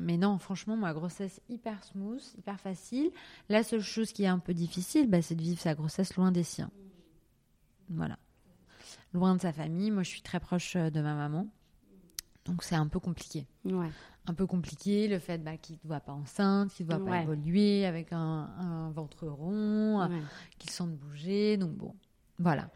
mais 0.01 0.17
non, 0.17 0.39
franchement, 0.39 0.77
ma 0.77 0.93
grossesse 0.93 1.41
hyper 1.49 1.83
smooth, 1.83 2.21
hyper 2.37 2.59
facile. 2.59 3.11
La 3.49 3.63
seule 3.63 3.81
chose 3.81 4.11
qui 4.13 4.23
est 4.23 4.27
un 4.27 4.39
peu 4.39 4.53
difficile, 4.53 5.09
bah, 5.09 5.21
c'est 5.21 5.35
de 5.35 5.41
vivre 5.41 5.59
sa 5.59 5.75
grossesse 5.75 6.15
loin 6.15 6.31
des 6.31 6.43
siens. 6.43 6.71
Voilà. 7.89 8.17
Loin 9.13 9.35
de 9.35 9.41
sa 9.41 9.51
famille. 9.51 9.91
Moi, 9.91 10.03
je 10.03 10.09
suis 10.09 10.21
très 10.21 10.39
proche 10.39 10.75
euh, 10.77 10.89
de 10.89 11.01
ma 11.01 11.15
maman. 11.15 11.47
Donc, 12.45 12.63
c'est 12.63 12.75
un 12.75 12.87
peu 12.87 12.99
compliqué. 12.99 13.45
Ouais. 13.65 13.89
Un 14.25 14.33
peu 14.33 14.47
compliqué, 14.47 15.07
le 15.07 15.19
fait 15.19 15.39
bah, 15.39 15.57
qu'il 15.57 15.75
ne 15.83 15.87
voit 15.87 15.99
pas 15.99 16.13
enceinte, 16.13 16.71
qu'il 16.73 16.85
ne 16.87 16.93
voit 16.95 17.03
pas 17.05 17.21
évoluer 17.23 17.85
avec 17.85 18.13
un, 18.13 18.49
un 18.57 18.89
ventre 18.91 19.27
rond, 19.27 19.99
Ouais. 20.07 20.21
qu'ils 20.59 20.69
sentent 20.71 20.95
bouger. 20.95 21.57
Donc 21.57 21.71
bon, 21.71 21.93
voilà. 22.37 22.69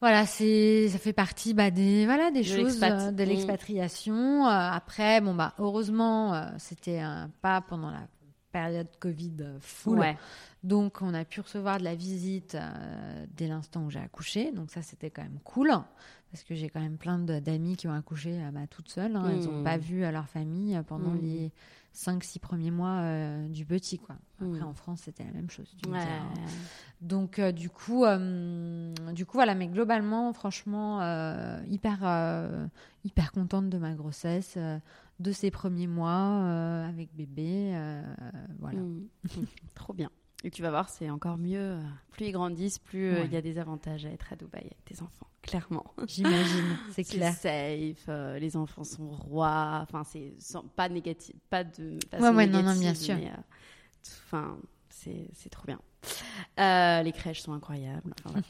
Voilà, 0.00 0.26
c'est 0.26 0.88
ça 0.88 0.98
fait 0.98 1.12
partie 1.12 1.54
bah, 1.54 1.70
des 1.70 2.04
voilà 2.06 2.30
des 2.30 2.40
De 2.40 2.44
choses 2.44 2.80
euh, 2.82 3.10
de 3.10 3.24
Mm. 3.24 3.26
l'expatriation. 3.26 4.46
Euh, 4.46 4.50
après, 4.50 5.20
bon 5.20 5.34
bah 5.34 5.54
heureusement, 5.58 6.34
euh, 6.34 6.44
c'était 6.58 7.00
un 7.00 7.30
pas 7.42 7.60
pendant 7.60 7.90
la 7.90 8.06
période 8.52 8.86
Covid 9.00 9.36
full. 9.60 9.98
Ouais. 9.98 10.16
Donc 10.62 11.02
on 11.02 11.14
a 11.14 11.24
pu 11.24 11.40
recevoir 11.40 11.78
de 11.78 11.84
la 11.84 11.94
visite 11.94 12.56
dès 13.36 13.46
l'instant 13.48 13.82
où 13.84 13.90
j'ai 13.90 13.98
accouché. 14.00 14.52
Donc 14.52 14.70
ça 14.70 14.82
c'était 14.82 15.10
quand 15.10 15.22
même 15.22 15.38
cool 15.44 15.72
parce 16.30 16.44
que 16.44 16.54
j'ai 16.54 16.68
quand 16.68 16.80
même 16.80 16.98
plein 16.98 17.18
d'amis 17.18 17.76
qui 17.76 17.88
ont 17.88 17.92
accouché 17.94 18.38
euh, 18.42 18.50
bah, 18.50 18.66
toutes 18.68 18.88
seules. 18.90 19.16
hein. 19.16 19.28
Elles 19.30 19.44
n'ont 19.50 19.62
pas 19.62 19.78
vu 19.78 20.04
euh, 20.04 20.10
leur 20.10 20.28
famille 20.28 20.76
euh, 20.76 20.82
pendant 20.82 21.10
Mm. 21.12 21.20
les 21.22 21.52
5-6 21.94 22.38
premiers 22.38 22.70
mois 22.70 22.98
euh, 23.00 23.48
du 23.48 23.64
petit. 23.64 23.98
Quoi. 23.98 24.16
Après 24.40 24.62
en 24.62 24.74
France 24.74 25.00
c'était 25.04 25.24
la 25.24 25.32
même 25.32 25.50
chose. 25.50 25.74
Ouais. 25.88 25.98
hein. 25.98 26.28
Donc 27.00 27.38
euh, 27.38 27.50
du 27.50 27.70
coup, 27.70 28.04
euh, 28.04 28.92
du 29.12 29.24
coup 29.26 29.36
voilà, 29.38 29.54
mais 29.54 29.66
globalement, 29.68 30.32
franchement, 30.32 31.00
hyper, 31.66 32.04
hyper 33.04 33.32
contente 33.32 33.68
de 33.70 33.78
ma 33.78 33.94
grossesse, 33.94 34.58
de 35.18 35.32
ces 35.32 35.50
premiers 35.50 35.86
mois 35.88 36.84
avec 36.86 37.14
bébé, 37.16 37.72
voilà. 38.58 38.80
Trop 39.74 39.92
bien. 39.92 40.10
Et 40.44 40.50
tu 40.50 40.62
vas 40.62 40.70
voir, 40.70 40.88
c'est 40.88 41.10
encore 41.10 41.36
mieux. 41.36 41.78
Plus 42.12 42.26
ils 42.26 42.32
grandissent, 42.32 42.78
plus 42.78 43.08
il 43.10 43.14
Ouais. 43.14 43.28
y 43.28 43.36
a 43.36 43.42
des 43.42 43.58
avantages 43.58 44.06
à 44.06 44.10
être 44.10 44.32
à 44.32 44.36
Dubaï 44.36 44.60
avec 44.66 44.84
tes 44.84 45.02
enfants, 45.02 45.26
clairement. 45.48 45.84
J'imagine, 46.06 46.76
c'est 46.92 47.02
C'est 47.04 47.16
clair. 47.16 47.32
safe, 47.34 48.04
euh, 48.08 48.38
les 48.38 48.56
enfants 48.56 48.84
sont 48.84 49.08
rois. 49.10 49.80
Enfin, 49.82 50.02
c'est 50.04 50.34
pas 50.76 50.88
négatif, 50.88 51.34
pas 51.50 51.64
de 51.64 51.98
façon 52.10 52.22
Ouais, 52.24 52.30
ouais, 52.30 52.46
non, 52.46 52.62
non, 52.62 52.74
bien 52.78 52.94
sûr. 52.94 53.16
euh, 53.16 54.38
c'est 54.90 55.28
c'est 55.34 55.50
trop 55.50 55.64
bien. 55.66 55.78
Euh, 56.60 57.02
les 57.02 57.12
crèches 57.12 57.42
sont 57.42 57.52
incroyables. 57.52 58.14
Enfin, 58.24 58.40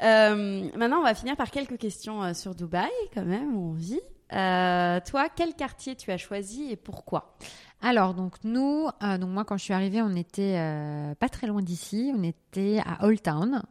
maintenant, 0.78 0.98
on 1.00 1.02
va 1.04 1.14
finir 1.14 1.36
par 1.36 1.50
quelques 1.50 1.78
questions 1.78 2.32
sur 2.34 2.54
Dubaï, 2.54 2.90
quand 3.14 3.24
même, 3.24 3.54
où 3.56 3.70
on 3.70 3.72
vit. 3.72 4.00
Euh, 4.32 5.00
toi, 5.06 5.28
quel 5.34 5.54
quartier 5.54 5.94
tu 5.96 6.10
as 6.10 6.16
choisi 6.18 6.70
et 6.70 6.76
pourquoi? 6.76 7.36
Alors, 7.82 8.14
donc 8.14 8.36
nous, 8.42 8.88
euh, 9.02 9.18
donc 9.18 9.30
moi, 9.30 9.44
quand 9.44 9.56
je 9.58 9.64
suis 9.64 9.74
arrivée, 9.74 10.00
on 10.02 10.16
était 10.16 10.56
euh, 10.56 11.14
pas 11.16 11.28
très 11.28 11.46
loin 11.46 11.62
d'ici. 11.62 12.12
On 12.16 12.22
était 12.22 12.80
à 12.84 13.04
Old 13.04 13.22
Town, 13.22 13.62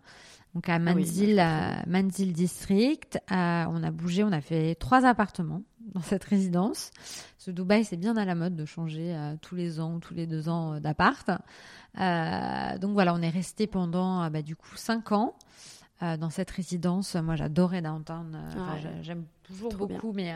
donc 0.56 0.70
à 0.70 0.76
Ah 0.76 0.78
oui, 0.80 0.84
Manzil, 1.02 1.40
euh, 1.40 1.72
Manzil 1.88 2.34
District. 2.34 3.18
Euh, 3.32 3.66
on 3.70 3.82
a 3.84 3.92
bougé, 3.92 4.24
on 4.24 4.32
a 4.32 4.42
fait 4.42 4.76
trois 4.76 5.06
appartements 5.06 5.64
dans 5.96 6.02
cette 6.02 6.24
résidence. 6.24 6.92
Ce 7.38 7.52
Dubaï, 7.52 7.84
c'est 7.86 7.98
bien 7.98 8.16
à 8.18 8.26
la 8.26 8.36
mode 8.36 8.56
de 8.56 8.66
changer 8.66 9.16
euh, 9.16 9.36
tous 9.42 9.56
les 9.56 9.80
ans 9.80 9.96
ou 9.96 10.00
tous 10.00 10.14
les 10.14 10.28
deux 10.28 10.50
ans 10.50 10.74
euh, 10.76 10.80
d'appart. 10.80 11.30
Euh, 12.00 12.78
donc 12.78 12.94
voilà, 12.94 13.14
on 13.14 13.22
est 13.22 13.30
resté 13.30 13.68
pendant 13.68 14.30
bah, 14.30 14.42
du 14.42 14.56
coup 14.56 14.76
cinq 14.76 15.12
ans. 15.12 15.36
dans 16.02 16.30
cette 16.30 16.52
résidence, 16.52 17.16
moi 17.16 17.36
j'adorais 17.36 17.82
Downtown, 17.82 18.38
j'a- 18.82 19.02
j'aime 19.02 19.26
toujours 19.44 19.72
beaucoup, 19.88 20.12
mais 20.14 20.34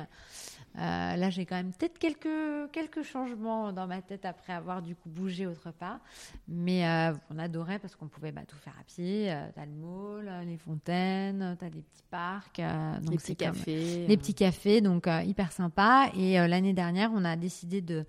euh, 0.78 1.16
là, 1.16 1.30
j'ai 1.30 1.46
quand 1.46 1.56
même 1.56 1.72
peut-être 1.74 1.98
quelques, 1.98 2.72
quelques 2.72 3.02
changements 3.04 3.72
dans 3.74 3.88
ma 3.88 4.02
tête 4.02 4.26
après 4.26 4.54
avoir 4.54 4.82
du 4.82 4.96
coup 4.96 5.10
bougé 5.10 5.48
autre 5.48 5.72
part. 5.72 6.00
Mais 6.48 6.88
euh, 6.88 7.14
on 7.32 7.40
adorait 7.40 7.80
parce 7.80 7.96
qu'on 7.96 8.08
pouvait 8.08 8.32
bah, 8.32 8.42
tout 8.48 8.58
faire 8.58 8.76
à 8.80 8.84
pied. 8.84 9.32
Euh, 9.32 9.48
t'as 9.56 9.66
le 9.66 9.72
mall, 9.72 10.32
les 10.46 10.58
fontaines, 10.58 11.58
t'as 11.60 11.70
des 11.70 11.82
petits 11.82 12.04
parcs. 12.12 12.62
donc 13.02 13.12
Les 13.12 13.18
petits 13.18 13.36
comme- 13.36 13.48
cafés. 13.54 14.06
Les 14.08 14.18
petits 14.18 14.34
cafés, 14.36 14.82
donc 14.82 15.08
hyper 15.26 15.52
sympa. 15.52 16.10
Et 16.16 16.34
l'année 16.48 16.74
dernière, 16.74 17.12
on 17.14 17.26
a 17.26 17.36
décidé 17.36 17.82
de 17.82 18.06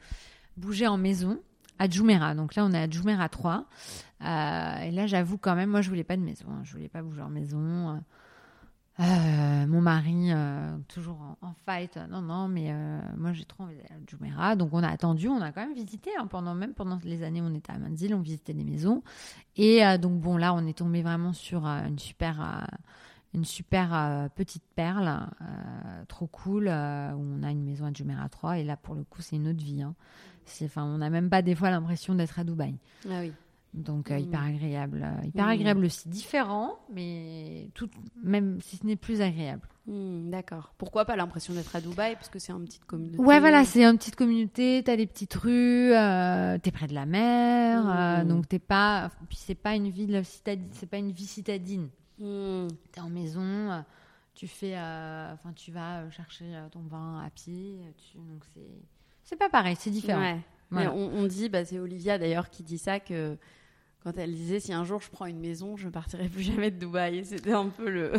bouger 0.56 0.86
en 0.86 0.98
maison 0.98 1.40
à 1.78 1.88
Jumeirah. 1.88 2.34
Donc 2.34 2.54
là, 2.56 2.64
on 2.64 2.72
est 2.72 2.78
à 2.82 2.90
Jumeirah 2.90 3.28
3. 3.28 3.64
Euh, 4.20 4.76
et 4.82 4.90
là, 4.90 5.06
j'avoue 5.06 5.38
quand 5.38 5.54
même, 5.54 5.70
moi, 5.70 5.80
je 5.80 5.88
voulais 5.88 6.04
pas 6.04 6.16
de 6.16 6.22
maison. 6.22 6.46
hein. 6.50 6.60
Je 6.64 6.72
voulais 6.72 6.88
pas 6.88 7.02
bouger 7.02 7.22
en 7.22 7.30
maison. 7.30 8.02
Euh, 9.00 9.66
mon 9.68 9.80
mari, 9.80 10.32
euh, 10.32 10.76
toujours 10.88 11.20
en, 11.40 11.52
fight, 11.64 11.96
non, 12.10 12.20
non, 12.20 12.48
mais 12.48 12.72
euh, 12.72 13.00
moi 13.16 13.32
j'ai 13.32 13.44
trop 13.44 13.62
envie 13.62 13.76
d'aller 13.76 14.32
à. 14.36 14.56
Donc 14.56 14.70
on 14.72 14.82
a 14.82 14.88
attendu, 14.88 15.28
on 15.28 15.40
a 15.40 15.52
quand 15.52 15.60
même 15.60 15.74
visité, 15.74 16.10
hein, 16.18 16.26
pendant, 16.26 16.54
même 16.54 16.74
pendant 16.74 16.98
les 17.04 17.22
années 17.22 17.40
où 17.40 17.44
on 17.44 17.54
était 17.54 17.70
à 17.70 17.78
Manzil, 17.78 18.12
on 18.12 18.20
visitait 18.20 18.54
des 18.54 18.64
maisons. 18.64 19.02
Et 19.56 19.82
donc 19.98 20.20
bon, 20.20 20.36
là 20.36 20.52
on 20.52 20.66
est 20.66 20.78
tombé 20.78 21.02
vraiment 21.02 21.32
sur 21.32 21.64
une 21.66 21.98
super, 21.98 22.66
une 23.34 23.44
super 23.44 24.28
petite 24.34 24.64
perle, 24.74 25.28
trop 26.08 26.26
cool, 26.26 26.66
où 26.66 26.70
on 26.70 27.42
a 27.42 27.50
une 27.50 27.62
maison 27.64 27.86
à 27.86 27.92
Jumeirah 27.92 28.28
3. 28.28 28.58
Et 28.58 28.64
là 28.64 28.76
pour 28.76 28.94
le 28.96 29.04
coup, 29.04 29.22
c'est 29.22 29.36
une 29.36 29.48
autre 29.48 29.62
vie. 29.62 29.82
hein. 29.82 29.94
On 30.76 30.98
n'a 30.98 31.10
même 31.10 31.30
pas 31.30 31.42
des 31.42 31.54
fois 31.54 31.70
l'impression 31.70 32.14
d'être 32.14 32.38
à 32.38 32.44
Dubaï. 32.44 32.78
Ah 33.08 33.20
oui. 33.20 33.32
Donc 33.74 34.10
euh, 34.10 34.18
hyper 34.18 34.42
agréable, 34.42 35.02
euh, 35.04 35.26
hyper 35.26 35.46
Mm. 35.46 35.50
agréable 35.50 35.84
aussi, 35.84 36.08
différent, 36.08 36.78
mais 36.92 37.68
tout, 37.74 37.88
même 38.22 38.58
si 38.62 38.76
ce 38.76 38.86
n'est 38.86 38.96
plus 38.96 39.20
agréable. 39.20 39.68
Hmm, 39.86 40.30
D'accord. 40.30 40.74
Pourquoi 40.78 41.04
pas 41.04 41.16
l'impression 41.16 41.54
d'être 41.54 41.74
à 41.76 41.80
Dubaï 41.80 42.14
Parce 42.14 42.28
que 42.28 42.38
c'est 42.38 42.52
une 42.52 42.64
petite 42.64 42.84
communauté. 42.86 43.18
Ouais, 43.18 43.40
voilà, 43.40 43.64
c'est 43.64 43.84
une 43.84 43.96
petite 43.98 44.16
communauté, 44.16 44.82
t'as 44.84 44.96
des 44.96 45.06
petites 45.06 45.34
rues, 45.34 45.92
euh, 45.94 46.58
t'es 46.58 46.70
près 46.70 46.86
de 46.86 46.94
la 46.94 47.06
mer, 47.06 48.24
donc 48.26 48.48
t'es 48.48 48.58
pas, 48.58 49.10
puis 49.28 49.38
c'est 49.38 49.54
pas 49.54 49.74
une 49.74 49.88
ville 49.90 50.22
citadine, 50.24 50.68
c'est 50.72 50.88
pas 50.90 50.98
une 50.98 51.12
vie 51.12 51.26
citadine. 51.26 51.88
Hmm. 52.18 52.68
T'es 52.92 53.00
en 53.00 53.08
maison, 53.10 53.84
tu 54.34 54.46
fais, 54.48 54.74
enfin 54.76 55.52
tu 55.54 55.72
vas 55.72 56.08
chercher 56.10 56.46
ton 56.70 56.80
vin 56.80 57.22
à 57.24 57.30
pied, 57.30 57.78
tu- 57.98 58.16
donc 58.18 58.44
c'est, 58.54 58.66
c'est 59.22 59.36
pas 59.36 59.48
pareil, 59.50 59.76
c'est 59.78 59.90
différent. 59.90 60.20
Ouais. 60.20 60.40
Voilà. 60.70 60.90
Mais 60.92 60.96
on, 61.00 61.20
on 61.20 61.26
dit, 61.26 61.48
bah, 61.48 61.64
c'est 61.64 61.78
Olivia 61.78 62.18
d'ailleurs 62.18 62.50
qui 62.50 62.62
dit 62.62 62.76
ça, 62.76 63.00
que 63.00 63.38
quand 64.02 64.12
elle 64.16 64.32
disait 64.32 64.60
si 64.60 64.72
un 64.72 64.84
jour 64.84 65.00
je 65.00 65.10
prends 65.10 65.26
une 65.26 65.40
maison, 65.40 65.76
je 65.76 65.86
ne 65.86 65.90
partirai 65.90 66.28
plus 66.28 66.42
jamais 66.42 66.70
de 66.70 66.78
Dubaï. 66.78 67.24
C'était 67.24 67.52
un 67.52 67.68
peu 67.68 67.88
le. 67.88 68.12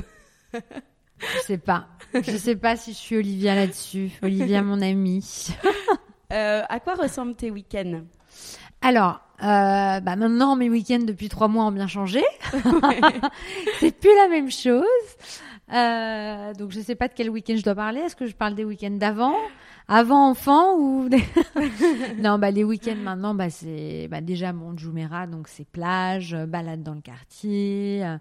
Je 0.53 1.41
sais 1.43 1.57
pas, 1.57 1.87
je 2.13 2.37
sais 2.37 2.55
pas 2.55 2.77
si 2.77 2.93
je 2.93 2.97
suis 2.97 3.17
Olivia 3.17 3.53
là-dessus. 3.53 4.11
Olivia, 4.21 4.61
mon 4.61 4.81
amie. 4.81 5.49
Euh, 6.31 6.61
à 6.69 6.79
quoi 6.79 6.93
ressemblent 6.93 7.33
tes 7.33 7.49
week-ends? 7.49 8.03
Alors, 8.83 9.19
euh, 9.41 9.99
bah 9.99 10.15
maintenant 10.15 10.55
mes 10.55 10.69
week-ends 10.69 10.99
depuis 10.99 11.27
trois 11.27 11.47
mois 11.47 11.65
ont 11.65 11.71
bien 11.71 11.87
changé. 11.87 12.21
c'est 13.79 13.99
plus 13.99 14.15
la 14.15 14.27
même 14.27 14.51
chose. 14.51 14.83
Euh, 15.73 16.53
donc 16.53 16.71
je 16.71 16.79
sais 16.81 16.95
pas 16.95 17.07
de 17.07 17.13
quel 17.15 17.29
week-end 17.29 17.55
je 17.57 17.63
dois 17.63 17.73
parler. 17.73 18.01
Est-ce 18.01 18.15
que 18.15 18.27
je 18.27 18.35
parle 18.35 18.53
des 18.53 18.63
week-ends 18.63 18.91
d'avant, 18.91 19.35
avant 19.89 20.29
enfant 20.29 20.77
ou 20.77 21.09
non 22.21 22.37
bah 22.39 22.51
les 22.51 22.63
week-ends 22.63 22.95
maintenant 23.03 23.33
bah 23.35 23.49
c'est 23.49 24.07
bah 24.09 24.21
déjà 24.21 24.53
mon 24.53 24.77
Jumeirah 24.77 25.27
donc 25.27 25.47
c'est 25.47 25.67
plage, 25.67 26.33
euh, 26.33 26.45
balade 26.45 26.83
dans 26.83 26.93
le 26.93 27.01
quartier. 27.01 28.05
euh, 28.05 28.17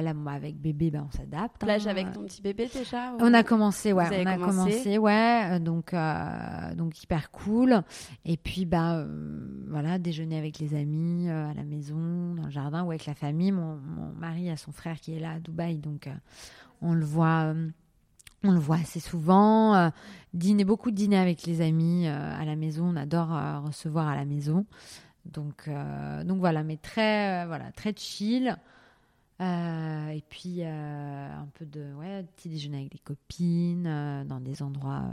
là 0.00 0.14
moi 0.14 0.32
avec 0.32 0.56
bébé 0.58 0.90
bah 0.90 1.04
on 1.06 1.10
s'adapte. 1.10 1.62
hein. 1.62 1.66
Plage 1.66 1.86
avec 1.86 2.10
ton 2.12 2.22
petit 2.22 2.40
bébé 2.40 2.68
déjà 2.72 3.12
ou- 3.12 3.18
On 3.20 3.34
a 3.34 3.42
commencé, 3.42 3.92
ouais. 3.92 4.06
On 4.22 4.26
a 4.26 4.36
commencé? 4.38 4.70
commencé, 4.70 4.98
ouais. 4.98 5.42
euh, 5.52 5.58
Donc, 5.58 5.92
euh, 5.92 6.74
donc 6.74 7.02
hyper 7.02 7.30
cool. 7.30 7.82
Et 8.24 8.38
puis, 8.38 8.64
bah, 8.64 8.94
euh, 8.94 9.06
voilà, 9.68 9.98
déjeuner 9.98 10.38
avec 10.38 10.58
les 10.60 10.74
amis 10.74 11.28
à 11.28 11.52
la 11.52 11.62
maison, 11.64 12.34
dans 12.36 12.44
le 12.44 12.50
jardin 12.50 12.84
ou 12.84 12.90
avec 12.90 13.04
la 13.04 13.14
famille. 13.14 13.52
Mon, 13.52 13.76
mon 13.76 14.12
mari 14.18 14.48
a 14.48 14.56
son 14.56 14.72
frère 14.72 14.98
qui 14.98 15.14
est 15.14 15.20
là 15.20 15.32
à 15.32 15.38
Dubaï, 15.40 15.76
donc 15.78 16.08
on 16.80 16.94
le 16.94 17.04
voit. 17.04 17.52
On 18.44 18.52
le 18.52 18.60
voit 18.60 18.76
assez 18.76 19.00
souvent. 19.00 19.74
euh, 19.74 19.90
dîner, 20.32 20.64
beaucoup 20.64 20.90
de 20.90 20.96
dîner 20.96 21.16
avec 21.16 21.44
les 21.46 21.60
amis 21.60 22.06
euh, 22.06 22.40
à 22.40 22.44
la 22.44 22.56
maison. 22.56 22.84
On 22.86 22.96
adore 22.96 23.34
euh, 23.34 23.60
recevoir 23.60 24.08
à 24.08 24.14
la 24.14 24.24
maison. 24.24 24.66
Donc, 25.24 25.70
donc 26.26 26.38
voilà, 26.38 26.62
mais 26.62 26.76
très, 26.76 27.46
voilà, 27.46 27.72
très 27.72 27.94
chill. 27.96 28.58
Et 29.40 30.22
puis 30.28 30.62
un 30.62 31.48
peu 31.54 31.64
de 31.64 31.94
ouais, 31.94 32.22
petit 32.36 32.50
déjeuner 32.50 32.80
avec 32.80 32.92
des 32.92 32.98
copines 32.98 34.24
dans 34.28 34.38
des 34.38 34.62
endroits 34.62 35.04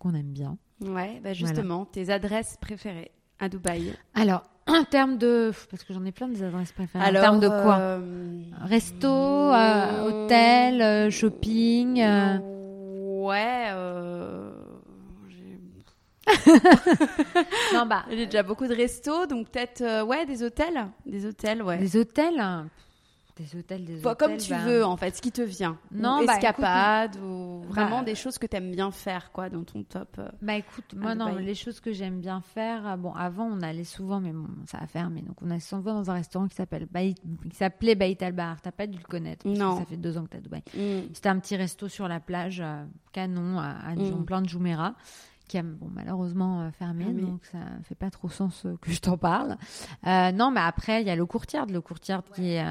qu'on 0.00 0.14
aime 0.14 0.32
bien. 0.32 0.58
Ouais, 0.80 1.20
bah 1.22 1.34
justement, 1.34 1.86
tes 1.86 2.10
adresses 2.10 2.56
préférées 2.60 3.12
à 3.40 3.48
Dubaï. 3.48 3.92
Alors, 4.14 4.42
en 4.66 4.84
termes 4.84 5.18
de. 5.18 5.52
Parce 5.70 5.82
que 5.84 5.92
j'en 5.92 6.04
ai 6.04 6.12
plein 6.12 6.28
des 6.28 6.42
adresses 6.42 6.72
préférées. 6.72 7.04
en 7.08 7.12
termes 7.20 7.40
de 7.40 7.48
quoi? 7.48 7.78
euh, 7.78 8.40
Resto, 8.62 9.08
euh, 9.08 10.04
hôtel, 10.04 10.80
euh, 10.82 11.10
shopping. 11.10 12.00
euh, 12.00 12.38
Ouais. 13.24 13.66
euh, 13.70 14.50
j'ai- 15.28 15.58
Non, 17.74 17.86
bah. 17.86 18.04
J'ai 18.10 18.26
déjà 18.26 18.42
beaucoup 18.42 18.66
de 18.66 18.74
restos, 18.74 19.26
donc 19.26 19.48
peut-être 19.50 20.04
ouais 20.04 20.26
des 20.26 20.42
hôtels, 20.42 20.86
des 21.06 21.26
hôtels, 21.26 21.62
ouais. 21.62 21.78
Des 21.78 21.96
hôtels? 21.96 22.42
Des 23.36 23.56
hôtels, 23.58 23.84
des 23.86 23.96
Bah, 24.00 24.10
hôtels. 24.12 24.28
comme 24.28 24.36
tu 24.36 24.50
bah, 24.50 24.58
veux 24.58 24.84
en 24.84 24.96
fait, 24.98 25.16
ce 25.16 25.22
qui 25.22 25.32
te 25.32 25.40
vient. 25.40 25.78
Non, 25.90 26.20
ou 26.22 26.26
bah, 26.26 26.34
escapade 26.34 27.16
ou 27.16 27.62
vraiment 27.66 28.00
bah, 28.00 28.04
des 28.04 28.14
choses 28.14 28.36
que 28.36 28.46
t'aimes 28.46 28.70
bien 28.70 28.90
faire 28.90 29.32
quoi 29.32 29.48
dans 29.48 29.64
ton 29.64 29.82
top. 29.84 30.16
euh. 30.18 30.28
Bah 30.42 30.54
écoute, 30.56 30.84
moi 30.94 31.14
non, 31.14 31.36
les 31.36 31.54
choses 31.54 31.80
que 31.80 31.92
j'aime 31.92 32.20
bien 32.20 32.42
faire, 32.42 32.86
euh, 32.86 32.96
bon 32.96 33.12
avant 33.14 33.46
on 33.46 33.62
allait 33.62 33.84
souvent, 33.84 34.20
mais 34.20 34.32
bon 34.32 34.48
ça 34.66 34.78
a 34.82 34.86
fermé, 34.86 35.22
donc 35.22 35.36
on 35.40 35.50
allait 35.50 35.60
souvent 35.60 35.94
dans 35.94 36.10
un 36.10 36.14
restaurant 36.14 36.46
qui 36.46 36.56
s'appelle 36.56 36.86
qui 36.92 37.56
s'appelait 37.56 37.94
Baït 37.94 38.22
Al 38.22 38.32
Bahar. 38.34 38.60
T'as 38.60 38.70
pas 38.72 38.86
dû 38.86 38.98
le 38.98 39.04
connaître 39.04 39.44
parce 39.44 39.56
que 39.58 39.62
Non. 39.62 39.78
ça 39.78 39.86
fait 39.86 39.96
deux 39.96 40.18
ans 40.18 40.24
que 40.24 40.28
t'es 40.28 40.38
à 40.38 40.40
Dubaï. 40.42 40.62
Mm. 40.76 41.08
C'était 41.14 41.28
un 41.30 41.38
petit 41.38 41.56
resto 41.56 41.88
sur 41.88 42.08
la 42.08 42.20
plage, 42.20 42.60
euh, 42.60 42.84
canon, 43.12 43.58
à, 43.58 43.70
à 43.88 43.94
Mm. 43.94 44.24
plein 44.26 44.42
de 44.42 44.48
Jumeirah, 44.50 44.94
qui 45.48 45.56
a 45.56 45.62
bon, 45.62 45.88
malheureusement 45.90 46.70
fermé, 46.78 47.06
donc 47.06 47.44
ça 47.46 47.58
fait 47.84 47.94
pas 47.94 48.10
trop 48.10 48.28
sens 48.28 48.66
que 48.82 48.90
je 48.90 49.00
t'en 49.00 49.16
parle. 49.16 49.56
Euh, 50.06 50.32
non, 50.32 50.50
mais 50.50 50.60
après, 50.60 51.00
il 51.00 51.06
y 51.06 51.10
a 51.10 51.16
le 51.16 51.24
Courtiard, 51.24 51.64
le 51.66 51.80
Courtiard 51.80 52.22
qui 52.34 52.50
est 52.52 52.64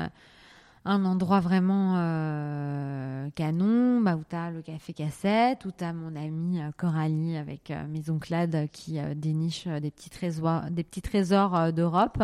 un 0.83 1.05
endroit 1.05 1.39
vraiment 1.39 1.95
euh, 1.97 3.29
canon, 3.35 4.01
bah, 4.01 4.15
où 4.15 4.23
tu 4.27 4.35
as 4.35 4.51
le 4.51 4.61
café 4.61 4.93
cassette, 4.93 5.65
où 5.65 5.71
tu 5.71 5.83
as 5.83 5.93
mon 5.93 6.15
amie 6.15 6.61
euh, 6.61 6.71
Coralie 6.75 7.37
avec 7.37 7.71
euh, 7.71 7.83
euh, 7.85 8.67
qui 8.67 8.99
euh, 8.99 9.13
déniche 9.13 9.67
des 9.67 9.91
petits 9.91 10.09
trésors, 10.09 11.73
d'Europe. 11.73 12.23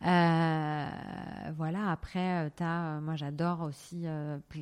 Voilà, 0.00 1.90
après, 1.90 2.50
as, 2.60 3.00
moi 3.00 3.16
j'adore 3.16 3.62
aussi 3.62 4.06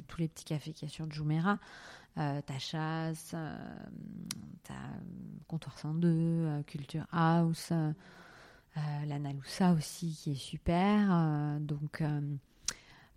tous 0.09 0.21
les 0.21 0.29
petits 0.29 0.45
cafés 0.45 0.73
qu'il 0.73 0.89
y 0.89 0.91
a 0.91 0.95
sur 0.95 1.11
Jumeirah. 1.11 1.59
Euh, 2.19 2.41
t'as 2.45 2.59
Chasse, 2.59 3.33
euh, 3.35 3.57
t'as 4.65 4.75
euh, 4.75 5.01
Comptoir 5.47 5.79
102, 5.79 6.09
euh, 6.09 6.63
Culture 6.65 7.07
House, 7.13 7.73
la 9.07 9.19
Naloussa 9.19 9.73
aussi 9.73 10.19
qui 10.23 10.33
est 10.33 10.35
super. 10.35 11.59
donc, 11.61 12.03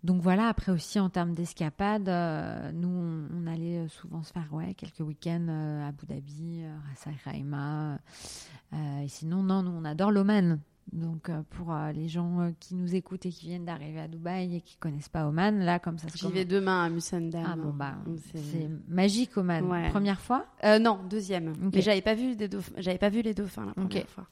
donc 0.04 0.20
voilà, 0.20 0.48
après 0.48 0.70
aussi 0.70 1.00
en 1.00 1.08
termes 1.08 1.32
d'escapade, 1.32 2.10
euh, 2.10 2.70
nous 2.72 2.88
on, 2.88 3.46
allait 3.46 3.78
euh, 3.78 3.88
souvent 3.88 4.22
se 4.22 4.34
faire 4.34 4.52
ouais, 4.52 4.74
quelques 4.74 5.00
week-ends 5.00 5.46
euh, 5.48 5.82
à 5.82 5.88
Abu 5.88 6.04
Dhabi, 6.04 6.62
euh, 6.62 6.76
Ras 6.90 7.98
et 9.02 9.08
sinon, 9.08 9.42
non, 9.42 9.62
nous 9.62 9.70
on 9.70 9.84
adore 9.86 10.10
l'Oman. 10.10 10.60
Donc 10.92 11.28
euh, 11.28 11.42
pour 11.50 11.72
euh, 11.72 11.90
les 11.92 12.08
gens 12.08 12.40
euh, 12.40 12.50
qui 12.60 12.74
nous 12.74 12.94
écoutent 12.94 13.26
et 13.26 13.30
qui 13.30 13.46
viennent 13.46 13.64
d'arriver 13.64 14.00
à 14.00 14.06
Dubaï 14.08 14.56
et 14.56 14.60
qui 14.60 14.76
connaissent 14.76 15.08
pas 15.08 15.26
Oman, 15.26 15.58
là 15.58 15.78
comme 15.78 15.98
ça 15.98 16.08
se 16.08 16.16
J'y 16.18 16.30
vais 16.30 16.44
demain 16.44 16.84
à 16.84 16.88
Musandam. 16.90 17.44
Ah 17.46 17.56
bon 17.56 17.72
bah 17.72 17.94
c'est 18.34 18.68
magique 18.88 19.36
Oman. 19.36 19.64
Ouais. 19.64 19.88
Première 19.90 20.20
fois? 20.20 20.46
Euh, 20.62 20.78
non, 20.78 21.00
deuxième. 21.10 21.48
Ok. 21.66 21.74
Mais 21.74 21.80
j'avais 21.80 22.02
pas 22.02 22.14
vu 22.14 22.36
des 22.36 22.46
dauphins. 22.48 22.74
J'avais 22.78 22.98
pas 22.98 23.08
vu 23.08 23.22
les 23.22 23.34
dauphins 23.34 23.66
la 23.66 23.72
première 23.72 24.08
fois. 24.08 24.26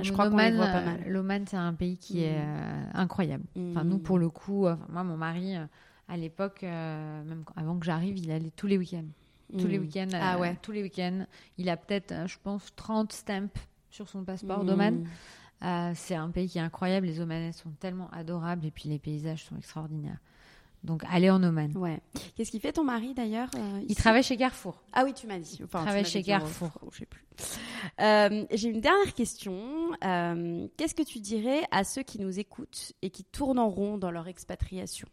Je 0.00 0.12
crois 0.12 0.30
qu'on 0.30 0.36
les 0.38 0.52
voit 0.52 0.66
pas 0.66 0.84
mal. 0.84 1.02
L'Oman 1.08 1.44
c'est 1.46 1.56
un 1.56 1.74
pays 1.74 1.98
qui 1.98 2.22
est 2.22 2.38
euh, 2.38 2.84
incroyable. 2.94 3.44
Enfin 3.56 3.84
Mm. 3.84 3.88
nous 3.88 3.98
pour 3.98 4.18
le 4.18 4.30
coup, 4.30 4.66
moi 4.88 5.04
mon 5.04 5.16
mari 5.16 5.54
à 6.10 6.16
l'époque, 6.16 6.60
euh, 6.62 7.22
même 7.24 7.44
avant 7.56 7.78
que 7.78 7.84
j'arrive, 7.84 8.16
il 8.16 8.30
allait 8.30 8.52
tous 8.56 8.66
les 8.66 8.78
week-ends. 8.78 9.04
Tous 9.58 9.66
les 9.66 9.78
Mm. 9.78 9.82
week-ends. 9.82 10.08
Ah 10.14 10.38
ouais. 10.38 10.56
Tous 10.62 10.72
les 10.72 10.82
week-ends. 10.82 11.26
Il 11.58 11.68
a 11.68 11.76
peut-être, 11.76 12.14
je 12.28 12.36
pense, 12.42 12.72
30 12.76 13.12
stamps 13.12 13.48
sur 13.90 14.08
son 14.08 14.22
passeport 14.24 14.62
Mm. 14.62 14.66
d'Oman. 14.66 15.06
Euh, 15.62 15.92
c'est 15.94 16.14
un 16.14 16.30
pays 16.30 16.48
qui 16.48 16.58
est 16.58 16.62
incroyable. 16.62 17.06
Les 17.06 17.20
Omanais 17.20 17.52
sont 17.52 17.70
tellement 17.80 18.08
adorables 18.12 18.66
et 18.66 18.70
puis 18.70 18.88
les 18.88 18.98
paysages 18.98 19.44
sont 19.44 19.56
extraordinaires. 19.56 20.18
Donc 20.84 21.02
allez 21.10 21.30
en 21.30 21.42
Oman. 21.42 21.76
Ouais. 21.76 22.00
Qu'est-ce 22.36 22.50
qu'il 22.50 22.60
fait 22.60 22.72
ton 22.72 22.84
mari 22.84 23.14
d'ailleurs 23.14 23.50
euh, 23.56 23.80
Il 23.88 23.96
travaille 23.96 24.22
chez 24.22 24.36
Carrefour. 24.36 24.80
Ah 24.92 25.02
oui, 25.04 25.12
tu 25.12 25.26
m'as 25.26 25.38
dit. 25.38 25.60
Enfin, 25.64 25.80
tu 25.80 25.86
travaille 25.86 26.04
chez 26.04 26.22
Carrefour. 26.22 26.70
Je 26.92 26.98
sais 26.98 27.06
plus. 27.06 27.24
Euh, 28.00 28.44
J'ai 28.52 28.68
une 28.68 28.80
dernière 28.80 29.12
question. 29.14 29.56
Euh, 30.04 30.66
Qu'est-ce 30.76 30.94
que 30.94 31.02
tu 31.02 31.18
dirais 31.18 31.62
à 31.70 31.84
ceux 31.84 32.02
qui 32.02 32.20
nous 32.20 32.38
écoutent 32.38 32.92
et 33.02 33.10
qui 33.10 33.24
tournent 33.24 33.58
en 33.58 33.68
rond 33.68 33.98
dans 33.98 34.10
leur 34.10 34.28
expatriation? 34.28 35.08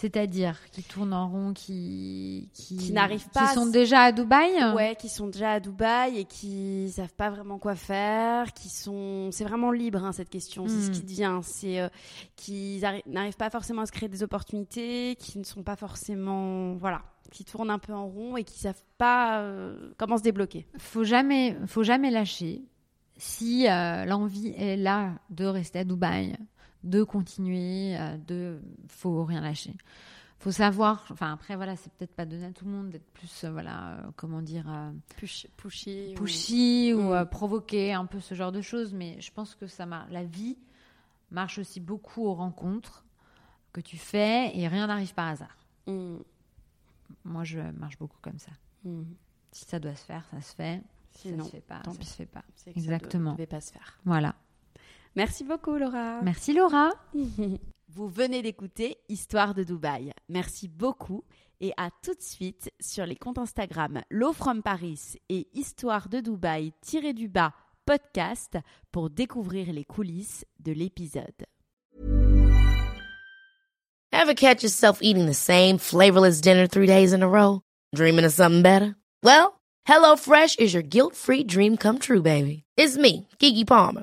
C'est-à-dire 0.00 0.56
qui 0.70 0.84
tournent 0.84 1.12
en 1.12 1.28
rond, 1.28 1.52
qui 1.52 2.48
qui, 2.54 2.76
Qui 2.76 2.92
n'arrivent 2.92 3.28
pas 3.30 3.48
qui 3.48 3.54
sont 3.54 3.66
déjà 3.66 4.02
à 4.02 4.12
Dubaï. 4.12 4.52
Ouais, 4.76 4.94
qui 4.96 5.08
sont 5.08 5.26
déjà 5.26 5.52
à 5.54 5.60
Dubaï 5.60 6.18
et 6.18 6.24
qui 6.24 6.88
savent 6.94 7.12
pas 7.14 7.30
vraiment 7.30 7.58
quoi 7.58 7.74
faire, 7.74 8.52
qui 8.52 8.68
sont, 8.68 9.30
c'est 9.32 9.42
vraiment 9.44 9.72
libre 9.72 10.04
hein, 10.04 10.12
cette 10.12 10.30
question, 10.30 10.68
c'est 10.68 10.80
ce 10.82 10.90
Mm. 10.90 10.92
qui 10.92 11.02
devient, 11.02 11.38
c'est 11.42 11.80
euh, 11.80 11.88
qui 12.36 12.78
arri- 12.82 13.02
n'arrivent 13.06 13.36
pas 13.36 13.50
forcément 13.50 13.82
à 13.82 13.86
se 13.86 13.92
créer 13.92 14.08
des 14.08 14.22
opportunités, 14.22 15.16
qui 15.18 15.36
ne 15.38 15.44
sont 15.44 15.64
pas 15.64 15.74
forcément, 15.74 16.74
voilà, 16.74 17.02
qui 17.32 17.44
tournent 17.44 17.70
un 17.70 17.80
peu 17.80 17.92
en 17.92 18.06
rond 18.06 18.36
et 18.36 18.44
qui 18.44 18.58
savent 18.60 18.80
pas 18.98 19.40
euh, 19.40 19.90
comment 19.98 20.16
se 20.16 20.22
débloquer. 20.22 20.64
Faut 20.78 21.02
jamais, 21.04 21.56
faut 21.66 21.82
jamais 21.82 22.12
lâcher. 22.12 22.62
Si 23.16 23.66
euh, 23.68 24.04
l'envie 24.04 24.54
est 24.56 24.76
là 24.76 25.14
de 25.30 25.44
rester 25.44 25.80
à 25.80 25.84
Dubaï, 25.84 26.36
de 26.84 27.02
continuer, 27.02 27.96
euh, 27.98 28.16
de, 28.18 28.60
faut 28.88 29.24
rien 29.24 29.40
lâcher. 29.40 29.74
Faut 30.40 30.52
savoir, 30.52 31.04
enfin 31.10 31.32
après 31.32 31.56
voilà, 31.56 31.74
c'est 31.74 31.92
peut-être 31.94 32.14
pas 32.14 32.24
donné 32.24 32.46
à 32.46 32.52
tout 32.52 32.64
le 32.64 32.70
monde 32.70 32.90
d'être 32.90 33.10
plus, 33.12 33.42
euh, 33.44 33.50
voilà, 33.50 33.94
euh, 33.94 34.10
comment 34.14 34.40
dire, 34.40 34.70
euh, 34.70 34.92
Push, 35.16 35.48
pushy. 35.56 36.12
ou- 36.12 36.14
pushy 36.14 36.92
ou 36.94 37.00
Mm. 37.08 37.12
euh, 37.12 37.24
provoquer 37.24 37.92
un 37.92 38.06
peu 38.06 38.20
ce 38.20 38.34
genre 38.36 38.52
de 38.52 38.60
choses. 38.60 38.94
Mais 38.94 39.20
je 39.20 39.32
pense 39.32 39.56
que 39.56 39.66
ça 39.66 39.84
la 40.10 40.22
vie 40.24 40.56
marche 41.32 41.58
aussi 41.58 41.80
beaucoup 41.80 42.24
aux 42.24 42.34
rencontres 42.34 43.04
que 43.72 43.80
tu 43.80 43.96
fais 43.96 44.56
et 44.56 44.68
rien 44.68 44.86
n'arrive 44.86 45.12
par 45.12 45.26
hasard. 45.28 45.56
Mm, 45.88 46.18
Moi, 47.24 47.42
je 47.44 47.58
marche 47.58 47.98
beaucoup 47.98 48.18
comme 48.22 48.38
ça. 48.38 48.52
mm. 48.84 49.02
Si 49.50 49.64
ça 49.64 49.80
doit 49.80 49.94
se 49.96 50.04
faire, 50.04 50.24
ça 50.30 50.40
se 50.40 50.54
fait. 50.54 50.82
Si 51.10 51.28
Sinon, 51.30 51.38
ça 51.44 51.50
se 51.50 51.56
fait 51.56 51.62
pas, 51.62 51.80
tant 51.80 51.92
ça 51.94 51.98
pis. 51.98 52.06
se 52.06 52.14
fait 52.14 52.26
pas. 52.26 52.42
que 52.42 52.60
ça 52.60 52.70
Exactement. 52.70 53.30
ne 53.32 53.36
devait 53.36 53.46
pas 53.46 53.60
se 53.60 53.72
faire. 53.72 53.98
Voilà. 54.04 54.36
Merci 55.16 55.44
beaucoup, 55.44 55.76
Laura. 55.76 56.22
Merci 56.22 56.52
Laura. 56.52 56.90
Vous 57.88 58.08
venez 58.08 58.42
d'écouter 58.42 58.98
Histoire 59.08 59.54
de 59.54 59.64
Dubaï. 59.64 60.12
Merci 60.28 60.68
beaucoup 60.68 61.24
et 61.60 61.72
à 61.76 61.88
tout 62.02 62.14
de 62.14 62.22
suite 62.22 62.70
sur 62.80 63.06
les 63.06 63.16
comptes 63.16 63.38
Instagram 63.38 64.02
Low 64.10 64.32
from 64.32 64.62
Paris 64.62 65.14
et 65.28 65.48
Histoire 65.54 66.08
de 66.08 66.20
Dubaï 66.20 66.72
tiré 66.82 67.12
du 67.14 67.28
bas 67.28 67.52
podcast 67.86 68.58
pour 68.92 69.08
découvrir 69.08 69.72
les 69.72 69.84
coulisses 69.84 70.44
de 70.60 70.72
l'épisode. 70.72 71.46
Ever 74.12 74.34
catch 74.34 74.62
yourself 74.62 74.98
eating 75.00 75.26
the 75.26 75.34
same 75.34 75.78
flavorless 75.78 76.40
dinner 76.40 76.66
three 76.66 76.86
days 76.86 77.12
in 77.14 77.22
a 77.22 77.28
row? 77.28 77.62
Dreaming 77.94 78.26
of 78.26 78.32
something 78.32 78.62
better? 78.62 78.94
Well, 79.22 79.58
HelloFresh 79.88 80.58
is 80.58 80.74
your 80.74 80.82
guilt-free 80.82 81.44
dream 81.44 81.76
come 81.78 81.98
true, 81.98 82.20
baby. 82.20 82.64
It's 82.76 82.98
me, 82.98 83.26
Kiki 83.38 83.64
Palmer. 83.64 84.02